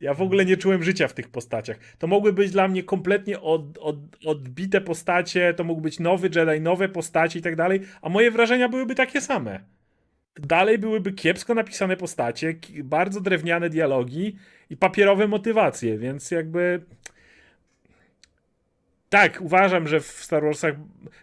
[0.01, 1.77] Ja w ogóle nie czułem życia w tych postaciach.
[1.99, 6.61] To mogły być dla mnie kompletnie od, od, odbite postacie, to mógł być nowy Jedi,
[6.61, 9.59] nowe postacie i tak dalej, a moje wrażenia byłyby takie same.
[10.35, 14.35] Dalej byłyby kiepsko napisane postacie, bardzo drewniane dialogi
[14.69, 16.81] i papierowe motywacje, więc jakby.
[19.09, 20.75] Tak, uważam, że w Star Warsach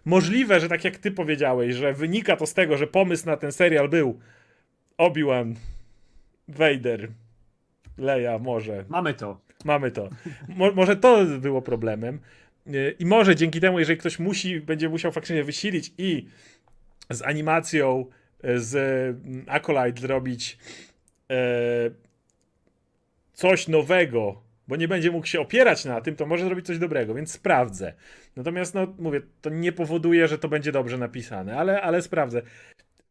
[0.05, 3.53] możliwe, że tak jak ty powiedziałeś, że wynika to z tego, że pomysł na ten
[3.53, 4.21] serial był
[4.99, 5.55] Obi-Wan,
[6.49, 7.09] Vader,
[7.99, 8.85] Leia, może.
[8.89, 9.41] Mamy to.
[9.65, 10.09] Mamy to.
[10.49, 12.21] Mo- może to było problemem.
[12.99, 16.29] I może dzięki temu, jeżeli ktoś musi, będzie musiał faktycznie wysilić i
[17.11, 18.07] z animacją
[18.57, 18.75] z
[19.27, 20.59] mm, Acolyte zrobić
[21.31, 21.37] e,
[23.33, 27.15] coś nowego, bo nie będzie mógł się opierać na tym, to może zrobić coś dobrego,
[27.15, 27.93] więc sprawdzę.
[28.37, 32.43] Natomiast, no mówię, to nie powoduje, że to będzie dobrze napisane, ale, ale sprawdzę.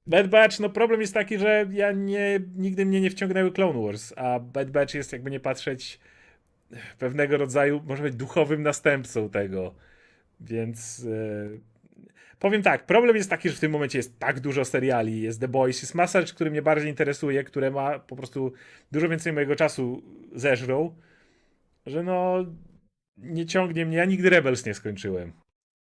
[0.08, 4.14] Bad Batch, no problem jest taki, że ja nie, nigdy mnie nie wciągnęły Clone Wars,
[4.16, 6.00] a Bad Batch jest jakby nie patrzeć
[7.00, 9.76] pewnego rodzaju, może być duchowym następcą tego.
[10.40, 11.75] Więc e,
[12.40, 15.48] powiem tak, problem jest taki, że w tym momencie jest tak dużo seriali, jest The
[15.48, 18.54] Boys, jest masa rzeczy, które mnie bardziej interesuje, które ma po prostu
[18.92, 20.04] dużo więcej mojego czasu
[20.36, 20.96] zeżrą,
[21.86, 22.46] że no
[23.18, 25.34] nie ciągnie mnie, ja nigdy Rebels nie skończyłem.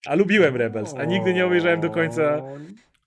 [0.05, 2.41] A lubiłem Rebels, a nigdy nie obejrzałem do końca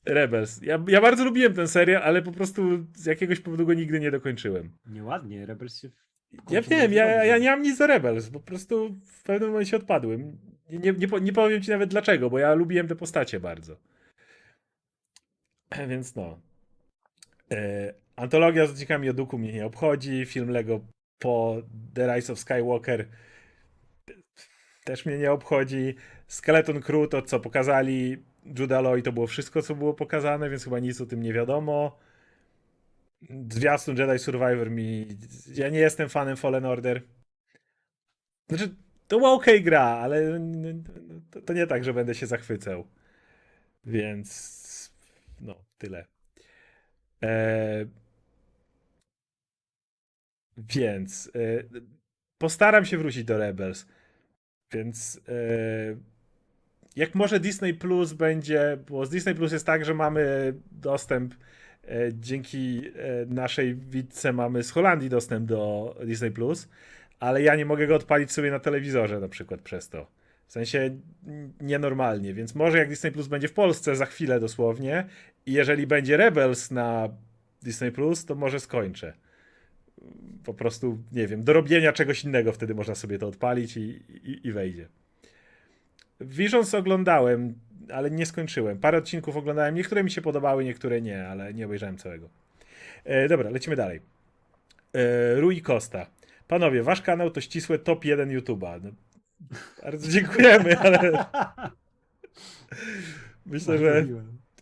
[0.07, 0.62] Rebels.
[0.62, 4.11] Ja, ja bardzo lubiłem ten serial, ale po prostu z jakiegoś powodu go nigdy nie
[4.11, 4.70] dokończyłem.
[4.87, 5.91] Nieładnie, Rebels się...
[6.51, 10.39] Ja wiem, ja, ja nie mam nic za Rebels, po prostu w pewnym momencie odpadłem.
[10.70, 13.77] Nie, nie, nie, po- nie powiem ci nawet dlaczego, bo ja lubiłem te postacie bardzo.
[15.89, 16.39] Więc no.
[17.51, 20.81] E, antologia z odcinkami Oduku mnie nie obchodzi, film Lego
[21.19, 21.62] po
[21.95, 23.09] The Rise of Skywalker
[24.89, 25.95] też mnie nie obchodzi.
[26.27, 28.24] Skeleton Crew to co pokazali
[28.59, 31.99] Judah Loy to było wszystko co było pokazane, więc chyba nic o tym nie wiadomo.
[33.51, 35.09] Zwiastun Jedi Survivor mi...
[35.55, 37.03] Ja nie jestem fanem Fallen Order.
[38.49, 38.74] Znaczy,
[39.09, 40.40] to była okej gra, ale
[41.30, 42.86] to, to nie tak, że będę się zachwycał.
[43.85, 44.93] Więc
[45.40, 46.06] no, tyle.
[47.22, 47.86] E...
[50.56, 51.80] Więc e...
[52.39, 53.86] postaram się wrócić do Rebels.
[54.72, 55.32] Więc e...
[56.97, 62.12] jak może Disney Plus będzie, bo z Disney Plus jest tak, że mamy dostęp e,
[62.12, 66.68] dzięki e, naszej widce mamy z Holandii dostęp do Disney Plus,
[67.20, 70.07] ale ja nie mogę go odpalić sobie na telewizorze na przykład przez to.
[70.47, 70.99] W sensie
[71.61, 75.05] nienormalnie, więc może jak Disney Plus będzie w Polsce za chwilę dosłownie
[75.47, 77.09] i jeżeli będzie Rebels na
[77.62, 79.12] Disney Plus, to może skończę.
[80.45, 84.47] Po prostu, nie wiem, do robienia czegoś innego wtedy można sobie to odpalić i, i,
[84.47, 84.89] i wejdzie.
[86.20, 87.55] Visions oglądałem,
[87.93, 88.78] ale nie skończyłem.
[88.78, 92.28] Parę odcinków oglądałem, niektóre mi się podobały, niektóre nie, ale nie obejrzałem całego.
[93.05, 94.01] E, dobra, lecimy dalej.
[94.93, 96.07] E, Rui Costa.
[96.49, 98.81] Panowie, wasz kanał to ścisłe top 1 YouTube'a.
[98.83, 98.91] No,
[99.83, 100.99] bardzo dziękujemy, ale
[103.47, 104.07] myślę, że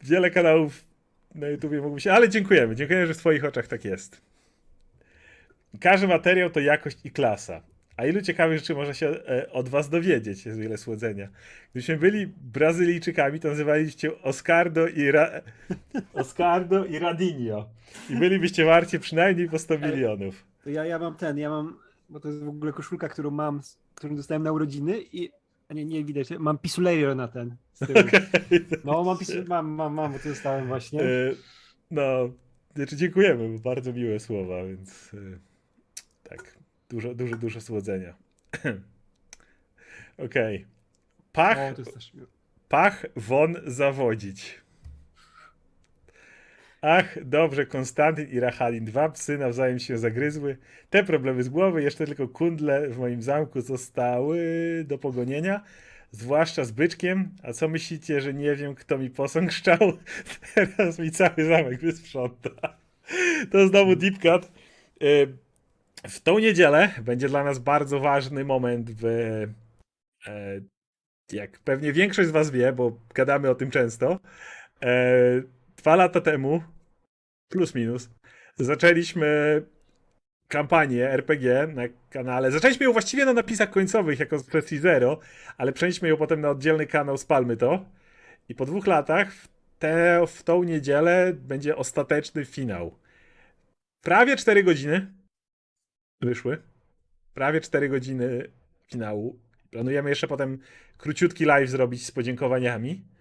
[0.03, 0.85] wiele kanałów
[1.35, 2.77] na YouTubie mógłby się, ale dziękujemy.
[2.77, 4.21] Dziękujemy, że w twoich oczach tak jest.
[5.81, 7.63] Każdy materiał to jakość i klasa.
[7.97, 11.29] A ilu ciekawych rzeczy można się e, od was dowiedzieć, jest wiele słodzenia.
[11.73, 15.31] Gdybyśmy byli Brazylijczykami, to nazywaliście Oscardo i, Ra...
[16.13, 17.69] Oscardo i Radinho.
[18.11, 20.45] I bylibyście warci przynajmniej po 100 milionów.
[20.67, 21.79] To ja, ja mam ten, ja mam,
[22.09, 23.61] bo to jest w ogóle koszulka, którą mam,
[23.95, 25.31] którą dostałem na urodziny i
[25.69, 27.57] a nie, nie widać, mam pisulejo na ten.
[27.87, 28.09] Tyłu.
[28.85, 31.03] No mam, pisu, mam, mam, mam, bo to dostałem właśnie.
[31.03, 31.33] E,
[31.91, 32.31] No,
[32.77, 35.39] znaczy dziękujemy, bo bardzo miłe słowa, więc e,
[36.29, 38.15] tak, dużo, dużo, dużo słodzenia.
[40.27, 40.67] Okej.
[41.33, 41.75] Pach, O,
[42.69, 44.61] pach won zawodzić.
[46.83, 50.57] Ach, dobrze, Konstantyn i Rachalin, dwa psy nawzajem się zagryzły.
[50.91, 54.39] Te problemy z głowy, jeszcze tylko kundle w moim zamku zostały
[54.87, 55.65] do pogonienia.
[56.11, 57.31] Zwłaszcza z byczkiem.
[57.43, 59.79] A co myślicie, że nie wiem, kto mi posąg szczał?
[60.77, 62.51] Teraz mi cały zamek wysprząta.
[63.53, 64.53] To znowu deep cut.
[65.03, 65.37] Y,
[66.09, 69.05] W tą niedzielę będzie dla nas bardzo ważny moment w
[70.27, 70.61] e,
[71.33, 74.21] jak pewnie większość z was wie, bo gadamy o tym często,
[74.83, 75.43] e,
[75.87, 76.63] dwa lata temu,
[77.49, 78.11] plus minus,
[78.57, 79.63] zaczęliśmy
[80.49, 82.51] kampanię RPG na kanale.
[82.51, 84.47] Zaczęliśmy ją właściwie na napisach końcowych jako z
[84.81, 85.19] Zero,
[85.57, 87.85] ale przenieśmy ją potem na oddzielny kanał Spalmy to.
[88.49, 89.49] I po dwóch latach w,
[89.79, 92.99] te, w tą niedzielę będzie ostateczny finał.
[94.03, 95.13] Prawie 4 godziny
[96.21, 96.63] wyszły.
[97.35, 98.51] Prawie 4 godziny
[98.91, 99.39] finału.
[99.71, 100.59] Planujemy jeszcze potem
[100.99, 103.16] króciutki live zrobić z podziękowaniami.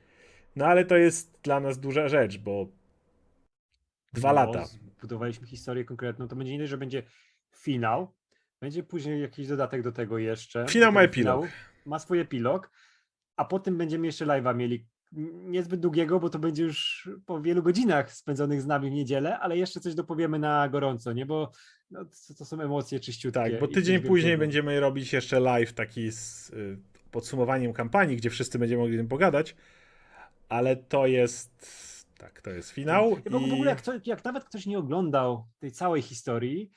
[0.56, 2.68] No ale to jest dla nas duża rzecz, bo
[4.14, 4.66] dwa No, lata.
[5.02, 7.04] Budowaliśmy historię konkretną, to będzie nie że będzie
[7.52, 8.12] finał,
[8.62, 10.66] będzie później jakiś dodatek do tego jeszcze.
[10.70, 11.46] Finał ma epilog.
[11.86, 12.72] Ma swój epilog,
[13.36, 14.86] a potem będziemy jeszcze live'a mieli.
[15.46, 19.58] Niezbyt długiego, bo to będzie już po wielu godzinach spędzonych z nami w niedzielę, ale
[19.58, 21.26] jeszcze coś dopowiemy na gorąco, nie?
[21.26, 21.52] Bo
[21.92, 23.40] no, to, to są emocje czyściutkie.
[23.40, 24.40] Tak, bo tydzień później wielkiego.
[24.40, 26.78] będziemy robić jeszcze live taki z y,
[27.12, 29.56] podsumowaniem kampanii, gdzie wszyscy będziemy mogli tym pogadać,
[30.50, 34.24] ale to jest tak, to jest finał Ja, bo w i ogóle jak, to, jak
[34.24, 36.72] nawet ktoś nie oglądał tej całej historii,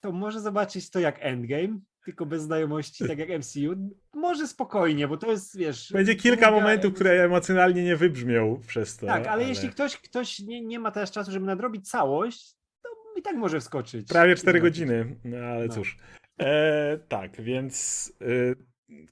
[0.00, 3.90] to może zobaczyć to jak Endgame, tylko bez znajomości, tak jak MCU.
[4.14, 5.92] Może spokojnie, bo to jest, wiesz...
[5.92, 9.06] będzie kilka momentów, emis- które emocjonalnie nie wybrzmią przez to.
[9.06, 13.22] Tak, ale, jeśli ktoś, ktoś nie, nie ma teraz czasu, żeby nadrobić całość, to i
[13.22, 14.08] tak może wskoczyć.
[14.08, 14.62] Prawie i 4 zobaczyć.
[14.80, 15.74] godziny, no ale No.
[15.74, 15.96] cóż.
[16.40, 18.12] E, tak, więc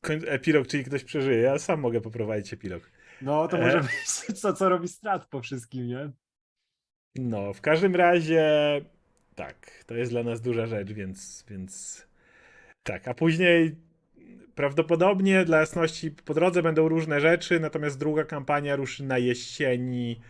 [0.02, 1.40] koń- epilog, czyli ktoś przeżyje.
[1.40, 2.90] Ja sam mogę poprowadzić epilog.
[3.22, 4.06] No, to może być
[4.40, 6.10] co, co robi strat po wszystkim, nie?
[7.16, 8.44] No, w każdym razie
[9.34, 12.06] tak, to jest dla nas duża rzecz, więc, więc
[12.82, 13.76] tak, a później
[14.54, 20.20] prawdopodobnie dla jasności po drodze będą różne rzeczy, natomiast druga kampania ruszy na jesieni,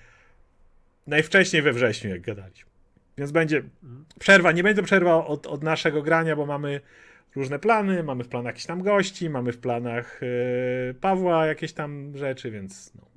[1.07, 2.71] najwcześniej we wrześniu, jak gadaliśmy.
[3.19, 4.05] Więc będzie Mhm.
[4.19, 6.81] przerwa, nie będzie przerwa od, od naszego grania, bo mamy
[7.37, 12.17] różne plany, mamy w planach jakichś tam gości, mamy w planach e, Pawła jakieś tam
[12.17, 13.11] rzeczy, więc no.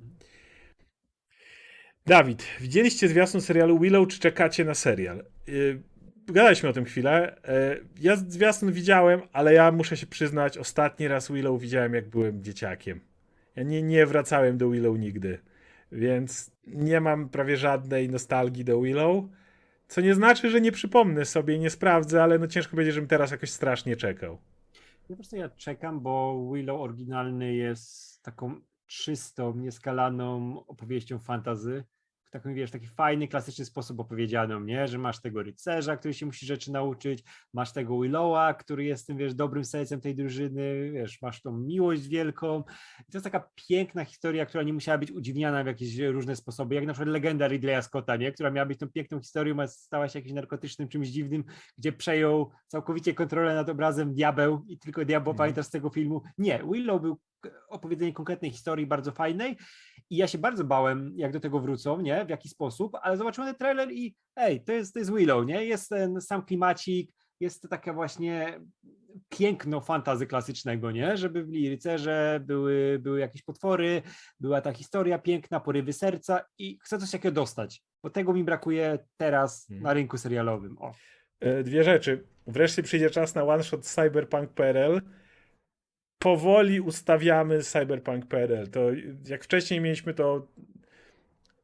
[2.06, 5.24] Dawid, widzieliście zwiastun serialu Willow, czy czekacie na serial?
[5.46, 5.82] Yy,
[6.26, 7.36] gadaliśmy o tym chwilę.
[7.48, 12.42] Yy, ja zwiastun widziałem, ale ja muszę się przyznać, ostatni raz Willow widziałem, jak byłem
[12.42, 13.00] dzieciakiem.
[13.56, 15.38] Ja nie, nie wracałem do Willow nigdy,
[15.92, 19.24] więc nie mam prawie żadnej nostalgii do Willow.
[19.88, 23.30] Co nie znaczy, że nie przypomnę sobie nie sprawdzę, ale no ciężko będzie, żebym teraz
[23.30, 24.38] jakoś strasznie czekał.
[25.08, 31.84] Po prostu ja czekam, bo Willow oryginalny jest taką czystą, nieskalaną opowieścią fantazy.
[32.34, 34.88] W takim, wiesz, taki fajny, klasyczny sposób opowiedzianą, nie?
[34.88, 39.16] Że masz tego rycerza, który się musi rzeczy nauczyć, masz tego Willowa, który jest tym,
[39.16, 42.64] wiesz, dobrym sercem tej drużyny, wiesz, masz tą miłość wielką.
[43.00, 46.74] I to jest taka piękna historia, która nie musiała być udziwniana w jakieś różne sposoby,
[46.74, 48.32] jak na przykład legenda Ridleya Scotta, nie?
[48.32, 51.44] Która miała być tą piękną historią, a stała się jakimś narkotycznym czymś dziwnym,
[51.78, 55.36] gdzie przejął całkowicie kontrolę nad obrazem diabeł i tylko diabeł Mhm.
[55.36, 56.22] pamiętasz z tego filmu.
[56.38, 57.18] Nie, Willow był
[57.68, 59.56] opowiedzenie konkretnej historii, bardzo fajnej
[60.10, 63.50] i ja się bardzo bałem, jak do tego wrócą, nie, w jaki sposób, ale zobaczyłem
[63.50, 67.10] ten trailer i ej, to jest, to jest Willow, nie, jest ten sam klimacik,
[67.40, 68.60] jest to taka właśnie
[69.28, 74.02] piękno fantazy klasycznego, nie, żeby byli rycerze, były, były jakieś potwory,
[74.40, 78.98] była ta historia piękna, porywy serca i chcę coś takiego dostać, bo tego mi brakuje
[79.16, 79.82] teraz Mhm.
[79.82, 80.92] na rynku serialowym, o.
[81.40, 82.24] E, Dwie rzeczy.
[82.46, 85.00] Wreszcie przyjdzie czas na one shot Cyberpunk PRL.
[86.24, 88.68] Powoli ustawiamy Cyberpunk PRL.
[88.68, 88.80] To
[89.28, 90.46] jak wcześniej mieliśmy to.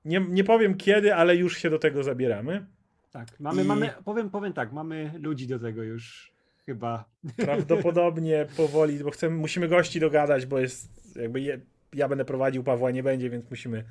[0.04, 2.66] Nie, nie powiem kiedy, ale już się do tego zabieramy.
[3.10, 6.32] Tak, mamy, I- mamy, powiem, powiem tak, mamy ludzi do tego już
[6.66, 7.04] chyba.
[7.36, 11.60] Prawdopodobnie powoli, bo chcemy, musimy gości dogadać, bo jest jakby je,
[11.94, 13.84] ja będę prowadził, Pawła nie będzie, więc musimy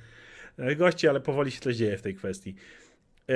[0.58, 2.56] e, gości, ale powoli się coś dzieje w tej kwestii.
[3.30, 3.34] E,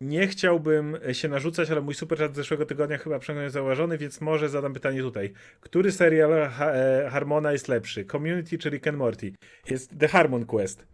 [0.00, 4.48] Nie chciałbym się narzucać, ale mój super z zeszłego tygodnia chyba przynajmniej zauważony, więc może
[4.48, 5.32] zadam pytanie tutaj.
[5.60, 8.04] Który serial ha e, Harmona jest lepszy?
[8.04, 9.32] Community czy Rick and Morty?
[9.70, 10.86] Jest The Harmon Quest.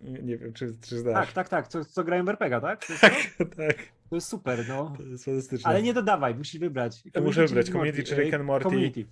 [0.00, 1.26] Nie, wiem, czy, czy znasz.
[1.26, 2.86] Tak, tak, tak, co, co grają w RPG, tak?
[2.86, 3.44] To jest, to?
[3.66, 3.76] tak.
[4.10, 4.94] to jest super, no.
[4.96, 5.70] To jest fantastyczne.
[5.70, 7.02] Ale nie dodawaj, musisz wybrać.
[7.14, 8.64] Ja muszę wybrać Community czy Rick and Morty.
[8.64, 9.06] Community.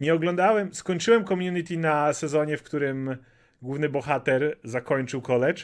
[0.00, 3.16] Nie oglądałem, skończyłem Community na sezonie, w którym
[3.62, 5.62] główny bohater zakończył college,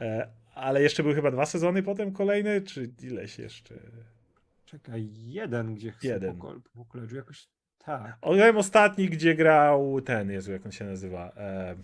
[0.00, 3.74] e, ale jeszcze były chyba dwa sezony potem kolejne, czy ileś jeszcze?
[4.64, 6.36] Czekaj, jeden, gdzie Jeden.
[6.36, 8.18] po, kol- po koledżu, jakoś tak.
[8.20, 11.76] Oglądałem ostatni, gdzie grał ten, Jezu, jak on się nazywa, e,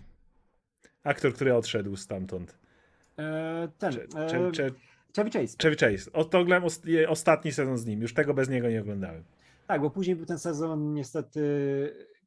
[1.05, 2.59] aktor, który odszedł stamtąd.
[3.19, 4.71] E, ten, Cze- e, Cze- Cze-
[5.17, 5.57] Chevy Chase.
[5.63, 6.13] Chevy Chase.
[6.13, 6.63] Oglądałem
[7.09, 9.23] ostatni sezon z nim, już tego bez niego nie oglądałem.
[9.67, 11.41] Tak, bo później był ten sezon niestety,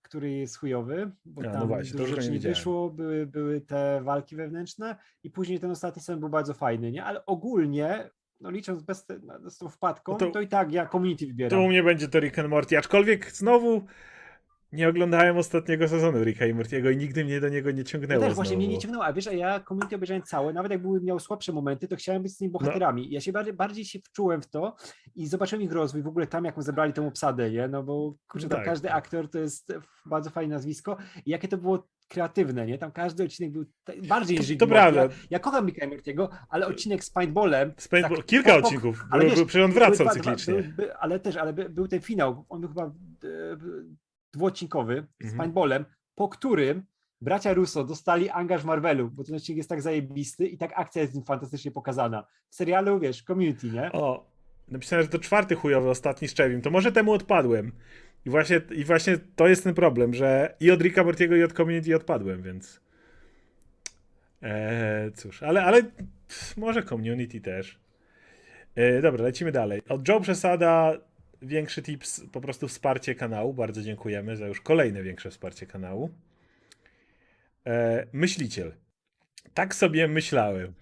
[0.10, 3.62] który jest chujowy, bo A, no tam właśnie, to dużo rzeczy nie wyszło, były, były
[3.62, 7.04] te walki wewnętrzne i później ten ostatni sezon był bardzo fajny, nie?
[7.04, 8.10] Ale ogólnie,
[8.40, 11.26] no licząc bez te, no, z tą wpadką, No to- to, i tak ja community
[11.26, 11.60] To wybieram.
[11.64, 13.86] u mnie będzie to Rick and Morty, aczkolwiek znowu
[14.72, 18.24] nie oglądałem ostatniego sezonu Ricka i Mortiego i nigdy mnie do niego nie Ja ciągnęło
[18.26, 21.02] też właśnie mnie nie ciągnęło, a wiesz, a ja community obejrzałem całe, nawet jak były
[21.02, 22.40] miał słabsze momenty, to chciałem być z No.
[22.40, 23.12] tymi bohaterami.
[23.12, 24.76] Ja się bardziej, bardziej się wczułem w to
[25.16, 27.68] i zobaczyłem ich rozwój, w ogóle tam jaką zebrali tą obsadę, nie?
[27.68, 28.98] No bo kurczę, No tak, każdy tak.
[28.98, 29.74] aktor to jest
[30.06, 32.78] bardzo fajne nazwisko i jakie to było kreatywne, nie?
[32.78, 33.66] Tam każdy odcinek był
[34.08, 34.68] bardziej To- niż to Morty.
[34.68, 35.04] prawda.
[35.04, 37.74] Ja, ja kocham Ricka i Mortiego, ale odcinek z Paintballem...
[37.78, 40.54] Z Paintball- tak kilka po- odcinków, ale wiesz, był, przecież on wracał cyklicznie.
[40.54, 42.90] By, by, ale też, ale by, był ten finał, on był chyba e,
[44.34, 45.38] dwuodcinkowy z Mhm.
[45.38, 45.86] paintballem,
[46.16, 46.84] po którym
[47.22, 51.14] bracia Russo dostali angaż Marvelu, bo ten odcinek jest tak zajebisty i tak akcja jest
[51.14, 52.28] w nim fantastycznie pokazana.
[52.50, 53.92] W serialu, wiesz, community, nie?
[53.92, 54.30] O,
[54.68, 57.72] napisałem, że to czwarty chujowy, ostatni z Czewim, to może temu odpadłem.
[58.26, 61.54] I właśnie, I właśnie to jest ten problem, że i od Ricka Mortiego i od
[61.54, 62.82] Community odpadłem, więc...
[64.42, 67.80] Eee, cóż, ale, ale pff, może Community też.
[68.76, 69.82] E, dobra, lecimy dalej.
[69.90, 70.94] Od Joe Przesada
[71.42, 73.54] większy tips, po prostu wsparcie kanału.
[73.54, 76.10] Bardzo dziękujemy za już kolejne większe wsparcie kanału.
[77.68, 78.72] E, myśliciel.
[79.54, 80.74] Tak sobie myślałem,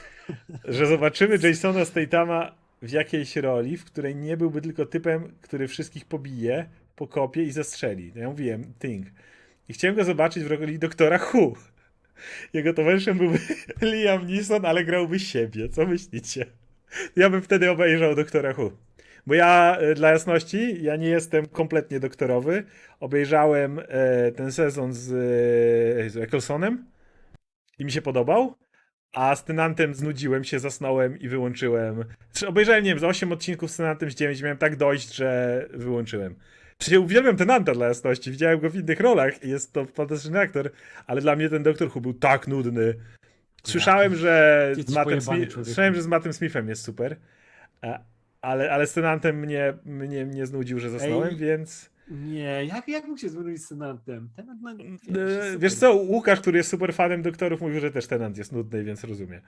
[0.64, 6.04] że zobaczymy Jasona Statama w jakiejś roli, w której nie byłby tylko typem, który wszystkich
[6.04, 8.12] pobije, pokopie i zastrzeli.
[8.14, 9.06] Ja mówiłem, Thing.
[9.68, 11.54] I chciałem go zobaczyć w roli doktora Who.
[12.52, 13.38] Jego towarzyszem byłby
[13.92, 15.68] Liam Neeson, ale grałby siebie.
[15.68, 16.46] Co myślicie?
[17.16, 18.72] Ja bym wtedy obejrzał doktora Who.
[19.26, 22.64] Bo ja, e, dla jasności, ja nie jestem kompletnie doktorowy.
[23.00, 26.84] Obejrzałem e, ten sezon z, e, z Ecclesonem
[27.78, 28.54] i mi się podobał.
[29.12, 32.04] A z Tenantem znudziłem się, zasnąłem i wyłączyłem.
[32.32, 35.66] Czy obejrzałem, nie wiem, z 8 odcinków z Tenantem z 9, miałem tak dojść, że
[35.70, 36.36] wyłączyłem.
[36.78, 40.70] Przecież uwielbiam Tenanta dla jasności, widziałem go w innych rolach i jest to fantastyczny aktor,
[41.06, 42.94] ale dla mnie ten Doktor Who był tak nudny.
[43.62, 47.16] Słyszałem, że z Mattem, Smith, słyszałem, że z Mattem Smithem jest super,
[48.42, 51.90] ale, ale z Tenantem mnie, mnie, mnie znudził, że zasnąłem, Ej, więc...
[52.10, 54.28] Nie, jak, jak mógł się zwrócić z Senantem?
[54.36, 58.38] Ten, no, E, Wiesz co, Łukasz, który jest super fanem doktorów, mówił, że też Tenant
[58.38, 59.40] jest nudny, więc rozumiem.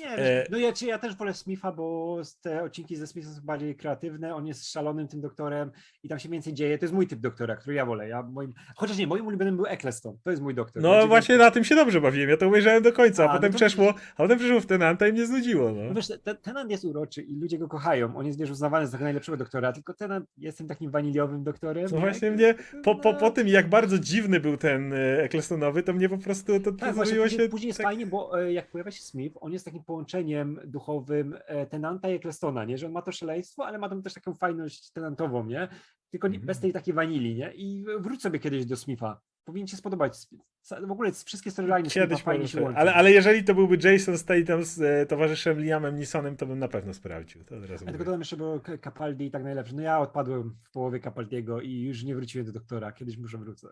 [0.00, 3.76] Nie, E, no ja, ja też wolę Smitha, bo te odcinki ze Smithem są bardziej
[3.76, 5.70] kreatywne, on jest szalonym tym doktorem
[6.02, 6.78] i tam się więcej dzieje.
[6.78, 8.08] To jest mój typ doktora, który ja wolę.
[8.08, 8.52] Ja moim...
[8.76, 10.16] Chociaż nie, moim ulubionym był Eccleston.
[10.24, 10.82] To jest mój doktor.
[10.82, 13.34] No Znaczy, właśnie na tym się dobrze bawiłem, ja to obejrzałem do końca, a, A,
[13.34, 15.94] potem no to przeszło, a potem przeszło w Tenanta i mnie znudziło, No no.
[15.94, 18.16] wiesz, te- Tenant jest uroczy i ludzie go kochają.
[18.16, 21.86] On jest wiesz, uznawany za najlepszego doktora, tylko Tenant jestem takim waniliowym doktorem.
[21.92, 22.54] No właśnie mnie,
[22.84, 23.30] po, po, po No.
[23.30, 27.30] tym jak bardzo dziwny był ten e, Ecclestonowy, to mnie po prostu to, Tak, właśnie
[27.30, 27.48] się...
[27.48, 27.86] później jest tak...
[27.86, 32.14] fajnie, bo e, jak pojawia się Smith, on jest takim połączeniem duchowym e, Tenanta i
[32.14, 32.78] Ecclestona, nie?
[32.78, 35.68] Że on ma to szaleństwo, ale ma tam też taką fajność tenantową, nie?
[36.10, 36.46] Tylko nie, Mhm.
[36.46, 37.52] bez tej takiej wanilii, nie?
[37.54, 39.20] I wróć sobie kiedyś do Smitha.
[39.44, 40.18] Powinien ci spodobać.
[40.62, 42.78] Ca- W ogóle wszystkie storyline Smitha Kiedyś fajnie się łączą.
[42.78, 46.68] ale, ale jeżeli to byłby Jason Statham z e, towarzyszem Liamem Neesonem, to bym na
[46.68, 47.44] pewno sprawdził.
[47.44, 49.74] To od razu Ja tylko dodam jeszcze, bo K- Capaldi i tak najlepszy.
[49.76, 52.92] No ja odpadłem w połowie Capaldiego i już nie wróciłem do doktora.
[52.92, 53.70] Kiedyś muszę wrócić.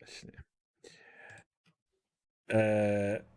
[0.00, 0.42] Właśnie.
[2.50, 3.35] E...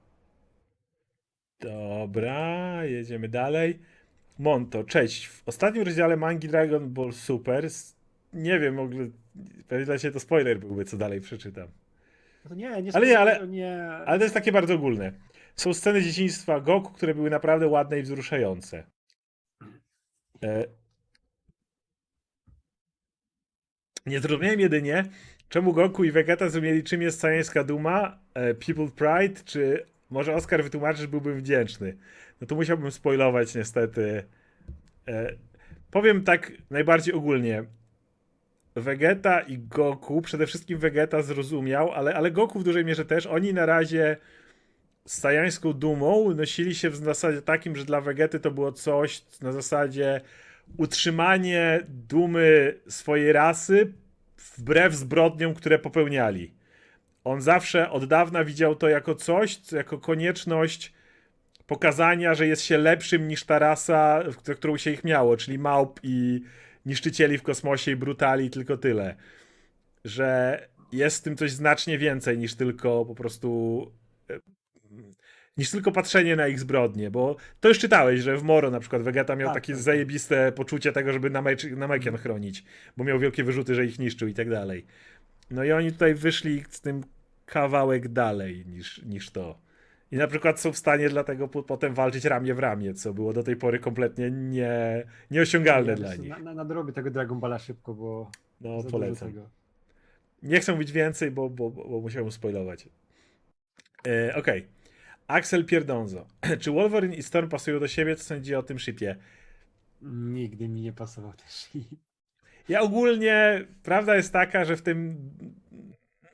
[1.59, 3.79] Dobra, jedziemy dalej.
[4.39, 5.27] Monto, cześć.
[5.27, 7.67] W ostatnim rozdziale mangi Dragon Ball Super,
[8.33, 9.09] nie wiem, w ogóle,
[9.67, 11.67] pewnie dla Ciebie to spoiler byłby, co dalej przeczytam.
[12.49, 13.83] No nie, nie, Ale nie, ale- nie.
[13.83, 15.11] Ale to jest takie bardzo ogólne.
[15.55, 18.83] Są sceny dzieciństwa Goku, które były naprawdę ładne i wzruszające.
[20.43, 20.65] E...
[24.05, 25.03] Nie zrozumiałem jedynie,
[25.49, 30.63] czemu Goku i Vegeta zrozumieli, czym jest sajańska duma, e, People Pride, czy może Oskar
[30.63, 31.97] wytłumaczysz, byłbym wdzięczny.
[32.41, 34.23] No to musiałbym spoilować niestety.
[35.07, 35.33] E...
[35.91, 37.63] Powiem tak najbardziej ogólnie.
[38.75, 43.53] Vegeta i Goku, przede wszystkim Vegeta zrozumiał, ale, ale Goku w dużej mierze też, oni
[43.53, 44.17] na razie
[45.05, 49.51] z sajańską dumą nosili się w zasadzie takim, że dla Vegety to było coś na
[49.51, 50.21] zasadzie
[50.77, 53.93] utrzymanie dumy swojej rasy
[54.57, 56.53] wbrew zbrodniom, które popełniali.
[57.23, 60.93] On zawsze od dawna widział to jako coś, co- jako konieczność
[61.67, 65.99] pokazania, że jest się lepszym niż ta rasa, w- którą się ich miało, czyli małp
[66.03, 66.41] i
[66.85, 69.15] niszczycieli w kosmosie i brutali, tylko tyle.
[70.05, 70.59] Że
[70.91, 73.91] jest w tym coś znacznie więcej niż tylko po prostu
[74.29, 74.39] e,
[75.57, 79.01] niż tylko patrzenie na ich zbrodnie, bo to już czytałeś, że w Moro na przykład
[79.01, 79.81] Vegeta miał Tak, takie tak.
[79.81, 82.63] zajebiste poczucie tego, żeby Namek- Namekian chronić,
[82.97, 84.85] bo miał wielkie wyrzuty, że ich niszczył i tak dalej.
[85.51, 87.03] No i oni tutaj wyszli z tym
[87.45, 89.59] kawałek dalej niż, niż to.
[90.11, 93.33] I na przykład są w stanie dlatego po, potem walczyć ramię w ramię, co było
[93.33, 96.29] do tej pory kompletnie nie, nieosiągalne Ja dla nich.
[96.29, 98.31] Na, na, nadrobię tego Dragon Balla szybko, bo
[98.61, 99.27] No, polecam.
[99.29, 99.49] tego.
[100.43, 102.89] Nie chcę mówić więcej, bo, bo, bo musiałem spoilować.
[104.07, 104.67] E, Okej.
[105.27, 106.27] Axel Pierdonzo.
[106.61, 108.15] Czy Wolverine i Storm pasują do siebie?
[108.15, 109.15] Co sądzi o tym shipie?
[110.01, 111.69] Nigdy mi nie pasował też.
[112.69, 115.17] Ja ogólnie, prawda jest taka, że w tym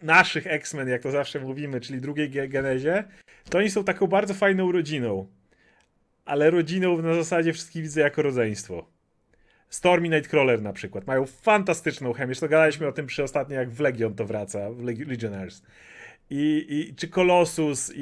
[0.02, 3.04] naszych X-Men, jak to zawsze mówimy, czyli drugiej ge- genezie,
[3.50, 5.28] to oni są taką bardzo fajną rodziną.
[6.26, 8.90] Ale rodziną na zasadzie wszystkich widzę jako rodzeństwo.
[9.70, 12.28] Storm i Nightcrawler na przykład mają fantastyczną chemię.
[12.28, 15.64] Zresztą gadaliśmy o tym przy ostatnio, jak w Legion to wraca, w Leg- Legionnaires.
[16.30, 18.02] I, i, czy Colossus i,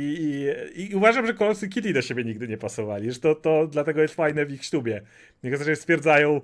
[0.76, 1.34] i, i uważam, że
[1.66, 3.12] i Kitty do siebie nigdy nie pasowali.
[3.12, 5.02] Że to, to dlatego jest fajne w ich ślubie.
[5.44, 6.42] Niektórzy stwierdzają,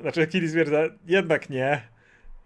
[0.00, 1.82] znaczy Kitty stwierdza, jednak nie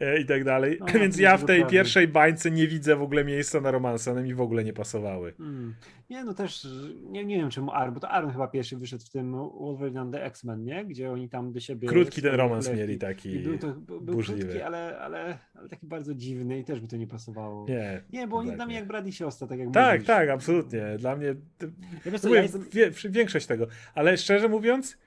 [0.00, 0.76] e, i tak dalej.
[0.80, 1.78] No, Więc ja w tej dokładnie.
[1.78, 4.12] pierwszej bańce nie widzę w ogóle miejsca na romanse.
[4.12, 5.34] One mi w ogóle nie pasowały.
[5.40, 5.74] Mm.
[6.10, 6.66] Nie, no też
[7.02, 10.12] nie, nie wiem czemu Aaron, bo to Aaron chyba pierwszy wyszedł w tym Wolverine and
[10.12, 10.84] the X-Men, nie?
[10.84, 11.88] Gdzie oni tam do siebie...
[11.88, 14.40] Krótki ten romans mieli taki I był to był, burzliwy.
[14.42, 17.66] krótki, ale, ale, ale taki bardzo dziwny i też mi to nie pasowało.
[17.68, 18.02] Nie.
[18.12, 18.66] Nie, bo oni dla kompletnie.
[18.66, 20.06] mnie jak brat i siostra, tak jak Tak, mówisz.
[20.06, 20.82] tak, absolutnie.
[20.98, 22.36] Dla mnie Ja Mówię,
[22.74, 23.12] ja jestem...
[23.12, 23.66] większość tego.
[23.94, 24.98] Ale szczerze mówiąc,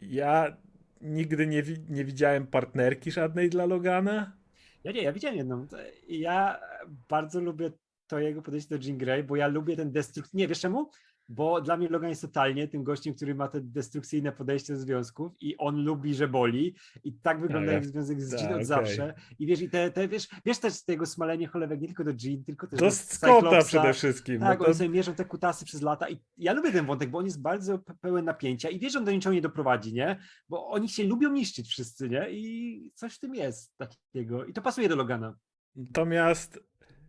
[0.00, 0.56] ja
[1.04, 4.36] nigdy nie, wi- nie widziałem partnerki żadnej dla Logana.
[4.84, 5.66] Ja nie, ja widziałem jedną.
[6.08, 6.60] Ja
[7.08, 7.70] bardzo lubię
[8.06, 10.40] to jego podejście do Jean Grey, bo ja lubię ten destrukcyjny.
[10.42, 10.90] Nie, wiesz czemu?
[11.28, 15.32] Bo dla mnie Logan jest totalnie tym gościem, który ma te destrukcyjne podejście do związków
[15.40, 16.74] i on lubi, że boli.
[17.04, 18.64] I tak wygląda ja- jak związek z tak, Jean od okej.
[18.64, 19.14] zawsze.
[19.38, 22.12] I wiesz, i te, te wiesz, wiesz też z tego smalenie cholewek nie tylko do
[22.24, 24.40] Jean, tylko też To do Scotta przede wszystkim.
[24.40, 27.10] Tak, no oni to, sobie mierzą te kutasy przez lata i ja lubię ten wątek,
[27.10, 29.92] bo on jest bardzo pe- pełen napięcia i wiesz, że on do niczego nie doprowadzi,
[29.92, 30.18] nie?
[30.48, 32.26] Bo oni się lubią niszczyć wszyscy, nie?
[32.30, 34.44] I coś w tym jest takiego.
[34.44, 35.36] I to pasuje do Logana.
[35.76, 36.60] Natomiast,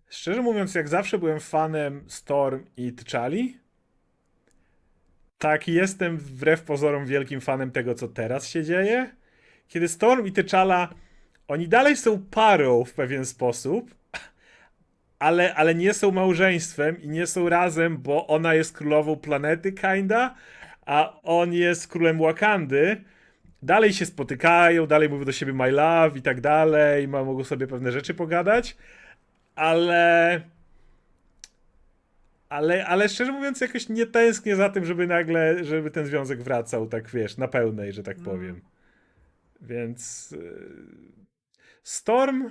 [0.09, 3.53] szczerze mówiąc, jak zawsze byłem fanem Storm i T'Challi,
[5.45, 9.09] tak jestem wbrew pozorom wielkim fanem tego, co teraz się dzieje.
[9.67, 10.87] Kiedy Storm i T'Challa,
[11.47, 13.95] oni dalej są parą w pewien sposób,
[15.19, 20.35] ale, ale nie są małżeństwem i nie są razem, bo ona jest królową planety, kinda,
[20.85, 23.03] a on jest królem Wakandy.
[23.61, 27.91] Dalej się spotykają, dalej mówią do siebie my love i tak dalej, mogą sobie pewne
[27.91, 28.77] rzeczy pogadać,
[29.55, 30.41] ale
[32.55, 36.87] ale, ale szczerze mówiąc, jakoś nie tęsknię za tym, żeby nagle, żeby ten związek wracał,
[36.87, 38.23] tak wiesz, na pełnej, że tak No.
[38.25, 38.61] powiem.
[39.61, 40.65] Więc y,
[41.83, 42.49] Storm.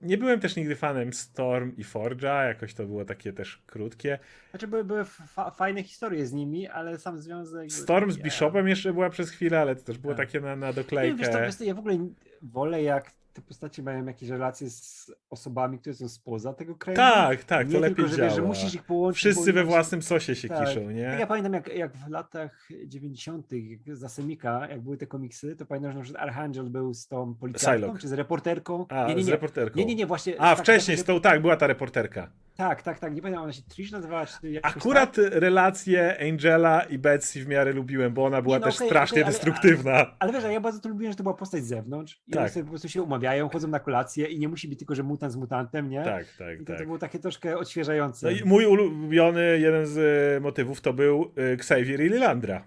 [0.00, 4.18] Nie byłem też nigdy fanem Storm i Forge'a, jakoś to było takie też krótkie.
[4.50, 7.72] Znaczy były, były fa- fajne historie z nimi, ale sam związek...
[7.72, 8.18] Storm z.
[8.18, 10.26] Bishopem jeszcze była przez chwilę, ale to też było Tak.
[10.26, 11.16] takie na, na Nie, doklejkę.
[11.16, 12.08] wiesz, to, wiesz, ja w ogóle
[12.42, 16.96] wolę jak te postacie mają jakieś relacje z osobami, które są spoza tego kraju.
[16.96, 18.28] Tak, tak, nie to lepiej tylko, że, działa.
[18.28, 19.18] wiesz, że musisz ich połączyć.
[19.18, 20.68] Wszyscy we własnym sosie się Tak.
[20.68, 21.00] kiszą, Tak, nie?
[21.02, 23.46] ja pamiętam jak, jak w latach 90.
[23.52, 27.80] jak za Semika, jak były te komiksy, to pamiętam, że Archangel był z tą policjantką,
[27.80, 28.00] Psylocke.
[28.00, 28.86] czy z reporterką.
[28.88, 29.32] A, nie, nie, z nie.
[29.32, 29.78] reporterką.
[29.78, 30.40] Nie, nie, nie, właśnie.
[30.40, 32.30] A, tak, wcześniej, tak, z tą, tak, była ta reporterka.
[32.56, 35.24] Tak, tak, tak, nie pamiętam, ona się Trish nazywała, czy Akurat tak.
[35.32, 39.22] relacje Angela i Betsy w miarę lubiłem, bo ona była no też okej, strasznie okej,
[39.24, 40.06] ale- destruktywna.
[40.18, 42.52] Ale wiesz, a ja bardzo to lubiłem, że to była postać z zewnątrz i Tak.
[42.52, 45.36] po prostu się umawiają, chodzą na kolację i nie musi być tylko, że mutant z
[45.36, 46.04] mutantem, nie?
[46.04, 46.78] Tak, tak, I to, tak.
[46.78, 48.26] to było takie troszkę odświeżające.
[48.26, 52.64] No i mój ulubiony, jeden z e, motywów to był e, Xavier i Lilandra.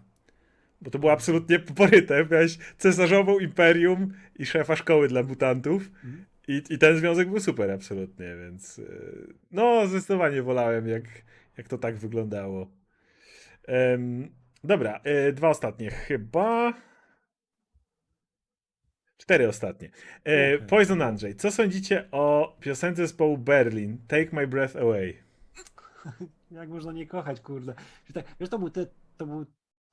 [0.82, 2.26] Bo to było absolutnie poryte.
[2.32, 5.92] Miałeś cesarzową imperium i szefa szkoły dla mutantów.
[6.04, 6.26] Mhm.
[6.48, 8.84] I, I ten związek był super, absolutnie, więc e,
[9.52, 11.04] no, zdecydowanie wolałem, jak,
[11.58, 12.72] jak to tak wyglądało.
[13.68, 14.30] Em,
[14.64, 15.02] dobra,
[15.34, 16.74] dwa ostatnie chyba.
[19.22, 19.90] Cztery ostatnie.
[20.24, 20.60] E.
[20.60, 25.14] Poison Andrzej, co sądzicie o piosence zespołu Berlin, Take My Breath Away?
[26.52, 27.74] Jak można nie kochać, kurde.
[28.14, 28.86] Tak, wiesz, to był, te,
[29.18, 29.46] to był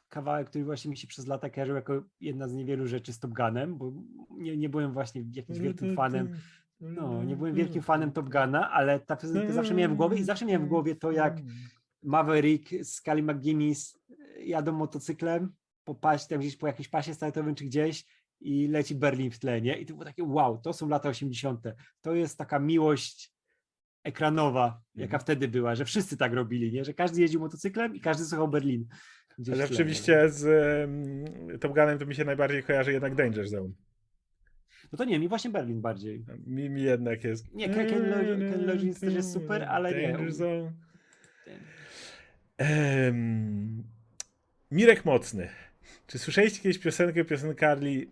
[0.09, 3.31] kawałek, który właśnie mi się przez lata kojarzył jako jedna z niewielu rzeczy z Top
[3.35, 3.93] Gunem, bo
[4.31, 6.37] nie, nie byłem właśnie jakimś wielkim fanem,
[6.81, 10.25] no, nie byłem wielkim fanem Top Guna, ale ta piosenka zawsze miałem w głowie i
[10.25, 11.37] zawsze miałem w głowie to, jak
[12.03, 13.99] Maverick z Kali McGuinness
[14.39, 15.53] jadą motocyklem
[15.85, 15.95] po
[16.29, 18.05] tam gdzieś po jakimś pasie startowym czy gdzieś
[18.41, 19.79] i leci Berlin w tle, nie?
[19.79, 21.61] I to było takie wow, to są lata 80.
[22.03, 23.33] To jest taka miłość
[24.05, 25.21] ekranowa, jaka Mhm.
[25.21, 26.85] wtedy była, że wszyscy tak robili, nie?
[26.85, 28.87] Że każdy jeździł motocyklem i każdy słuchał Berlin.
[29.53, 30.45] Ale rzeczywiście z
[30.89, 33.71] um, Top Gunem to mi się najbardziej kojarzy jednak Danger Zone.
[34.93, 36.25] No to nie, mi właśnie Berlin bardziej.
[36.47, 37.55] Mi, mi jednak jest.
[37.55, 40.09] Nie, Ken- Ken Ken Loggins też jest super, ale nie.
[40.13, 40.73] Danger Zone.
[42.59, 43.83] Em,
[44.71, 45.49] Mirek Mocny.
[46.07, 48.11] Czy słyszeliście kiedyś piosenkę piosenkarli?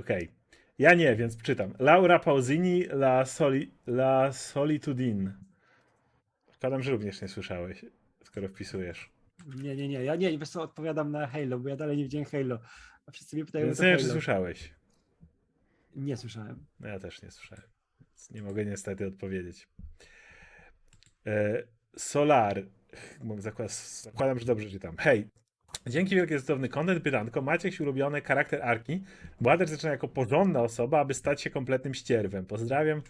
[0.00, 0.30] Okej.
[0.78, 1.74] Ja nie, więc czytam.
[1.78, 5.32] Laura Pausini La, Soli, La Solitudin.
[6.52, 7.84] Zakładam, że również nie słyszałeś,
[8.24, 9.10] skoro wpisujesz.
[9.46, 12.24] Nie, nie, nie, ja nie, wiesz co, odpowiadam na Halo, bo ja dalej nie widziałem
[12.24, 12.58] Halo.
[13.06, 14.74] A wszyscy mnie pytają Więc nie wiem, czy słyszałeś.
[15.96, 16.66] Nie słyszałem.
[16.80, 17.64] No ja też nie słyszałem.
[18.30, 19.68] Nie mogę niestety odpowiedzieć.
[21.26, 21.62] E,
[21.96, 22.62] Solar.
[24.02, 24.96] Zakładam, że dobrze czytam.
[24.98, 25.28] Hej.
[25.86, 27.02] Dzięki wielkie za cudowny content.
[27.02, 27.42] Pytanko.
[27.42, 29.02] Macie jakiś ulubiony charakter Arki?
[29.40, 32.46] Bohater zaczyna jako porządna osoba, aby stać się kompletnym ścierwem.
[32.46, 33.02] Pozdrawiam.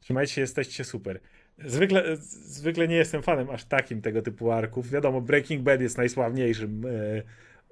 [0.00, 1.20] Trzymajcie się, jesteście super.
[1.64, 4.90] Zwykle, zwykle nie jestem fanem aż takim tego typu arków.
[4.90, 7.22] Wiadomo, Breaking Bad jest najsławniejszym e,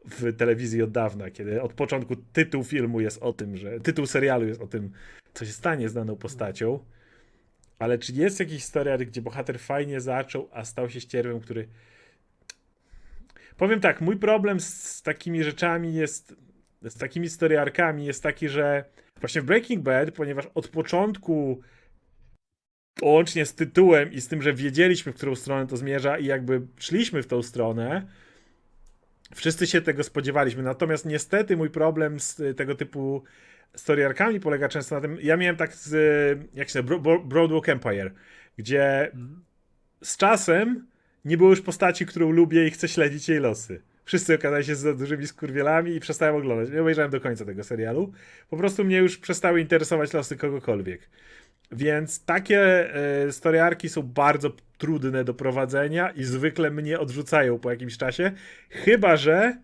[0.04, 4.46] w telewizji od dawna, kiedy od początku tytuł filmu jest o tym, że tytuł serialu
[4.46, 4.90] jest o tym,
[5.34, 6.78] co się stanie z daną postacią.
[7.78, 11.68] Ale czy jest jakiś historia, gdzie bohater fajnie zaczął, a stał się ścierwem, który.
[13.56, 16.36] Powiem tak, mój problem z, z takimi rzeczami jest.
[16.82, 18.84] Z takimi historiarkami jest taki, że
[19.20, 21.62] właśnie w Breaking Bad, ponieważ od początku
[23.02, 26.66] łącznie z tytułem i z tym, że wiedzieliśmy, w którą stronę to zmierza i jakby
[26.78, 28.06] szliśmy w tą stronę,
[29.34, 30.62] wszyscy się tego spodziewaliśmy.
[30.62, 33.24] Natomiast niestety mój problem z y, tego typu
[33.76, 36.82] storyarkami polega często na tym, ja miałem tak z, jak się
[37.24, 38.12] Broadwalk Empire,
[38.58, 39.12] gdzie
[40.02, 40.86] z czasem
[41.26, 43.82] nie było już postaci, którą lubię i chcę śledzić jej losy.
[44.04, 46.70] Wszyscy okazali się za dużymi skurwielami i przestałem oglądać.
[46.70, 48.12] Nie obejrzałem do końca tego serialu.
[48.50, 51.08] Po prostu mnie już przestały interesować losy kogokolwiek.
[51.72, 52.60] Więc takie
[52.94, 58.32] e, storyarki są bardzo trudne do prowadzenia i zwykle mnie odrzucają po jakimś czasie.
[58.70, 59.56] Chyba, że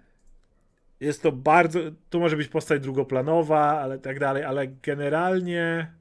[1.00, 1.80] jest to bardzo.
[2.10, 5.92] To może być postać drugoplanowa, ale tak dalej, ale generalnie.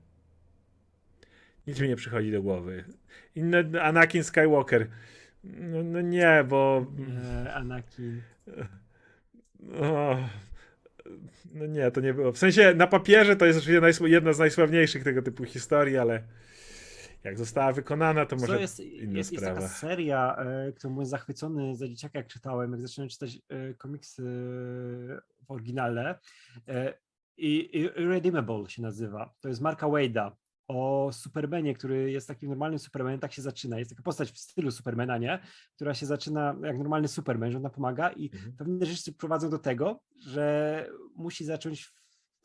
[1.67, 2.83] Nic mi nie przychodzi do głowy.
[3.35, 4.87] Inny Anakin Skywalker.
[5.43, 6.85] No, no nie, bo.
[7.45, 8.21] E, Anakin.
[9.81, 10.17] O,
[11.53, 12.31] no nie, to nie było.
[12.31, 16.23] W sensie na papierze to jest oczywiście jedna z najsławniejszych tego typu historii, ale
[17.23, 19.61] jak została wykonana, to Co może jest, inna jest, jest sprawa.
[19.61, 24.23] taka seria, e, którą byłem zachwycony za dzieciaka, jak czytałem, jak zacząłem czytać e, komiksy
[25.43, 26.19] w oryginale.
[26.67, 26.93] E,
[27.37, 29.33] i, i Irredeemable się nazywa.
[29.41, 30.31] To jest Marka Wade'a
[30.67, 33.79] o Supermanie, który jest takim normalnym Supermanem, tak się zaczyna.
[33.79, 35.39] Jest taka postać w stylu Supermana, nie?
[35.75, 38.53] Która się zaczyna jak normalny Superman, że ona pomaga i Mhm.
[38.57, 40.85] pewne rzeczy prowadzą do tego, że
[41.15, 41.93] musi zacząć w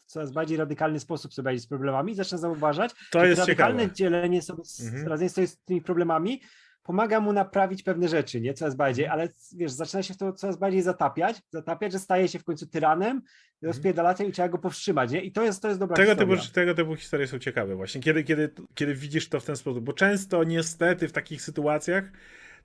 [0.06, 3.94] coraz bardziej radykalny sposób sobie radzić z problemami zaczyna zauważać, To jest radykalne ciekawe.
[3.94, 5.28] dzielenie sobie z, Mhm.
[5.48, 6.40] z tymi problemami
[6.86, 8.54] pomaga mu naprawić pewne rzeczy, nie?
[8.54, 12.38] Coraz bardziej, ale wiesz, zaczyna się w to coraz bardziej zatapiać, zatapiać, że staje się
[12.38, 13.22] w końcu tyranem,
[13.62, 15.20] rozpierdalaczem i trzeba go powstrzymać, nie?
[15.20, 15.96] I to jest, to jest dobra.
[15.96, 16.36] Tego historia.
[16.36, 19.84] typu, tego typu historie są ciekawe właśnie, kiedy, kiedy, kiedy widzisz to w ten sposób,
[19.84, 22.04] bo często niestety w takich sytuacjach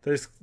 [0.01, 0.33] to jest,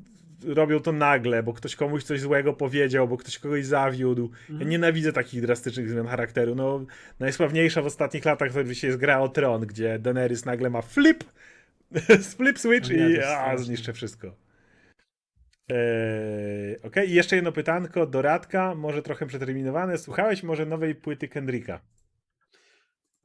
[0.47, 4.31] robią to nagle, bo ktoś komuś coś złego powiedział, bo ktoś kogoś zawiódł.
[4.49, 4.71] Ja Mhm.
[4.71, 6.55] nienawidzę takich drastycznych zmian charakteru.
[6.55, 6.85] No,
[7.21, 11.25] najsławniejsza w ostatnich latach to oczywiście jest gra o Tron, gdzie Daenerys nagle ma flip,
[12.37, 14.37] flip switch Nie, i a, zniszczę wszystko.
[15.69, 19.99] Eee, Okej, i jeszcze jedno pytanko do Radka, może trochę przeterminowane.
[19.99, 21.81] Słuchałeś może nowej płyty Kendricka?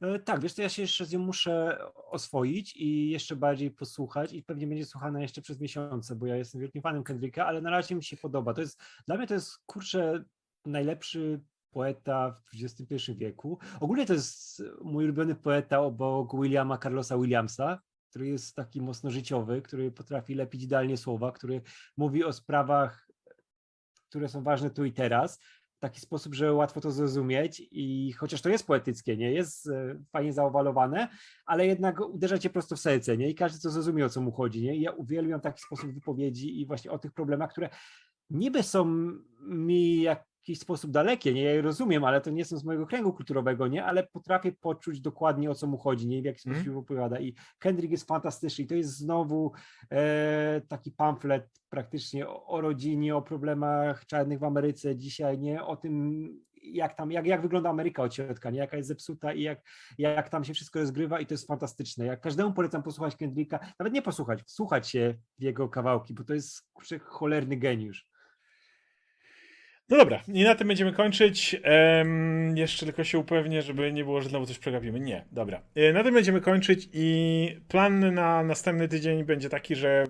[0.00, 4.32] E, Tak, wiesz, to ja się jeszcze z nią muszę oswoić i jeszcze bardziej posłuchać
[4.32, 7.70] i pewnie będzie słuchana jeszcze przez miesiące, bo ja jestem wielkim fanem Kendricka, ale na
[7.70, 8.54] razie mi się podoba.
[8.54, 10.24] To jest, dla mnie to jest, kurczę,
[10.66, 13.58] najlepszy poeta w XXI wieku.
[13.80, 17.78] Ogólnie to jest mój ulubiony poeta obok Williama Carlosa Williamsa,
[18.14, 21.62] który jest taki mocno życiowy, który potrafi lepić idealnie słowa, który
[21.96, 23.08] mówi o sprawach,
[24.08, 25.38] które są ważne tu i teraz
[25.76, 30.04] w taki sposób, że łatwo to zrozumieć i chociaż to jest poetyckie, nie jest e,
[30.12, 31.08] fajnie zaowalowane,
[31.46, 33.30] ale jednak uderza cię prosto w serce, nie?
[33.30, 34.76] I każdy co zrozumie o co mu chodzi, nie?
[34.76, 37.68] I ja uwielbiam taki sposób wypowiedzi i właśnie o tych problemach, które
[38.30, 38.84] niby są
[39.40, 41.42] mi w jakiś sposób dalekie, nie?
[41.42, 43.84] Ja je rozumiem, ale to nie są z mojego kręgu kulturowego, nie?
[43.84, 46.22] Ale potrafię poczuć dokładnie o co mu chodzi, nie?
[46.22, 46.70] W jaki sposób Mhm.
[46.70, 46.84] mm.
[46.84, 47.20] opowiada.
[47.20, 49.52] I Kendrick jest fantastyczny i to jest znowu
[49.92, 55.64] e, taki pamflet praktycznie o, o rodzinie, o problemach czarnych w Ameryce dzisiaj, nie?
[55.64, 56.28] O tym,
[56.62, 58.58] jak tam, jak, jak wygląda Ameryka od środka, nie?
[58.58, 59.60] Jaka jest zepsuta i jak,
[59.98, 62.06] jak tam się wszystko rozgrywa i to jest fantastyczne.
[62.06, 66.34] Jak każdemu polecam posłuchać Kendricka, nawet nie posłuchać, wsłuchać się w jego kawałki, bo to
[66.34, 68.13] jest kurczę, cholerny geniusz.
[69.88, 71.60] No dobra, i na tym będziemy kończyć.
[72.54, 75.00] Jeszcze tylko się upewnię, żeby nie było, że znowu coś przegapimy.
[75.00, 75.60] Nie, dobra.
[75.74, 80.04] E, Na tym będziemy kończyć i plan na następny tydzień będzie taki, że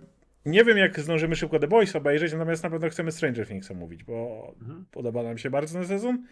[0.47, 4.05] nie wiem, jak zdążymy szybko The Boys obejrzeć, natomiast na pewno chcemy Stranger Things omówić,
[4.05, 4.85] bo Mhm.
[4.91, 6.27] podoba nam się bardzo ten sezon.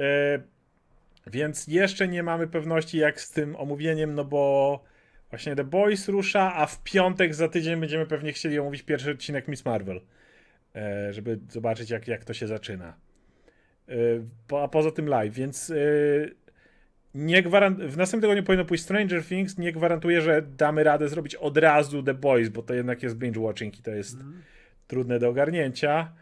[0.00, 0.38] E,
[1.26, 4.84] więc jeszcze nie mamy pewności, jak z tym omówieniem, no bo
[5.30, 9.48] właśnie The Boys rusza, a w piątek za tydzień będziemy pewnie chcieli omówić pierwszy odcinek
[9.48, 10.00] Miss Marvel,
[11.10, 12.96] żeby zobaczyć, jak, jak to się zaczyna.
[13.88, 15.74] E, a poza tym live, więc e,
[17.14, 17.78] nie gwarant...
[17.82, 19.58] w następnym tygodniu powinno pójść Stranger Things.
[19.58, 23.40] Nie gwarantuję, że damy radę zrobić od razu The Boys, bo to jednak jest binge
[23.40, 24.42] watching i to jest Mhm.
[24.86, 26.12] trudne do ogarnięcia.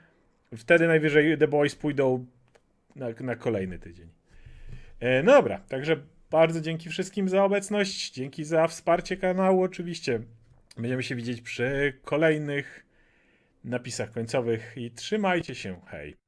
[0.56, 2.26] Wtedy najwyżej The Boys pójdą
[2.96, 4.08] na, na kolejny tydzień.
[5.00, 5.96] E, no dobra, także
[6.30, 10.20] bardzo dzięki wszystkim za obecność, dzięki za wsparcie kanału oczywiście.
[10.76, 12.86] Będziemy się widzieć przy kolejnych
[13.64, 16.21] napisach końcowych i trzymajcie się, hej.